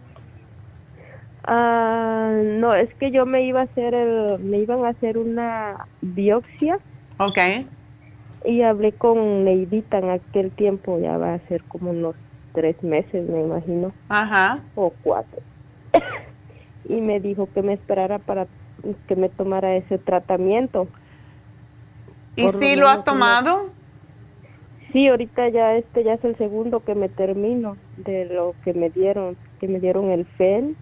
[1.44, 5.86] Ah, no, es que yo me iba a hacer el, me iban a hacer una
[6.01, 6.78] biopsia
[7.18, 7.39] Ok.
[8.44, 12.14] y hablé con Neidita en aquel tiempo, ya va a ser como unos
[12.52, 14.60] tres meses, me imagino, Ajá.
[14.76, 15.40] o cuatro.
[16.89, 18.47] y me dijo que me esperara para
[19.09, 20.86] que me tomara ese tratamiento.
[22.36, 23.70] ¿Y si lo has tomado?
[24.92, 28.90] Sí, ahorita ya este ya es el segundo que me termino de lo que me
[28.90, 30.76] dieron, que me dieron el FEN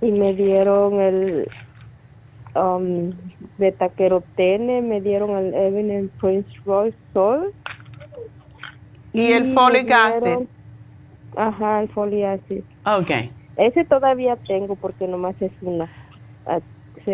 [0.00, 1.48] y me dieron el
[2.54, 3.12] um,
[3.58, 7.52] betaquerotene, me dieron el Evident Prince Royce Sol.
[9.12, 10.46] ¿Y el me folic acid?
[11.36, 12.62] Ajá, el folic acid.
[12.84, 13.30] Ok.
[13.56, 15.88] Ese todavía tengo porque nomás es una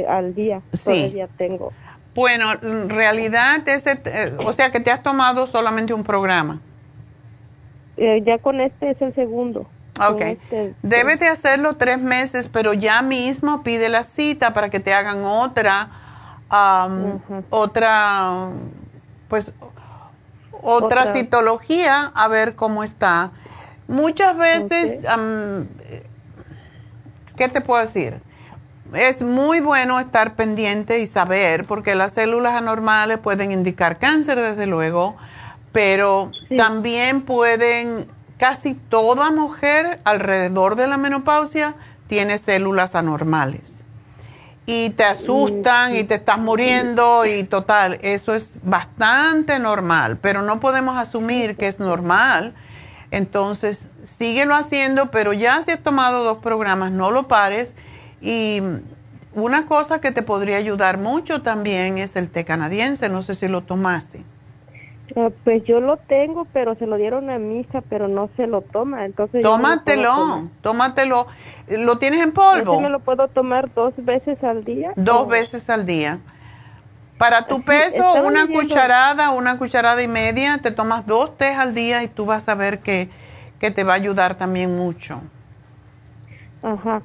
[0.08, 0.62] al día.
[0.72, 0.84] Sí.
[0.84, 1.72] Todavía tengo.
[2.14, 6.60] Bueno, en realidad, ese, eh, o sea que te has tomado solamente un programa.
[7.96, 9.66] Eh, ya con este es el segundo.
[10.00, 10.20] Ok.
[10.22, 14.92] este- Debes de hacerlo tres meses, pero ya mismo pide la cita para que te
[14.94, 15.88] hagan otra,
[16.48, 17.20] am,
[17.50, 18.48] otra,
[19.28, 19.52] pues,
[20.62, 21.06] otra Otra.
[21.06, 23.30] citología a ver cómo está.
[23.88, 24.92] Muchas veces,
[27.36, 28.20] ¿qué te puedo decir?
[28.94, 34.66] Es muy bueno estar pendiente y saber, porque las células anormales pueden indicar cáncer, desde
[34.66, 35.16] luego,
[35.72, 38.06] pero también pueden,
[38.36, 41.74] casi toda mujer alrededor de la menopausia
[42.06, 43.80] tiene células anormales.
[44.66, 50.60] Y te asustan y te estás muriendo y total, eso es bastante normal, pero no
[50.60, 52.54] podemos asumir que es normal.
[53.10, 57.74] Entonces, síguelo haciendo, pero ya si has tomado dos programas, no lo pares.
[58.22, 58.62] Y
[59.34, 63.48] una cosa que te podría ayudar mucho también es el té canadiense, no sé si
[63.48, 64.22] lo tomaste.
[65.16, 68.46] Ah, pues yo lo tengo, pero se lo dieron a mi hija, pero no se
[68.46, 69.04] lo toma.
[69.04, 71.26] Entonces tómatelo, tómatelo.
[71.68, 72.80] ¿Lo tienes en polvo?
[72.80, 74.92] me lo puedo tomar dos veces al día?
[74.96, 76.20] Dos veces al día.
[77.18, 82.02] Para tu peso, una cucharada, una cucharada y media, te tomas dos tés al día
[82.02, 83.10] y tú vas a ver que,
[83.60, 85.20] que te va a ayudar también mucho.
[86.62, 87.02] Ajá.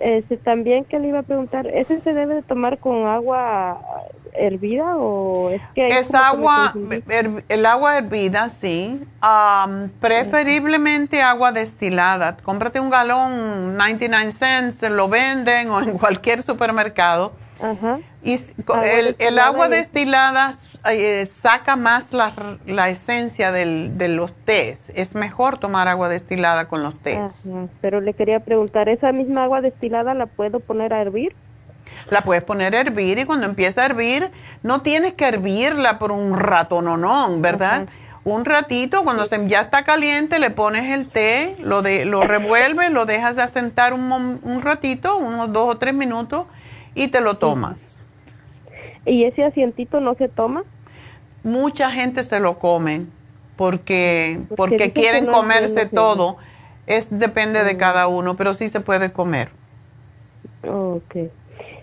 [0.00, 3.78] Este, también que le iba a preguntar, ¿ese se debe de tomar con agua
[4.32, 5.88] hervida o es que...
[5.88, 6.74] Es agua,
[7.48, 9.02] el agua hervida, sí.
[10.00, 12.38] preferiblemente agua destilada.
[12.38, 17.32] Cómprate un galón 99 cents, lo venden o en cualquier supermercado.
[17.60, 18.00] Ajá.
[18.24, 18.38] Y
[18.82, 20.54] el, el, agua destilada
[20.84, 24.90] eh, saca más la, la esencia del, de los tés.
[24.94, 27.42] Es mejor tomar agua destilada con los tés.
[27.80, 31.34] Pero le quería preguntar, ¿esa misma agua destilada la puedo poner a hervir?
[32.08, 34.30] La puedes poner a hervir y cuando empieza a hervir,
[34.62, 37.88] no tienes que hervirla por un rato, no, no, ¿verdad?
[38.22, 42.90] Un ratito, cuando se, ya está caliente, le pones el té, lo, de, lo revuelves,
[42.90, 46.46] lo dejas de asentar un, un ratito, unos dos o tres minutos,
[46.94, 47.99] y te lo tomas.
[49.06, 50.64] ¿Y ese asientito no se toma?
[51.42, 53.06] Mucha gente se lo come
[53.56, 56.36] porque, porque, quieren comerse todo.
[56.86, 57.78] Es, depende de mm.
[57.78, 59.50] cada uno, pero sí se puede comer.
[60.66, 61.30] Ok.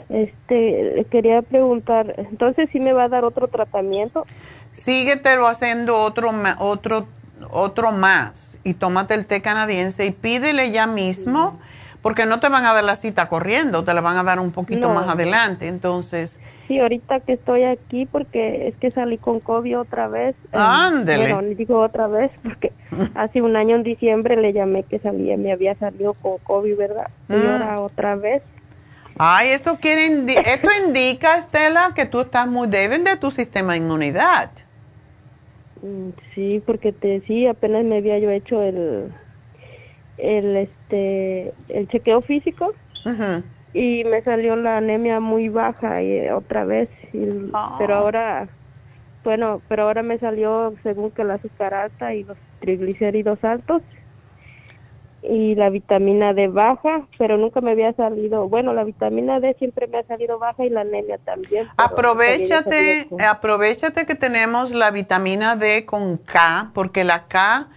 [0.10, 4.26] Este, quería preguntar, entonces sí me va a dar otro tratamiento.
[4.72, 7.08] Síguetelo haciendo otro, otro,
[7.52, 11.60] otro más y tómate el té canadiense y pídele ya mismo,
[12.02, 14.52] porque no te van a dar la cita corriendo, te la van a dar un
[14.52, 15.68] poquito más adelante.
[15.68, 20.32] Entonces, Sí, ahorita que estoy aquí porque es que salí con COVID otra vez.
[20.52, 21.34] Eh, Ándele.
[21.34, 22.74] bueno, digo otra vez porque
[23.16, 27.10] hace un año en diciembre le llamé que salía, me había salido con COVID, ¿verdad?
[27.30, 27.50] Y mm.
[27.50, 28.44] ahora otra vez.
[29.18, 30.08] Ay, esto, quiere
[30.46, 34.52] esto indica, Estela, que tú estás muy débil de tu sistema de inmunidad.
[35.82, 39.14] Mm, sí, porque te sí, apenas me había yo hecho el
[40.18, 42.74] el este el chequeo físico.
[43.06, 43.42] Ajá
[43.78, 48.00] y me salió la anemia muy baja y eh, otra vez pero ah.
[48.00, 48.48] ahora
[49.24, 53.84] bueno pero ahora me salió según que la azúcar alta y los triglicéridos altos
[55.30, 59.88] y la vitamina D baja, pero nunca me había salido, bueno, la vitamina D siempre
[59.88, 61.68] me ha salido baja y la anemia también.
[61.76, 67.68] Aprovechate, aprovechate que tenemos la vitamina D con K, porque la K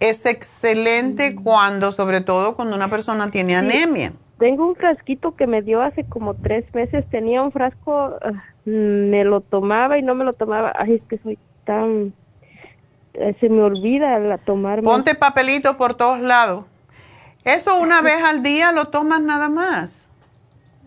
[0.00, 1.42] es excelente mm.
[1.42, 4.12] cuando, sobre todo cuando una persona tiene anemia.
[4.40, 7.04] Tengo un frasquito que me dio hace como tres meses.
[7.10, 10.72] Tenía un frasco, ah, me lo tomaba y no me lo tomaba.
[10.76, 12.14] Ay, es que soy tan...
[13.12, 14.82] Eh, se me olvida la tomarme.
[14.82, 16.64] Ponte papelito por todos lados.
[17.44, 20.08] Eso una vez al día lo tomas nada más.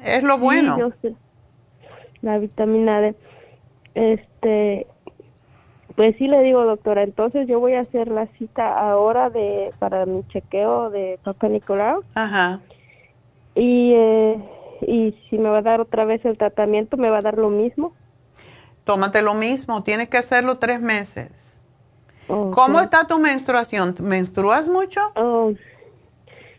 [0.04, 0.92] Es lo bueno.
[2.22, 3.16] La vitamina D.
[3.94, 4.88] Este,
[5.96, 10.08] pues sí le digo, doctora, entonces yo voy a hacer la cita ahora de para
[10.08, 12.02] mi chequeo de Papa Nicolau.
[12.16, 12.62] Ajá.
[13.56, 14.40] Y, eh,
[14.82, 17.50] y si me va a dar otra vez el tratamiento, ¿me va a dar lo
[17.50, 17.94] mismo?
[18.84, 21.60] Tómate lo mismo, tienes que hacerlo tres meses.
[22.28, 23.96] ¿Cómo está tu menstruación?
[24.00, 25.02] ¿Menstruas mucho?
[25.16, 25.54] Oh,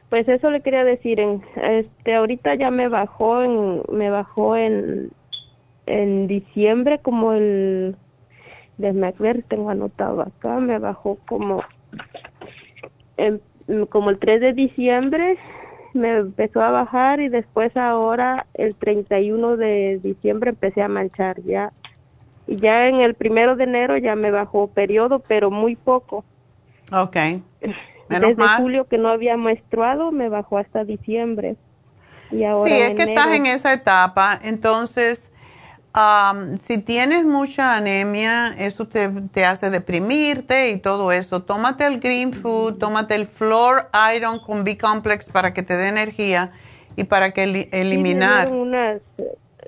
[0.08, 1.18] pues eso le quería decir.
[1.20, 5.10] En, este, ahorita ya me bajó en, me bajó en,
[5.86, 7.96] en diciembre como el,
[8.78, 11.62] ver, tengo anotado acá, me bajó como,
[13.88, 15.38] como el 3 de diciembre
[15.94, 21.72] me empezó a bajar y después ahora el 31 de diciembre empecé a manchar ya.
[22.46, 26.24] Y ya en el primero de enero ya me bajó periodo, pero muy poco.
[26.92, 27.16] Ok.
[28.08, 31.56] Desde julio que no había menstruado, me bajó hasta diciembre.
[32.30, 34.38] Y ahora sí, es que estás en esa etapa.
[34.42, 35.30] Entonces,
[36.62, 41.42] si tienes mucha anemia, eso te, te, hace deprimirte y todo eso.
[41.44, 46.50] Tómate el Green Food, tómate el Floor Iron con B-Complex para que te dé energía
[46.96, 48.48] y para que eliminar.
[48.50, 49.00] unas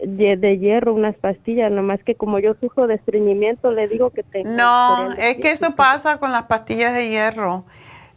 [0.04, 4.50] de hierro, unas pastillas, nomás que como yo sufro de estreñimiento, le digo que tengo.
[4.50, 7.64] No, es que eso pasa con las pastillas de hierro.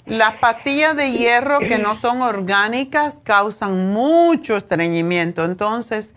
[0.05, 5.45] Las pastillas de hierro que no son orgánicas causan mucho estreñimiento.
[5.45, 6.15] Entonces,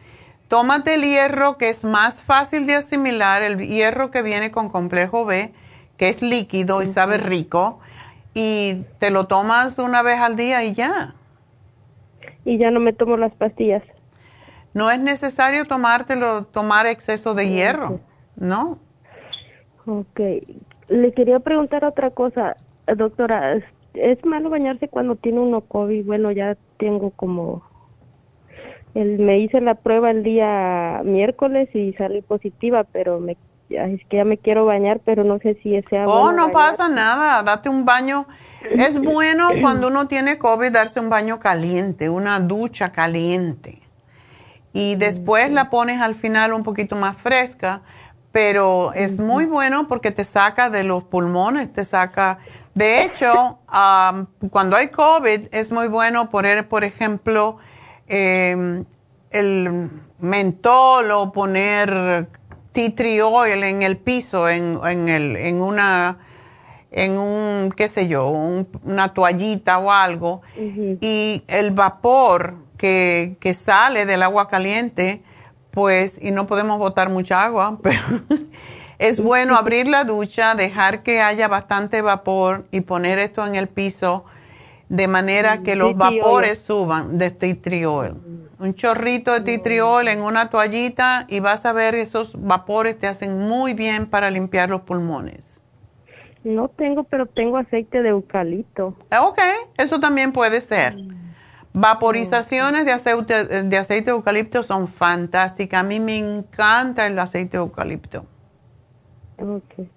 [0.53, 5.25] tómate el hierro que es más fácil de asimilar, el hierro que viene con complejo
[5.25, 5.51] B,
[5.97, 7.81] que es líquido y sabe rico,
[8.35, 11.15] y te lo tomas una vez al día y ya.
[12.45, 13.83] Y ya no me tomo las pastillas.
[14.75, 18.01] No es necesario tomártelo, tomar exceso de hierro,
[18.37, 18.79] ¿no?
[19.87, 20.21] Ok.
[20.91, 22.57] Le quería preguntar otra cosa,
[22.95, 23.55] doctora.
[23.95, 26.05] ¿Es malo bañarse cuando tiene uno COVID?
[26.05, 27.63] Bueno, ya tengo como...
[28.95, 33.37] El, me hice la prueba el día miércoles y salí positiva, pero me,
[33.71, 36.15] es que ya me quiero bañar, pero no sé si ese agua...
[36.15, 38.27] Oh, no pasa nada, date un baño.
[38.71, 43.81] Es bueno cuando uno tiene COVID darse un baño caliente, una ducha caliente.
[44.75, 47.83] Y después la pones al final un poquito más fresca,
[48.31, 52.39] pero es muy bueno porque te saca de los pulmones, te saca
[52.75, 53.59] de hecho,
[54.51, 57.59] cuando hay COVID es muy bueno poner, por ejemplo,
[58.13, 58.85] em,
[59.31, 59.91] el
[60.21, 62.29] mentol o poner
[62.73, 66.19] tea tree oil en el piso, en, en, el, en una,
[66.91, 74.07] en un, qué sé yo, una toallita o algo, y el vapor que, que sale
[74.07, 75.23] del agua caliente,
[75.71, 78.03] pues, y no podemos botar mucha agua, pero
[78.99, 83.69] es bueno abrir la ducha, dejar que haya bastante vapor y poner esto en el
[83.69, 84.25] piso
[84.93, 88.13] de manera que los vapores suban de tea tree oil.
[88.59, 92.99] Un chorrito de tea tree oil en una toallita y vas a ver esos vapores
[92.99, 95.63] te hacen muy bien para limpiar los pulmones.
[96.45, 98.95] No tengo, pero tengo aceite de eucalipto.
[99.19, 99.39] Ok,
[99.79, 100.95] eso también puede ser.
[101.73, 105.81] Vaporizaciones de aceite, de aceite de eucalipto son fantásticas.
[105.81, 108.27] A mí me encanta el aceite de eucalipto.
[109.39, 109.89] Okay.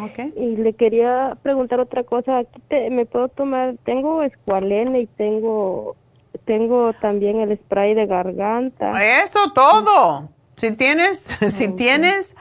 [0.00, 0.32] Okay.
[0.36, 2.38] Y le quería preguntar otra cosa.
[2.38, 2.60] Aquí
[2.90, 5.96] me puedo tomar, tengo escualene y tengo
[6.44, 8.92] tengo también el spray de garganta.
[9.22, 10.28] Eso todo.
[10.56, 11.20] Si tienes,
[11.56, 12.34] si tienes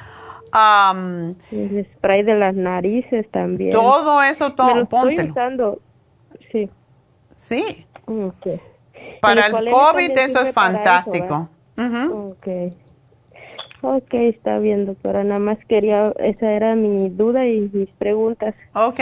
[1.52, 3.74] el spray de las narices también.
[3.74, 4.76] Todo eso, todo.
[4.76, 5.80] Me estoy usando.
[6.52, 6.70] Sí.
[7.36, 7.86] Sí.
[9.22, 11.50] Para el, COVID eso es fantástico.
[11.78, 12.74] okay.
[13.82, 15.24] Ok, está bien, doctora.
[15.24, 18.54] Nada más quería, esa era mi duda y mis preguntas.
[18.74, 19.00] Ok.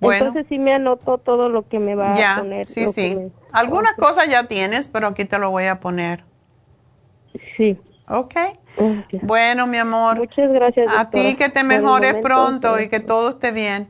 [0.00, 0.26] Bueno.
[0.26, 2.66] Entonces sí me anoto todo lo que me va a poner.
[2.66, 3.16] Sí, sí.
[3.52, 6.24] Algunas cosas ya tienes, pero aquí te lo voy a poner.
[7.56, 7.78] Sí.
[8.08, 8.34] Ok.
[9.22, 10.18] Bueno, mi amor.
[10.18, 10.90] Muchas gracias.
[10.94, 13.88] A ti que te mejores pronto y que todo esté bien.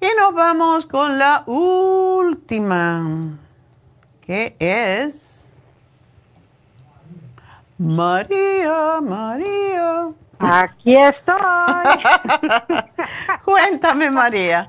[0.00, 3.38] Y nos vamos con la última,
[4.20, 5.37] que es...
[7.78, 10.08] María, María.
[10.40, 11.34] Aquí estoy.
[13.44, 14.68] Cuéntame, María.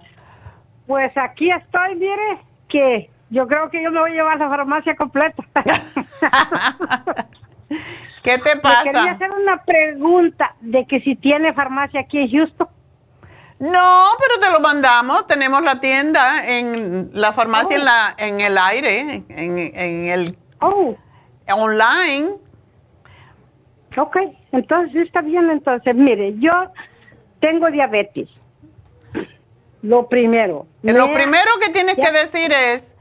[0.85, 4.95] Pues aquí estoy, mire, que yo creo que yo me voy a llevar la farmacia
[4.95, 5.43] completa.
[8.23, 8.83] ¿Qué te pasa?
[8.83, 12.67] quería hacer una pregunta de que si tiene farmacia aquí en Houston.
[13.59, 15.27] No, pero te lo mandamos.
[15.27, 20.95] Tenemos la tienda en la farmacia en la en el aire, en, en el oh.
[21.53, 22.48] online.
[23.97, 24.17] Ok,
[24.51, 25.49] entonces está bien.
[25.49, 26.51] Entonces, mire, yo
[27.39, 28.29] tengo diabetes.
[29.81, 30.67] Lo primero.
[30.81, 32.95] Lo primero que tienes que decir es,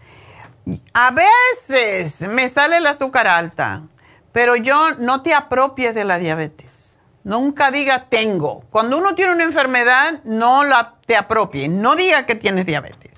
[0.94, 3.82] a veces me sale el azúcar alta,
[4.32, 6.98] pero yo no te apropies de la diabetes.
[7.24, 8.62] Nunca diga tengo.
[8.70, 11.68] Cuando uno tiene una enfermedad, no la te apropies.
[11.68, 13.12] No diga que tienes diabetes.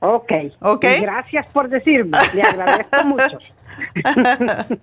[0.00, 0.32] Ok.
[0.60, 0.84] Ok.
[1.00, 2.16] gracias por decirme.
[2.34, 3.38] Le agradezco mucho.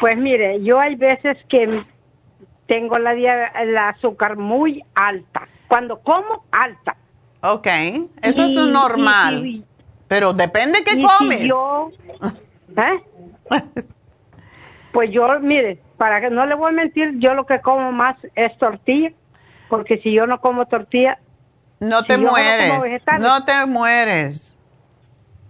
[0.00, 1.84] Pues mire, yo hay veces que
[2.66, 5.48] tengo la, la azúcar muy alta.
[5.68, 6.96] Cuando como, alta.
[7.40, 7.66] Ok,
[8.22, 9.64] eso es normal.
[10.08, 11.40] pero depende qué comes.
[11.42, 11.90] yo,
[12.76, 13.02] ¿eh?
[14.92, 18.16] pues yo, mire, para que no le voy a mentir, yo lo que como más
[18.34, 19.12] es tortilla,
[19.68, 21.18] porque si yo no como tortilla...
[21.80, 22.72] No te mueres,
[23.20, 24.58] no, te mueres.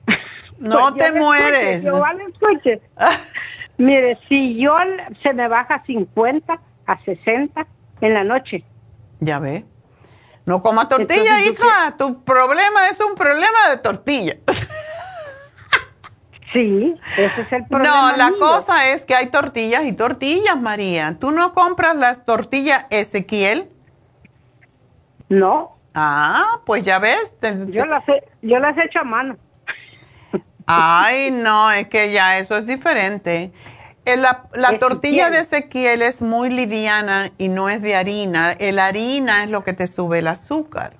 [0.59, 1.85] No te mueres.
[1.85, 2.81] yo vale escuche.
[3.79, 4.77] Mire, si yo
[5.23, 7.67] se me baja a 50, a 60
[8.01, 8.65] en la noche.
[9.21, 9.65] Ya ve.
[10.47, 11.97] No coma tortilla, hija.
[11.97, 14.37] Tu problema es un problema de tortilla.
[16.53, 18.13] Sí, ese es el problema.
[18.13, 21.19] No, la cosa es que hay tortillas y tortillas, María.
[21.21, 23.69] ¿Tú no compras las tortillas Ezequiel?
[25.29, 25.77] No.
[25.95, 27.37] Ah, pues ya ves.
[27.69, 29.37] yo, las he, yo las he hecho a mano.
[30.70, 33.53] Ay, no, es que ya eso es diferente.
[34.05, 38.53] La, la tortilla de Ezequiel es muy liviana y no es de harina.
[38.53, 40.97] El harina es lo que te sube el azúcar.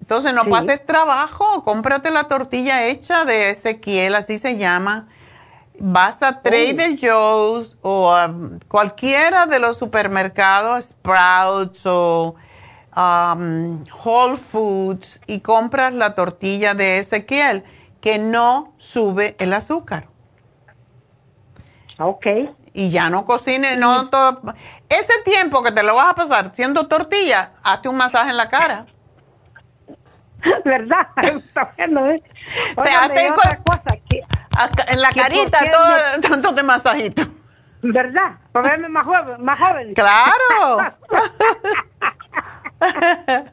[0.00, 5.08] Entonces no pases trabajo, cómprate la tortilla hecha de Ezequiel, así se llama.
[5.80, 6.96] Vas a Trader oh.
[7.00, 8.32] Joe's o a
[8.68, 12.36] cualquiera de los supermercados, Sprouts o
[12.96, 17.64] um, Whole Foods y compras la tortilla de Ezequiel
[18.00, 20.08] que no sube el azúcar.
[21.98, 22.26] Ok.
[22.72, 24.54] Y ya no cocines, no todo.
[24.88, 28.48] Ese tiempo que te lo vas a pasar haciendo tortilla, hazte un masaje en la
[28.48, 28.86] cara.
[30.64, 31.08] ¿Verdad?
[31.22, 32.22] Está bueno, ¿eh?
[32.82, 34.22] te hace otra cosa que,
[34.88, 37.22] en la carita todo, tanto de masajito.
[37.82, 38.36] ¿Verdad?
[38.52, 39.44] Para verme más joven.
[39.44, 39.94] Más joven.
[39.94, 40.94] Claro.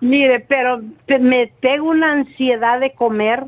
[0.00, 0.80] Mire, pero
[1.20, 3.46] me tengo una ansiedad de comer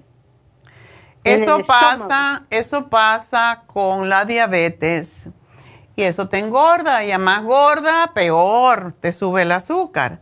[1.24, 5.28] eso pasa, eso pasa con la diabetes
[5.96, 10.20] y eso te engorda y a más gorda, peor, te sube el azúcar.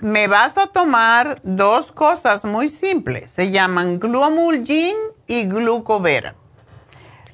[0.00, 4.94] Me vas a tomar dos cosas muy simples, se llaman gluomulgin
[5.26, 6.34] y glucovera.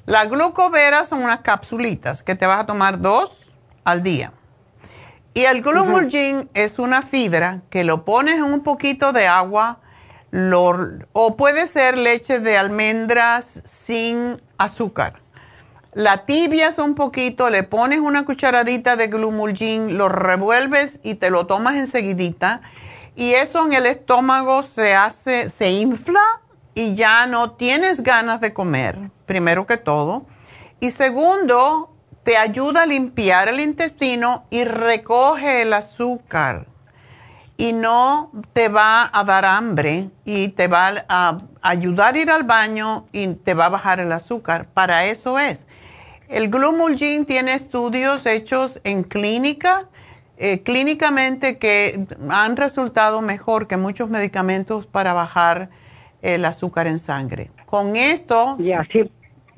[0.05, 3.51] La glucovera son unas capsulitas que te vas a tomar dos
[3.83, 4.33] al día.
[5.33, 9.79] Y el glumulgin es una fibra que lo pones en un poquito de agua
[10.33, 15.21] o puede ser leche de almendras sin azúcar.
[15.93, 21.47] La tibias un poquito, le pones una cucharadita de glumulgin, lo revuelves y te lo
[21.47, 22.61] tomas enseguidita.
[23.15, 26.21] Y eso en el estómago se hace, se infla
[26.75, 30.25] y ya no tienes ganas de comer, primero que todo.
[30.79, 31.93] Y segundo,
[32.23, 36.67] te ayuda a limpiar el intestino y recoge el azúcar
[37.61, 42.43] y no te va a dar hambre y te va a ayudar a ir al
[42.43, 44.65] baño y te va a bajar el azúcar.
[44.73, 45.67] Para eso es.
[46.27, 49.85] El Glumulgin tiene estudios hechos en clínica,
[50.37, 55.69] eh, clínicamente que han resultado mejor que muchos medicamentos para bajar
[56.23, 57.51] el azúcar en sangre.
[57.67, 58.57] Con esto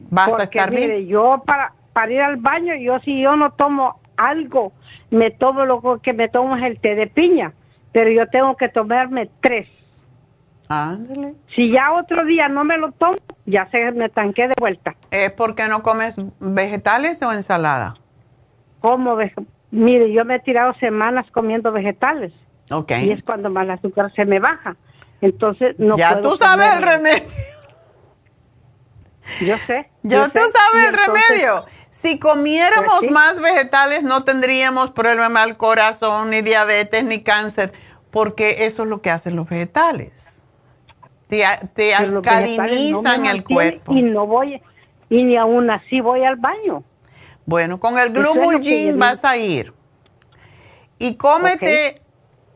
[0.10, 1.08] vas a estar bien.
[1.08, 4.74] Yo para, para ir al baño, yo si yo no tomo algo,
[5.10, 7.54] me tomo lo que me tomo es el té de piña
[7.94, 9.70] pero yo tengo que tomarme tres.
[10.68, 11.36] Ándale.
[11.56, 14.96] Si ya otro día no me lo tomo, ya se me tanqué de vuelta.
[15.12, 17.96] ¿Es porque no comes vegetales o ensalada?
[18.80, 19.18] Como,
[19.72, 22.34] mire, yo me he tirado semanas comiendo vegetales.
[22.72, 22.92] Ok.
[23.04, 24.76] Y es cuando más el azúcar se me baja.
[25.22, 27.24] Entonces no Ya tú sabes el remedio.
[29.42, 29.90] Yo sé.
[30.02, 31.66] Ya tú sabes el remedio.
[31.94, 37.72] Si comiéramos pues más vegetales no tendríamos problema al corazón, ni diabetes, ni cáncer,
[38.10, 40.42] porque eso es lo que hacen los vegetales.
[41.28, 41.46] Te,
[41.94, 43.94] alcalinizan el cuerpo.
[43.94, 44.60] Y no voy,
[45.10, 46.84] y ni aún así voy al baño.
[47.46, 49.72] Bueno, con el Glumulgin vas a ir.
[50.98, 52.02] Y cómete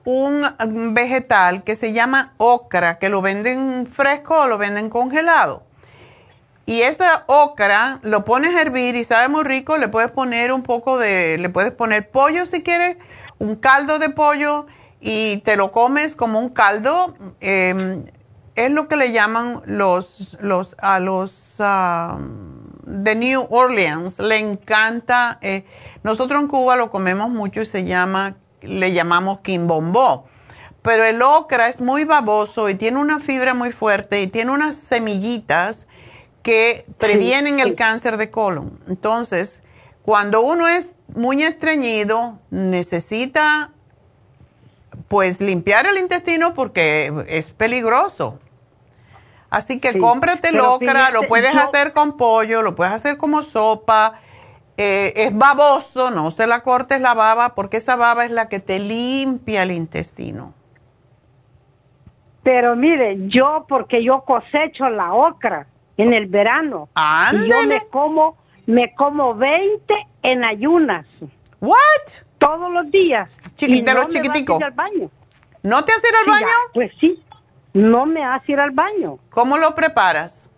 [0.03, 0.45] un
[0.95, 5.66] vegetal que se llama ocra, que lo venden fresco o lo venden congelado.
[6.67, 9.77] Y esa ocra lo pones a hervir y sabe muy rico.
[9.77, 12.97] Le puedes poner un poco de, le puedes poner pollo si quieres,
[13.39, 14.67] un caldo de pollo
[14.99, 17.15] y te lo comes como un caldo.
[17.39, 18.03] Em,
[18.55, 21.55] es lo que le llaman los, los, a los
[22.85, 24.19] de New Orleans.
[24.19, 25.39] Le encanta.
[25.41, 25.63] Eh,
[26.03, 30.25] nosotros en Cuba lo comemos mucho y se llama, le llamamos quimbombó.
[30.81, 34.75] Pero el ocra es muy baboso y tiene una fibra muy fuerte y tiene unas
[34.75, 35.86] semillitas
[36.47, 38.79] que previenen el cáncer de colon.
[38.87, 39.61] Entonces,
[40.01, 43.71] cuando uno es muy estreñido, necesita
[45.09, 48.39] pues limpiar el intestino porque es peligroso.
[49.49, 54.21] Así que cómprate locra, lo puedes hacer con pollo, lo puedes hacer como sopa.
[54.77, 58.61] Eh, es baboso, no se la cortes la baba porque esa baba es la que
[58.61, 60.53] te limpia el intestino.
[62.41, 65.67] Pero mire, yo porque yo cosecho la ocra,
[65.97, 66.89] en el verano.
[67.33, 71.05] Y yo me como, me como 20 en ayunas.
[71.59, 71.77] What?
[72.37, 73.29] Todos los días.
[73.57, 74.61] de no los chiquiticos.
[74.61, 75.09] al baño.
[75.63, 76.47] ¿No te hace ir al baño?
[76.73, 77.21] pues sí,
[77.73, 79.19] no me hace ir al baño.
[79.29, 80.49] ¿Cómo lo preparas?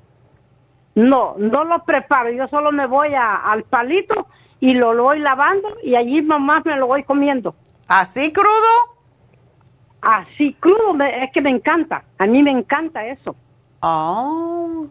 [0.95, 4.27] No, no lo preparo, yo solo me voy al palito
[4.59, 7.55] y lo, lo, voy lavando y allí mamá me lo voy comiendo.
[7.87, 8.99] ¿Así crudo?
[10.01, 13.35] Así crudo, es que me encanta, a mí me encanta eso.
[13.81, 14.87] Oh,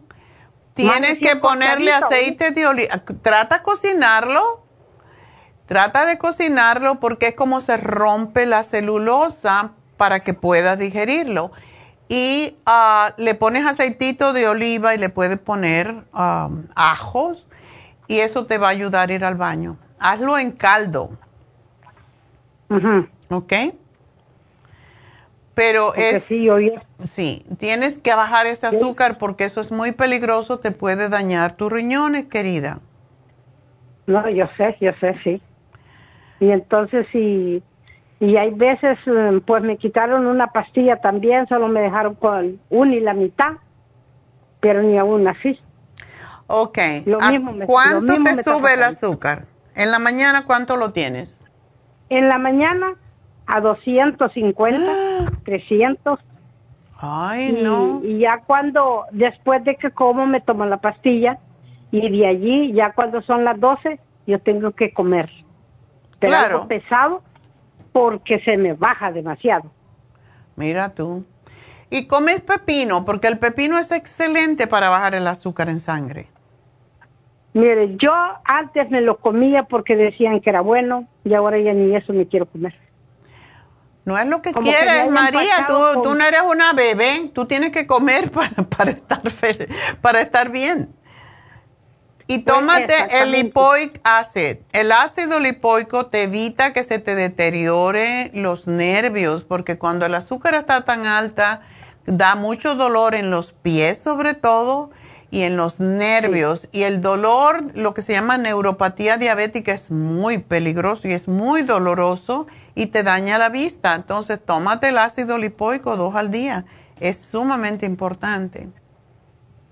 [0.79, 3.01] Tienes que ponerle aceite de oliva.
[3.21, 4.63] Trata de cocinarlo.
[5.65, 11.51] Trata de cocinarlo porque es como se rompe la celulosa para que puedas digerirlo.
[12.07, 16.05] Y ah, le pones aceitito de oliva y le puedes poner
[16.73, 17.45] ajos
[18.07, 19.77] y eso te va a ayudar a ir al baño.
[19.99, 21.11] Hazlo en caldo.
[23.29, 23.53] ¿Ok?
[25.59, 26.23] Pero es...
[26.23, 26.47] Sí,
[27.03, 31.69] sí, tienes que bajar ese azúcar porque eso es muy peligroso, te puede dañar tus
[31.69, 32.79] riñones, querida.
[34.07, 35.41] No, yo sé, yo sé, sí.
[36.39, 37.61] Y entonces, sí,
[38.21, 42.95] y hay veces, eh, pues me quitaron una pastilla también, solo me dejaron con una
[42.95, 43.55] y la mitad,
[44.61, 45.59] pero ni aún así.
[46.47, 46.77] Ok.
[47.05, 49.43] Lo mismo ¿Cuánto te sube el azúcar?
[49.75, 51.43] ¿En la mañana cuánto lo tienes?
[52.07, 52.95] En la mañana
[53.49, 54.79] a 250,
[55.43, 56.19] 300.
[57.01, 58.01] Ay, no.
[58.03, 61.39] Y ya cuando, después de que como, me tomo la pastilla
[61.91, 65.29] y de allí, ya cuando son las 12, yo tengo que comer.
[66.19, 66.67] Pero claro.
[66.67, 67.23] pesado
[67.91, 69.71] porque se me baja demasiado.
[70.55, 71.25] Mira tú.
[71.89, 76.27] Y comes pepino, porque el pepino es excelente para bajar el azúcar en sangre.
[77.53, 78.13] Mire, yo
[78.43, 82.27] antes me lo comía porque decían que era bueno y ahora ya ni eso me
[82.27, 82.75] quiero comer.
[84.09, 85.67] No es lo que quieres, María.
[85.67, 87.29] Tú, tú, no eres una bebé.
[87.31, 89.21] Tú tienes que comer para, para, estar,
[90.01, 90.89] para estar bien.
[92.25, 94.57] Y pues, tómate el lipoic acid.
[94.73, 100.55] El ácido lipoico te evita que se te deteriore los nervios, porque cuando el azúcar
[100.55, 101.61] está tan alta,
[102.07, 104.89] da mucho dolor en los pies sobre todo
[105.29, 106.67] y en los nervios.
[106.71, 111.61] Y el dolor, lo que se llama neuropatía diabética, es muy peligroso y es muy
[111.61, 112.47] doloroso
[112.79, 113.93] y te daña la vista.
[113.93, 116.63] Entonces, tómate el ácido lipoico dos al día.
[117.01, 118.69] Es sumamente importante.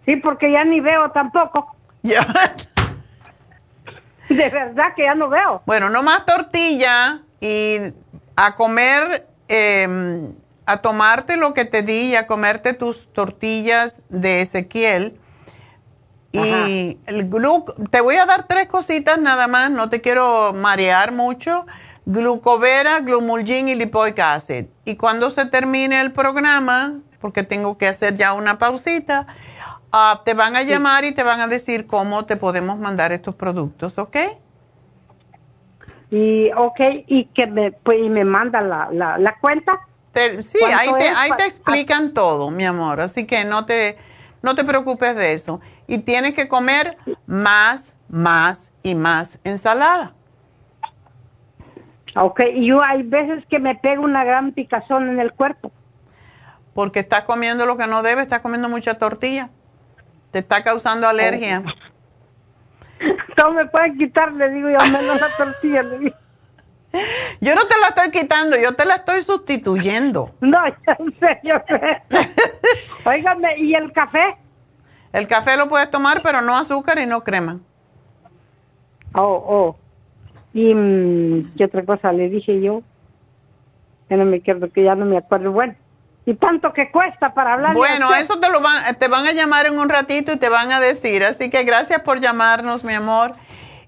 [0.05, 1.73] Sí, porque ya ni veo tampoco.
[2.03, 2.17] De
[4.49, 5.61] verdad que ya no veo.
[5.65, 7.77] Bueno, no más tortilla y
[8.35, 10.33] a comer, em,
[10.65, 15.17] a tomarte lo que te di y a comerte tus tortillas de Ezequiel.
[16.33, 21.13] Y el glu te voy a dar tres cositas nada más, no te quiero marear
[21.13, 21.65] mucho.
[22.07, 24.65] Glucovera, glumulgin y lipoic acid.
[24.85, 29.27] Y cuando se termine el programa, porque tengo que hacer ya una pausita,
[29.91, 33.35] Ah, te van a llamar y te van a decir cómo te podemos mandar estos
[33.35, 34.17] productos, ¿ok?
[36.11, 39.79] Y, ok, y que me, pues, y me mandan la, la, cuenta.
[40.41, 43.97] sí, ahí te, ahí te explican todo, mi amor, así que no te,
[44.41, 45.61] no te preocupes de eso.
[45.87, 50.13] Y tienes que comer más, más y más ensalada.
[52.19, 55.71] Ok, y yo hay veces que me pego una gran picazón en el cuerpo.
[56.73, 59.49] Porque estás comiendo lo que no debes, estás comiendo mucha tortilla.
[60.31, 61.63] Te está causando alergia.
[63.37, 66.15] No me pueden quitar, le digo yo, menos la tortilla, le digo.
[67.41, 70.33] Yo no te la estoy quitando, yo te la estoy sustituyendo.
[70.41, 70.59] No,
[71.43, 72.03] yo sé.
[73.05, 74.37] Óigame, ¿y el café?
[75.13, 77.59] El café lo puedes tomar, pero no azúcar y no crema.
[79.13, 79.86] Oh, oh.
[80.57, 82.81] ¿Y mm, qué otra cosa le dije yo?
[84.09, 85.51] Ya no me acuerdo, que ya no me acuerdo.
[85.51, 85.75] Bueno,
[86.25, 87.75] y tanto que cuesta para hablar.
[87.75, 90.71] Bueno, eso te lo van, te van a llamar en un ratito y te van
[90.71, 91.23] a decir.
[91.23, 93.35] Así que gracias por llamarnos, mi amor.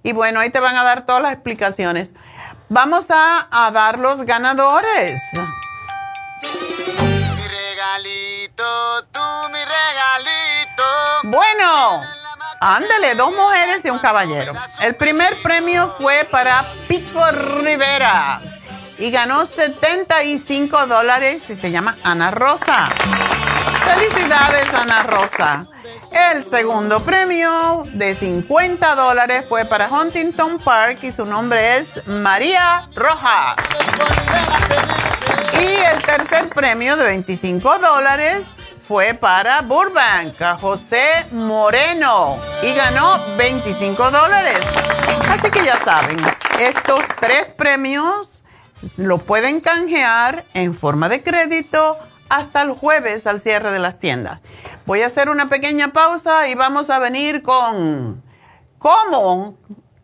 [0.04, 2.14] Y bueno, ahí te van a dar todas las explicaciones.
[2.70, 5.20] Vamos a, dar los ganadores.
[5.34, 5.40] Mi
[7.48, 8.64] regalito,
[9.12, 9.22] tú
[9.52, 10.84] mi regalito.
[11.24, 12.04] Bueno,
[12.60, 14.54] ándale, dos mujeres y un caballero.
[14.82, 17.22] El primer premio fue para Pico
[17.62, 18.42] Rivera
[18.98, 22.90] y ganó 75 dólares y se llama Ana Rosa.
[23.86, 25.66] Felicidades, Ana Rosa.
[26.12, 32.88] El segundo premio de 50 dólares fue para Huntington Park y su nombre es María
[32.94, 33.56] Roja.
[35.62, 38.46] Y el tercer premio de 25 dólares
[38.90, 44.58] fue para Burbank, José Moreno, y ganó 25 dólares.
[45.30, 46.20] Así que ya saben,
[46.60, 48.42] estos tres premios
[48.98, 52.00] lo pueden canjear en forma de crédito
[52.30, 54.40] hasta el jueves al cierre de las tiendas.
[54.88, 58.24] Voy a hacer una pequeña pausa y vamos a venir con
[58.80, 59.56] cómo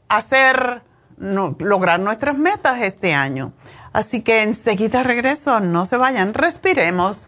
[0.09, 0.83] hacer,
[1.17, 3.51] lograr nuestras metas este año.
[3.93, 7.27] Así que enseguida regreso, no se vayan, respiremos.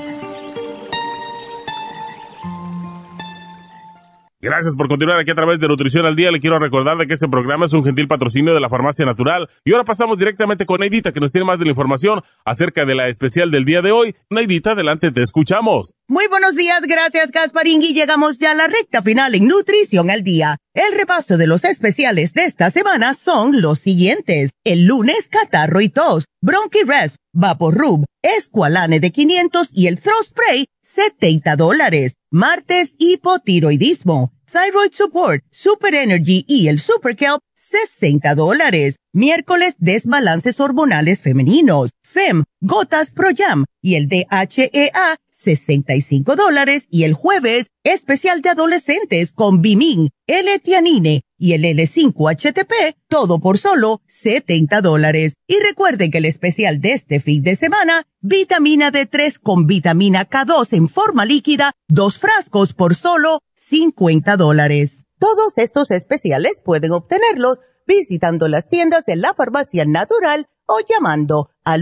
[4.41, 6.31] Gracias por continuar aquí a través de Nutrición al Día.
[6.31, 9.47] Le quiero recordar de que este programa es un gentil patrocinio de la Farmacia Natural.
[9.63, 12.95] Y ahora pasamos directamente con Neidita, que nos tiene más de la información acerca de
[12.95, 14.15] la especial del día de hoy.
[14.31, 15.93] Neidita, adelante, te escuchamos.
[16.07, 17.81] Muy buenos días, gracias Gasparín.
[17.81, 20.57] Llegamos ya a la recta final en Nutrición al Día.
[20.73, 24.49] El repaso de los especiales de esta semana son los siguientes.
[24.63, 30.65] El lunes, catarro y tos, bronchi rest, rub, escualane de 500 y el throw spray,
[30.81, 32.15] 70 dólares.
[32.33, 38.95] Martes, hipotiroidismo, thyroid support, super energy y el super kelp, 60 dólares.
[39.11, 46.87] Miércoles, desbalances hormonales femeninos, FEM, gotas Pro Jam y el DHEA, 65 dólares.
[46.89, 54.01] Y el jueves, especial de adolescentes con Bimin, L-Tianine y el L5-HTP, todo por solo
[54.05, 55.33] 70 dólares.
[55.47, 60.73] Y recuerden que el especial de este fin de semana, vitamina D3 con vitamina K2
[60.73, 65.07] en forma líquida, dos frascos por solo 50 dólares.
[65.17, 67.57] Todos estos especiales pueden obtenerlos
[67.87, 71.81] visitando las tiendas de la farmacia natural o llamando al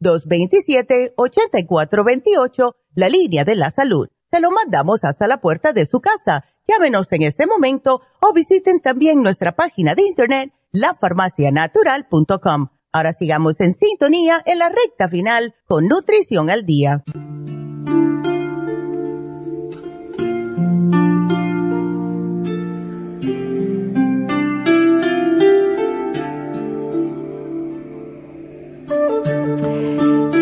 [0.00, 4.06] 1-800-227-8428, la línea de la salud.
[4.30, 6.44] Se lo mandamos hasta la puerta de su casa.
[6.66, 12.68] Llámenos en este momento o visiten también nuestra página de internet, lafarmacianatural.com.
[12.92, 17.02] Ahora sigamos en sintonía en la recta final con Nutrición al Día.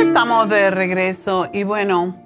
[0.01, 2.26] Estamos de regreso y bueno,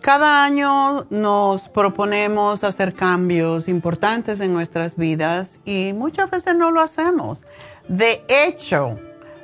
[0.00, 6.80] cada año nos proponemos hacer cambios importantes en nuestras vidas y muchas veces no lo
[6.80, 7.44] hacemos.
[7.88, 8.98] De hecho,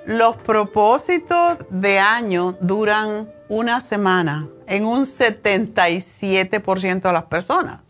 [0.07, 7.81] los propósitos de año duran una semana en un 77% de las personas.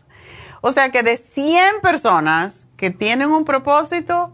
[0.61, 4.33] O sea que de 100 personas que tienen un propósito,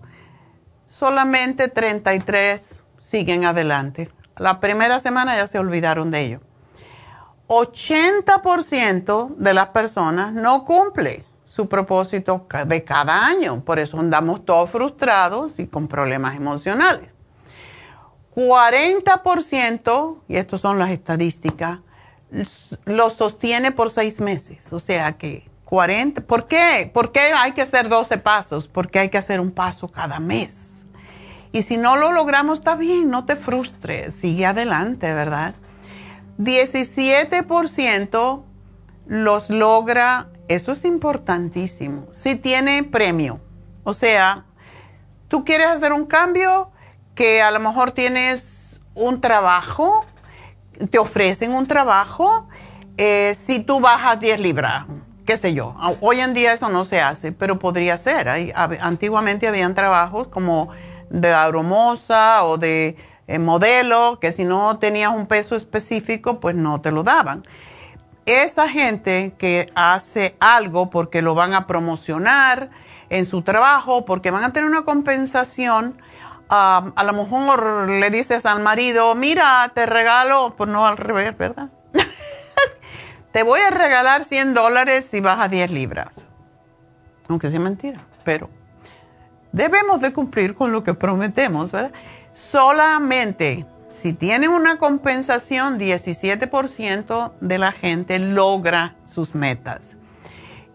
[0.88, 4.10] solamente 33 siguen adelante.
[4.38, 6.40] La primera semana ya se olvidaron de ello.
[7.52, 13.62] 80% de las personas no cumple su propósito de cada año.
[13.66, 17.10] Por eso andamos todos frustrados y con problemas emocionales.
[18.34, 21.80] 40%, y estas son las estadísticas,
[22.86, 24.72] lo sostiene por seis meses.
[24.72, 26.90] O sea que 40, ¿por qué?
[26.94, 28.70] ¿Por qué hay que hacer 12 pasos?
[28.70, 30.86] Porque hay que hacer un paso cada mes.
[31.52, 35.54] Y si no lo logramos, está bien, no te frustres, sigue adelante, ¿verdad?
[36.44, 38.44] 17%
[39.08, 43.40] los logra, eso es importantísimo, si tiene premio.
[43.84, 44.46] O sea,
[45.28, 46.72] tú quieres hacer un cambio
[47.16, 50.06] que a lo mejor tienes un trabajo,
[50.90, 52.48] te ofrecen un trabajo,
[52.98, 54.86] eh, si tú bajas 10 libras,
[55.26, 55.76] qué sé yo.
[56.02, 58.54] Hoy en día eso no se hace, pero podría ser.
[58.82, 60.70] antiguamente habían trabajos como
[61.10, 62.98] de aromosa o de
[63.40, 67.46] modelo, que si no tenías un peso específico, pues no te lo daban.
[68.26, 72.70] Esa gente que hace algo porque lo van a promocionar
[73.10, 76.02] en su trabajo, porque van a tener una compensación,
[76.50, 81.70] a lo mejor le dices al marido, mira, te regalo, pues no al revés, ¿verdad?
[83.32, 86.10] te voy a regalar 100 dólares si bajas 10 libras.
[87.30, 88.50] Aunque sea mentira, pero
[89.52, 91.92] debemos de cumplir con lo que prometemos, ¿verdad?
[92.34, 99.92] Solamente si tienen una compensación, 17% de la gente logra sus metas.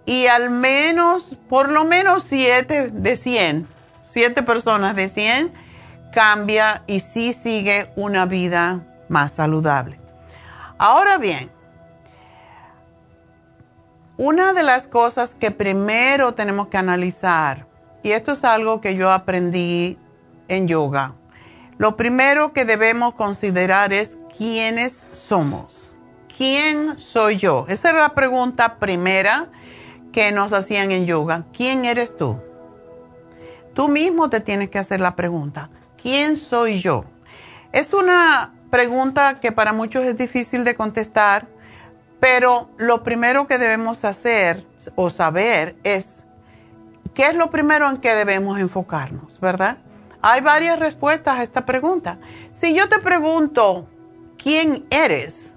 [0.05, 3.67] Y al menos, por lo menos 7 de 100,
[4.03, 5.53] 7 personas de 100
[6.13, 9.99] cambia y sí sigue una vida más saludable.
[10.79, 11.51] Ahora bien,
[14.19, 17.67] una de las cosas que primero tenemos que analizar
[18.03, 19.99] y esto es algo que yo aprendí
[20.49, 21.15] en yoga.
[21.79, 25.95] Lo primero que debemos considerar es quiénes somos.
[26.37, 27.67] ¿Quién soy yo?
[27.69, 29.49] Esa era la pregunta primera
[30.13, 31.45] que nos hacían en yoga.
[31.53, 32.39] ¿Quién eres tú?
[33.75, 35.71] Tú mismo te tienes que hacer la pregunta.
[36.01, 37.05] ¿Quién soy yo?
[37.73, 41.47] Es una pregunta que para muchos es difícil de contestar,
[42.21, 46.27] pero lo primero que debemos hacer o saber es
[47.17, 49.79] ¿Qué es lo primero en que debemos enfocarnos, verdad?
[50.29, 52.19] Hay varias respuestas a esta pregunta.
[52.53, 53.87] Si yo te pregunto,
[54.37, 55.53] ¿quién eres?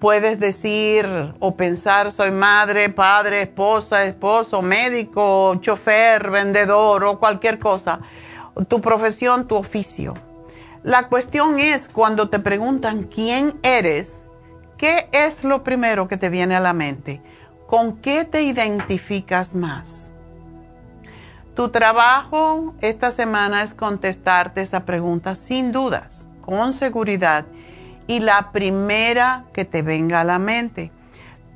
[0.00, 1.06] puedes decir
[1.38, 8.00] o pensar soy madre, padre, esposa, esposo, médico, chofer, vendedor o cualquier cosa.
[8.66, 10.14] Tu profesión, tu oficio.
[10.82, 14.20] La cuestión es cuando te preguntan quién eres,
[14.76, 17.22] ¿qué es lo primero que te viene a la mente?
[17.68, 20.10] ¿Con qué te identificas más?
[21.54, 27.46] Tu trabajo esta semana es contestarte esa pregunta sin dudas, con seguridad
[28.08, 30.90] y la primera que te venga a la mente.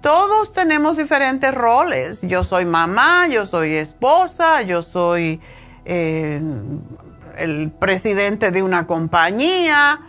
[0.00, 2.22] Todos tenemos diferentes roles.
[2.22, 5.40] Yo soy mamá, yo soy esposa, yo soy
[5.84, 6.40] eh,
[7.36, 10.00] el presidente de una compañía,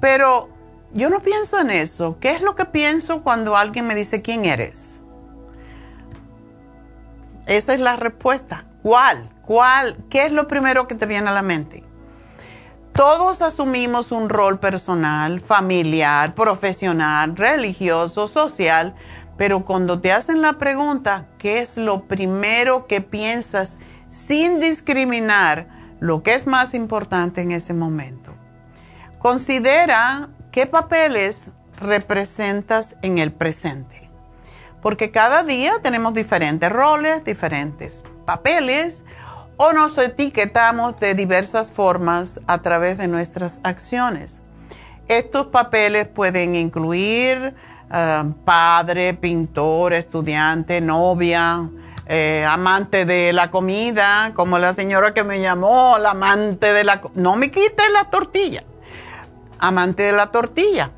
[0.00, 0.50] pero
[0.92, 2.18] yo no pienso en eso.
[2.20, 5.00] ¿Qué es lo que pienso cuando alguien me dice quién eres?
[7.46, 8.66] Esa es la respuesta.
[8.82, 9.28] ¿Cuál?
[9.44, 9.98] ¿Cuál?
[10.08, 11.84] ¿Qué es lo primero que te viene a la mente?
[12.94, 18.94] Todos asumimos un rol personal, familiar, profesional, religioso, social,
[19.36, 23.76] pero cuando te hacen la pregunta, ¿qué es lo primero que piensas
[24.08, 25.68] sin discriminar
[26.00, 28.32] lo que es más importante en ese momento?
[29.18, 34.10] Considera qué papeles representas en el presente,
[34.80, 39.02] porque cada día tenemos diferentes roles, diferentes papeles
[39.56, 44.40] o nos etiquetamos de diversas formas a través de nuestras acciones.
[45.08, 47.54] Estos papeles pueden incluir
[47.90, 51.68] ah, padre, pintor, estudiante, novia,
[52.06, 57.02] eh, amante de la comida, como la señora que me llamó, la amante de la...
[57.14, 58.62] No me quite la tortilla.
[59.58, 60.92] Amante de la tortilla.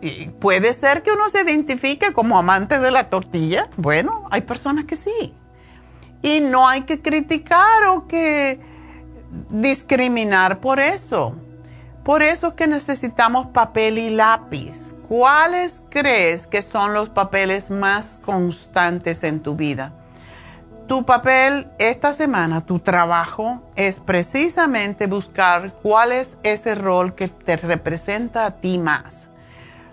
[0.00, 3.68] Y puede ser que uno se identifique como amante de la tortilla.
[3.76, 5.34] Bueno, hay personas que sí.
[6.22, 8.60] Y no hay que criticar o que
[9.48, 11.34] discriminar por eso.
[12.04, 14.78] Por eso es que necesitamos papel y lápiz.
[15.08, 19.92] ¿Cuáles crees que son los papeles más constantes en tu vida?
[20.86, 27.56] Tu papel esta semana, tu trabajo, es precisamente buscar cuál es ese rol que te
[27.56, 29.30] representa a ti más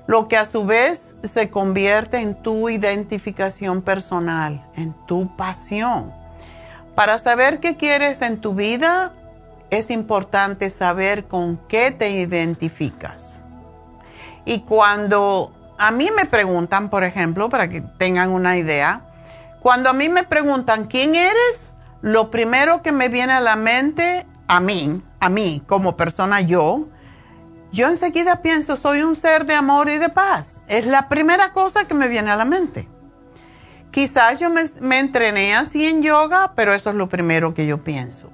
[0.08, 6.14] lo que a su vez se convierte en tu identificación personal, en tu pasión.
[6.98, 9.12] Para saber qué quieres en tu vida,
[9.70, 13.44] es importante saber con qué te identificas.
[14.46, 19.04] Y cuando a mí me preguntan, por ejemplo, para que tengan una idea,
[19.62, 21.68] cuando a mí me preguntan quién eres,
[22.02, 26.88] lo primero que me viene a la mente, a mí, a mí como persona yo,
[27.72, 30.64] yo enseguida pienso, soy un ser de amor y de paz.
[30.68, 32.88] Es la primera cosa que me viene a la mente.
[33.98, 38.30] Quizás yo me, entrené así en yoga, pero eso es lo primero que yo pienso.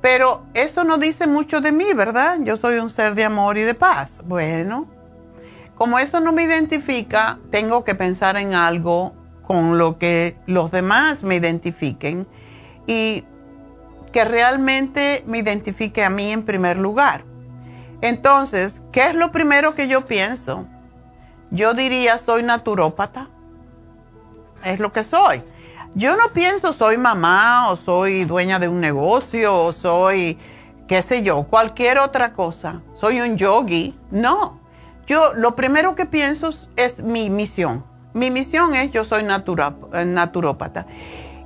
[0.00, 2.38] Pero eso no dice mucho de mí, ¿verdad?
[2.40, 4.20] Yo soy un ser de amor y de paz.
[4.24, 4.88] Bueno,
[5.76, 9.14] como eso no me identifica, tengo que pensar en algo
[9.44, 12.26] con lo que los demás me identifiquen
[12.88, 13.22] y
[14.10, 17.22] que realmente me identifique a mí en primer lugar.
[18.00, 20.66] Entonces, ¿qué es lo primero que yo pienso?
[21.52, 23.28] Yo diría, soy naturópata.
[24.64, 25.42] Es lo que soy.
[25.94, 30.38] Yo no pienso soy mamá o soy dueña de un negocio o soy,
[30.86, 32.80] qué sé yo, cualquier otra cosa.
[32.94, 33.98] Soy un yogi.
[34.10, 34.60] No.
[35.06, 37.84] Yo lo primero que pienso es mi misión.
[38.12, 40.86] Mi misión es yo soy naturópata.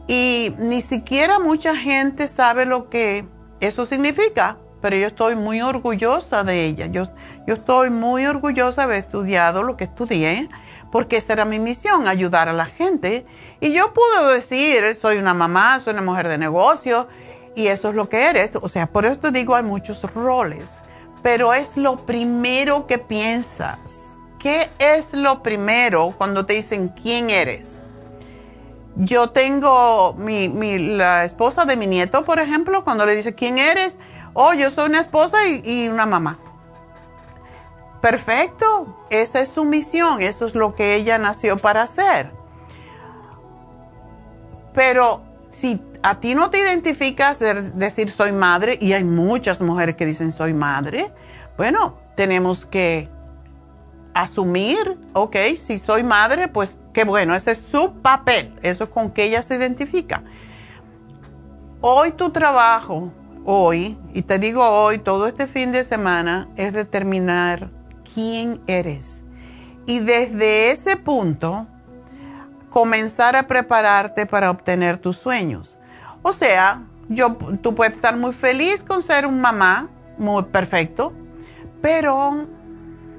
[0.06, 3.26] Y ni siquiera mucha gente sabe lo que
[3.60, 6.84] eso significa pero yo estoy muy orgullosa de ella.
[6.88, 7.04] Yo,
[7.46, 10.50] yo estoy muy orgullosa de haber estudiado lo que estudié,
[10.94, 13.26] porque esa era mi misión, ayudar a la gente.
[13.60, 17.08] Y yo puedo decir, soy una mamá, soy una mujer de negocio,
[17.56, 18.52] y eso es lo que eres.
[18.62, 20.70] O sea, por eso te digo, hay muchos roles,
[21.20, 24.12] pero es lo primero que piensas.
[24.38, 27.76] ¿Qué es lo primero cuando te dicen quién eres?
[28.94, 33.96] Yo tengo mi, la esposa de mi nieto, por ejemplo, cuando le dice quién eres,
[34.32, 36.38] oh, yo soy una esposa y, una mamá.
[38.05, 42.32] Perfecto, esa es su misión, eso es lo que ella nació para hacer.
[44.74, 50.05] Pero si a ti no te identificas decir soy madre, y hay muchas mujeres que
[50.05, 51.14] dicen soy madre,
[51.56, 53.09] bueno, tenemos que
[54.12, 59.12] asumir, ok, si soy madre, pues qué bueno, ese es su papel, eso es con
[59.12, 60.22] que ella se identifica.
[61.81, 63.10] Hoy tu trabajo
[63.47, 67.70] hoy, y te digo hoy, todo este fin de semana, es determinar
[68.14, 69.22] quién eres.
[69.86, 71.66] Y desde ese punto,
[72.70, 75.76] comenzar a prepararte para obtener tus sueños.
[76.22, 76.82] O sea,
[77.60, 81.12] tú puedes estar muy feliz con ser un mamá, muy perfecto,
[81.82, 82.46] pero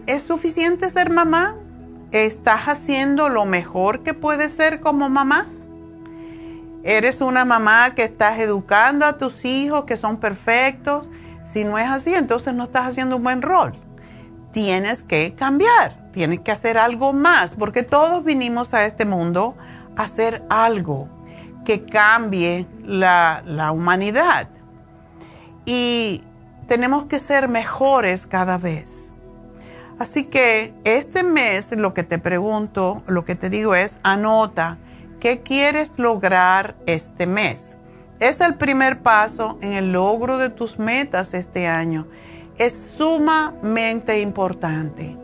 [0.07, 1.55] ¿es suficiente ser mamá?
[2.11, 5.47] ¿Estás haciendo lo mejor que puedes ser como mamá?
[6.83, 11.07] ¿Eres una mamá que estás educando a tus hijos que son perfectos?
[11.45, 13.84] Si no es así, entonces no estás haciendo un buen rol.
[14.55, 19.57] Tienes que cambiar, tienes que hacer algo más, porque todos vinimos a este mundo
[19.97, 21.09] a hacer algo
[21.65, 24.47] que cambie la, la humanidad.
[25.65, 26.23] Y
[26.69, 29.11] tenemos que ser mejores cada vez.
[29.99, 34.77] Así que este mes lo que te pregunto, lo que te digo es, anota
[35.19, 37.75] qué quieres lograr este mes.
[38.21, 42.07] Es el primer paso en el logro de tus metas este año.
[42.57, 45.17] Es sumamente importante.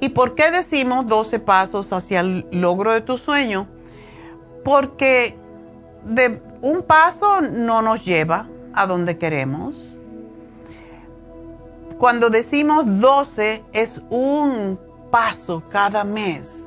[0.00, 3.66] ¿Y por qué decimos 12 pasos hacia el logro de tu sueño?
[4.64, 5.36] Porque
[6.04, 9.98] de un paso no nos lleva a donde queremos
[11.98, 14.78] cuando decimos 12 es un
[15.10, 16.64] paso cada mes.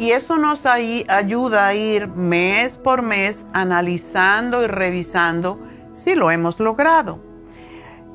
[0.00, 5.60] Y eso nos ayuda a ir mes por mes analizando y revisando
[5.92, 7.20] si lo hemos logrado.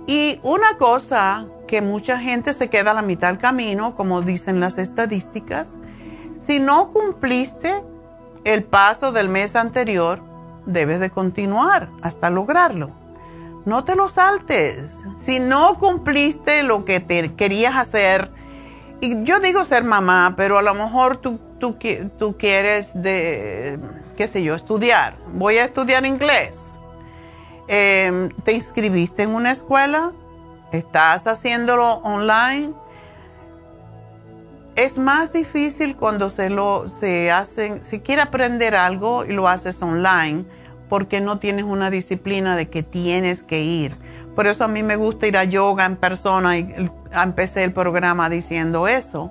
[0.09, 4.59] Y una cosa que mucha gente se queda a la mitad del camino, como dicen
[4.59, 5.69] las estadísticas,
[6.39, 7.83] si no cumpliste
[8.43, 10.23] el paso del mes anterior,
[10.65, 12.91] debes de continuar hasta lograrlo
[13.65, 15.03] no te lo saltes.
[15.17, 18.31] Si no cumpliste lo que te querías hacer,
[19.01, 21.77] y yo digo ser mamá, pero a lo mejor tú, tú,
[22.17, 23.79] tú quieres de,
[24.17, 25.17] qué sé yo, estudiar.
[25.33, 26.57] Voy a estudiar inglés.
[27.71, 30.11] Em, ¿Te inscribiste en una escuela?
[30.71, 32.73] ¿Estás haciéndolo online?
[34.75, 39.79] Es más difícil cuando se lo se hacen, si quieres aprender algo y lo haces
[39.83, 40.45] online
[40.89, 43.95] porque no tienes una disciplina de que tienes que ir.
[44.35, 48.31] Por eso a mí me gusta ir a yoga en persona y empecé el programa
[48.31, 49.29] diciendo eso,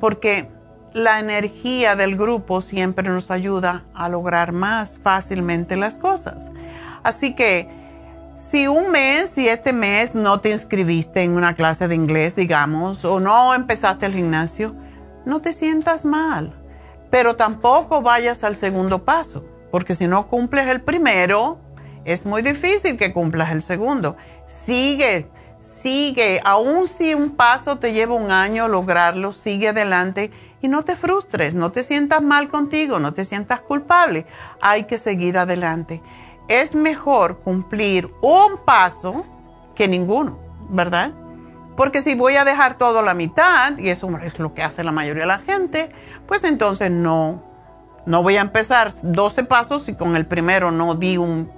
[0.00, 0.48] porque
[0.94, 6.50] la energía del grupo siempre nos ayuda a lograr más fácilmente las cosas.
[7.02, 7.68] Así que
[8.34, 13.04] si un mes, si este mes no te inscribiste en una clase de inglés, digamos,
[13.04, 14.74] o no empezaste el gimnasio,
[15.24, 16.54] no te sientas mal,
[17.10, 21.58] pero tampoco vayas al segundo paso porque si no cumples el primero,
[22.04, 24.16] es muy difícil que cumplas el segundo.
[24.46, 25.28] Sigue,
[25.60, 30.30] sigue, aun si un paso te lleva un año lograrlo, sigue adelante
[30.60, 34.26] y no te frustres, no te sientas mal contigo, no te sientas culpable.
[34.60, 36.02] Hay que seguir adelante.
[36.48, 39.24] Es mejor cumplir un paso
[39.74, 40.38] que ninguno,
[40.68, 41.12] ¿verdad?
[41.76, 44.82] Porque si voy a dejar todo a la mitad, y eso es lo que hace
[44.82, 45.90] la mayoría de la gente,
[46.26, 47.42] pues entonces no,
[48.04, 51.50] no voy a empezar 12 pasos y con el primero no di un,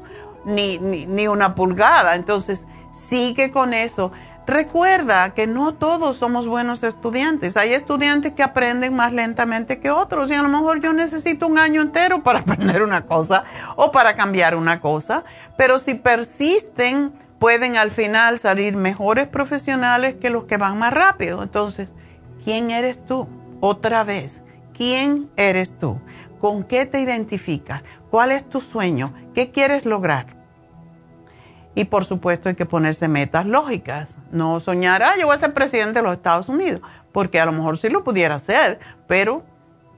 [0.45, 2.17] ni, ni, una pulgada.
[2.17, 4.13] Entonces, sigue con eso.
[4.51, 7.57] Recuerda que no todos somos buenos estudiantes.
[7.57, 11.57] Hay estudiantes que aprenden más lentamente que otros y a lo mejor yo necesito un
[11.57, 13.45] año entero para aprender una cosa
[13.77, 15.23] o para cambiar una cosa.
[15.57, 21.45] Pero si persisten, pueden al final salir mejores profesionales que los que van más rápido.
[21.45, 21.93] Entonces,
[22.43, 23.29] ¿quién eres tú?
[23.61, 24.41] Otra vez,
[24.77, 26.01] ¿quién eres tú?
[26.41, 27.85] ¿Con qué te identificas?
[28.11, 29.15] ¿Cuál es tu sueño?
[29.33, 30.40] ¿Qué quieres lograr?
[31.75, 34.17] Y por supuesto hay que ponerse metas lógicas.
[34.33, 36.81] No soñar, ah, yo voy a ser presidente de los Estados Unidos,
[37.13, 39.45] porque a lo mejor sí lo pudiera hacer, pero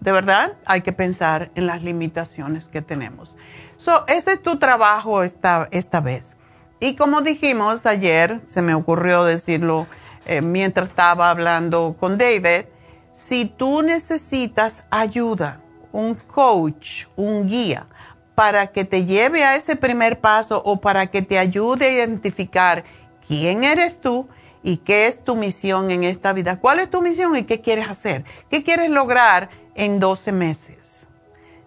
[0.01, 3.37] de verdad hay que pensar en las limitaciones que tenemos.
[3.77, 6.37] So, ese es tu trabajo esta, esta vez.
[6.81, 9.87] Y como dijimos ayer, se me ocurrió decirlo
[10.27, 12.67] eh, mientras estaba hablando con David,
[13.13, 15.61] si tú necesitas ayuda,
[15.93, 17.87] un coach, un guía,
[18.35, 22.85] para que te lleve a ese primer paso o para que te ayude a identificar
[23.27, 24.29] quién eres tú
[24.63, 26.59] y qué es tu misión en esta vida.
[26.59, 28.25] ¿Cuál es tu misión y qué quieres hacer?
[28.51, 31.09] ¿Qué quieres lograr en 12 meses?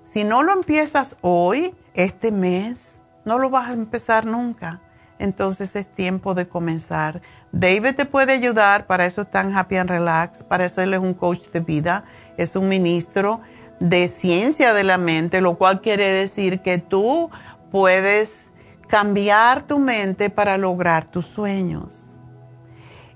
[0.04, 4.82] Si no lo empiezas hoy, este mes, no lo vas a empezar nunca.
[5.18, 7.22] Entonces es tiempo de comenzar.
[7.52, 11.00] David te puede ayudar, para eso está en Happy and Relax, para eso él es
[11.00, 12.04] un coach de vida,
[12.38, 13.40] es un ministro
[13.80, 17.30] de ciencia de la mente, lo cual quiere decir que tú
[17.72, 18.46] puedes
[18.88, 22.16] cambiar tu mente para lograr tus sueños.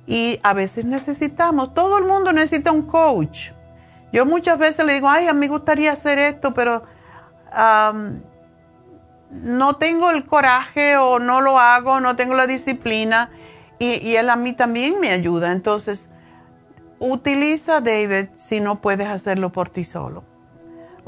[0.06, 3.52] Y a veces necesitamos, todo el mundo necesita un coach.
[4.12, 6.84] Yo muchas veces le digo, ay, a mí me gustaría hacer esto, pero
[9.32, 13.30] no tengo el coraje o no lo hago, no tengo la disciplina.
[13.78, 15.52] Y, y él a mí también me ayuda.
[15.52, 16.10] Entonces,
[16.98, 20.24] utiliza David si no puedes hacerlo por ti solo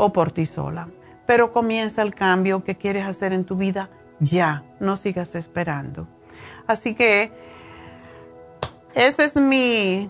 [0.01, 0.87] o por ti sola.
[1.27, 6.07] Pero comienza el cambio que quieres hacer en tu vida ya, no sigas esperando.
[6.65, 7.31] Así que
[8.95, 10.09] ese es mi,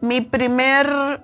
[0.00, 1.20] mi primer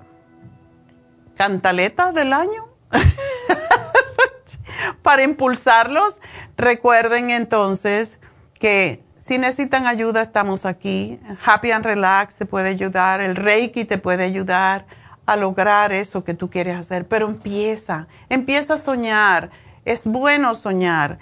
[1.36, 2.66] cantaleta del año
[5.02, 6.18] para impulsarlos.
[6.56, 8.18] Recuerden entonces
[8.58, 11.20] que si necesitan ayuda, estamos aquí.
[11.44, 14.86] Happy and Relax te puede ayudar, el Reiki te puede ayudar
[15.28, 19.50] a lograr eso que tú quieres hacer, pero empieza, empieza a soñar.
[19.84, 21.18] Es bueno soñar.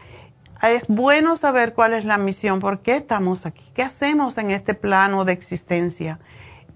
[0.63, 4.75] Es bueno saber cuál es la misión, por qué estamos aquí, qué hacemos en este
[4.75, 6.21] plano de existencia.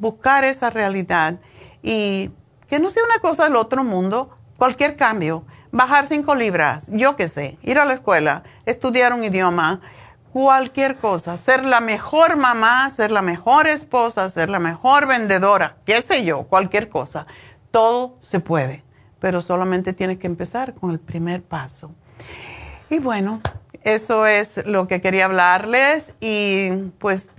[0.01, 1.39] Buscar esa realidad
[1.85, 2.31] y
[2.69, 7.29] que no sea una cosa del otro mundo, cualquier cambio bajar cinco libras, yo qué
[7.29, 9.81] sé, ir a la escuela, estudiar un idioma,
[10.33, 16.03] cualquier cosa, ser la mejor mamá, ser la mejor esposa, ser la mejor vendedora, qué
[16.03, 17.27] sé yo, cualquier cosa.
[17.71, 18.85] Todo se puede,
[19.19, 21.95] pero solamente tienes que empezar con el primer paso.
[22.89, 23.41] Y bueno,
[23.83, 27.31] eso es lo que quería hablarles y pues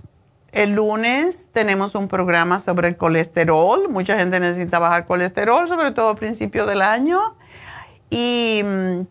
[0.52, 3.88] el lunes tenemos un programa sobre el colesterol.
[3.88, 7.36] Mucha gente necesita bajar colesterol, sobre todo a principio del año.
[8.10, 8.62] Y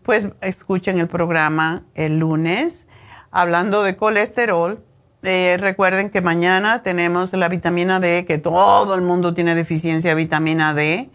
[0.04, 2.86] pues escuchen el programa el lunes
[3.32, 4.84] hablando de colesterol.
[5.24, 10.16] Eh, recuerden que mañana tenemos la vitamina D, que todo el mundo tiene deficiencia de
[10.16, 11.10] vitamina D,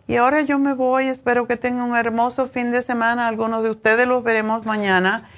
[0.08, 3.28] Y ahora yo me voy, espero que tengan un hermoso fin de semana.
[3.28, 5.30] Algunos de ustedes los veremos mañana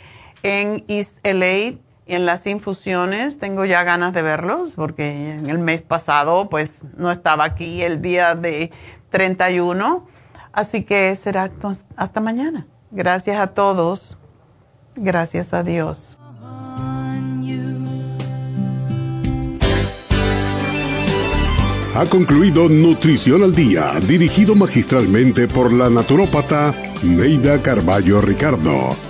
[0.42, 1.74] en East LA
[2.14, 7.10] en las infusiones tengo ya ganas de verlos porque en el mes pasado pues no
[7.10, 8.70] estaba aquí el día de
[9.10, 10.06] 31.
[10.52, 11.50] Así que será
[11.96, 12.66] hasta mañana.
[12.90, 14.18] Gracias a todos.
[14.96, 16.16] Gracias a Dios.
[21.94, 26.72] Ha concluido Nutrición al Día, dirigido magistralmente por la naturópata
[27.02, 29.09] Neida Carballo Ricardo.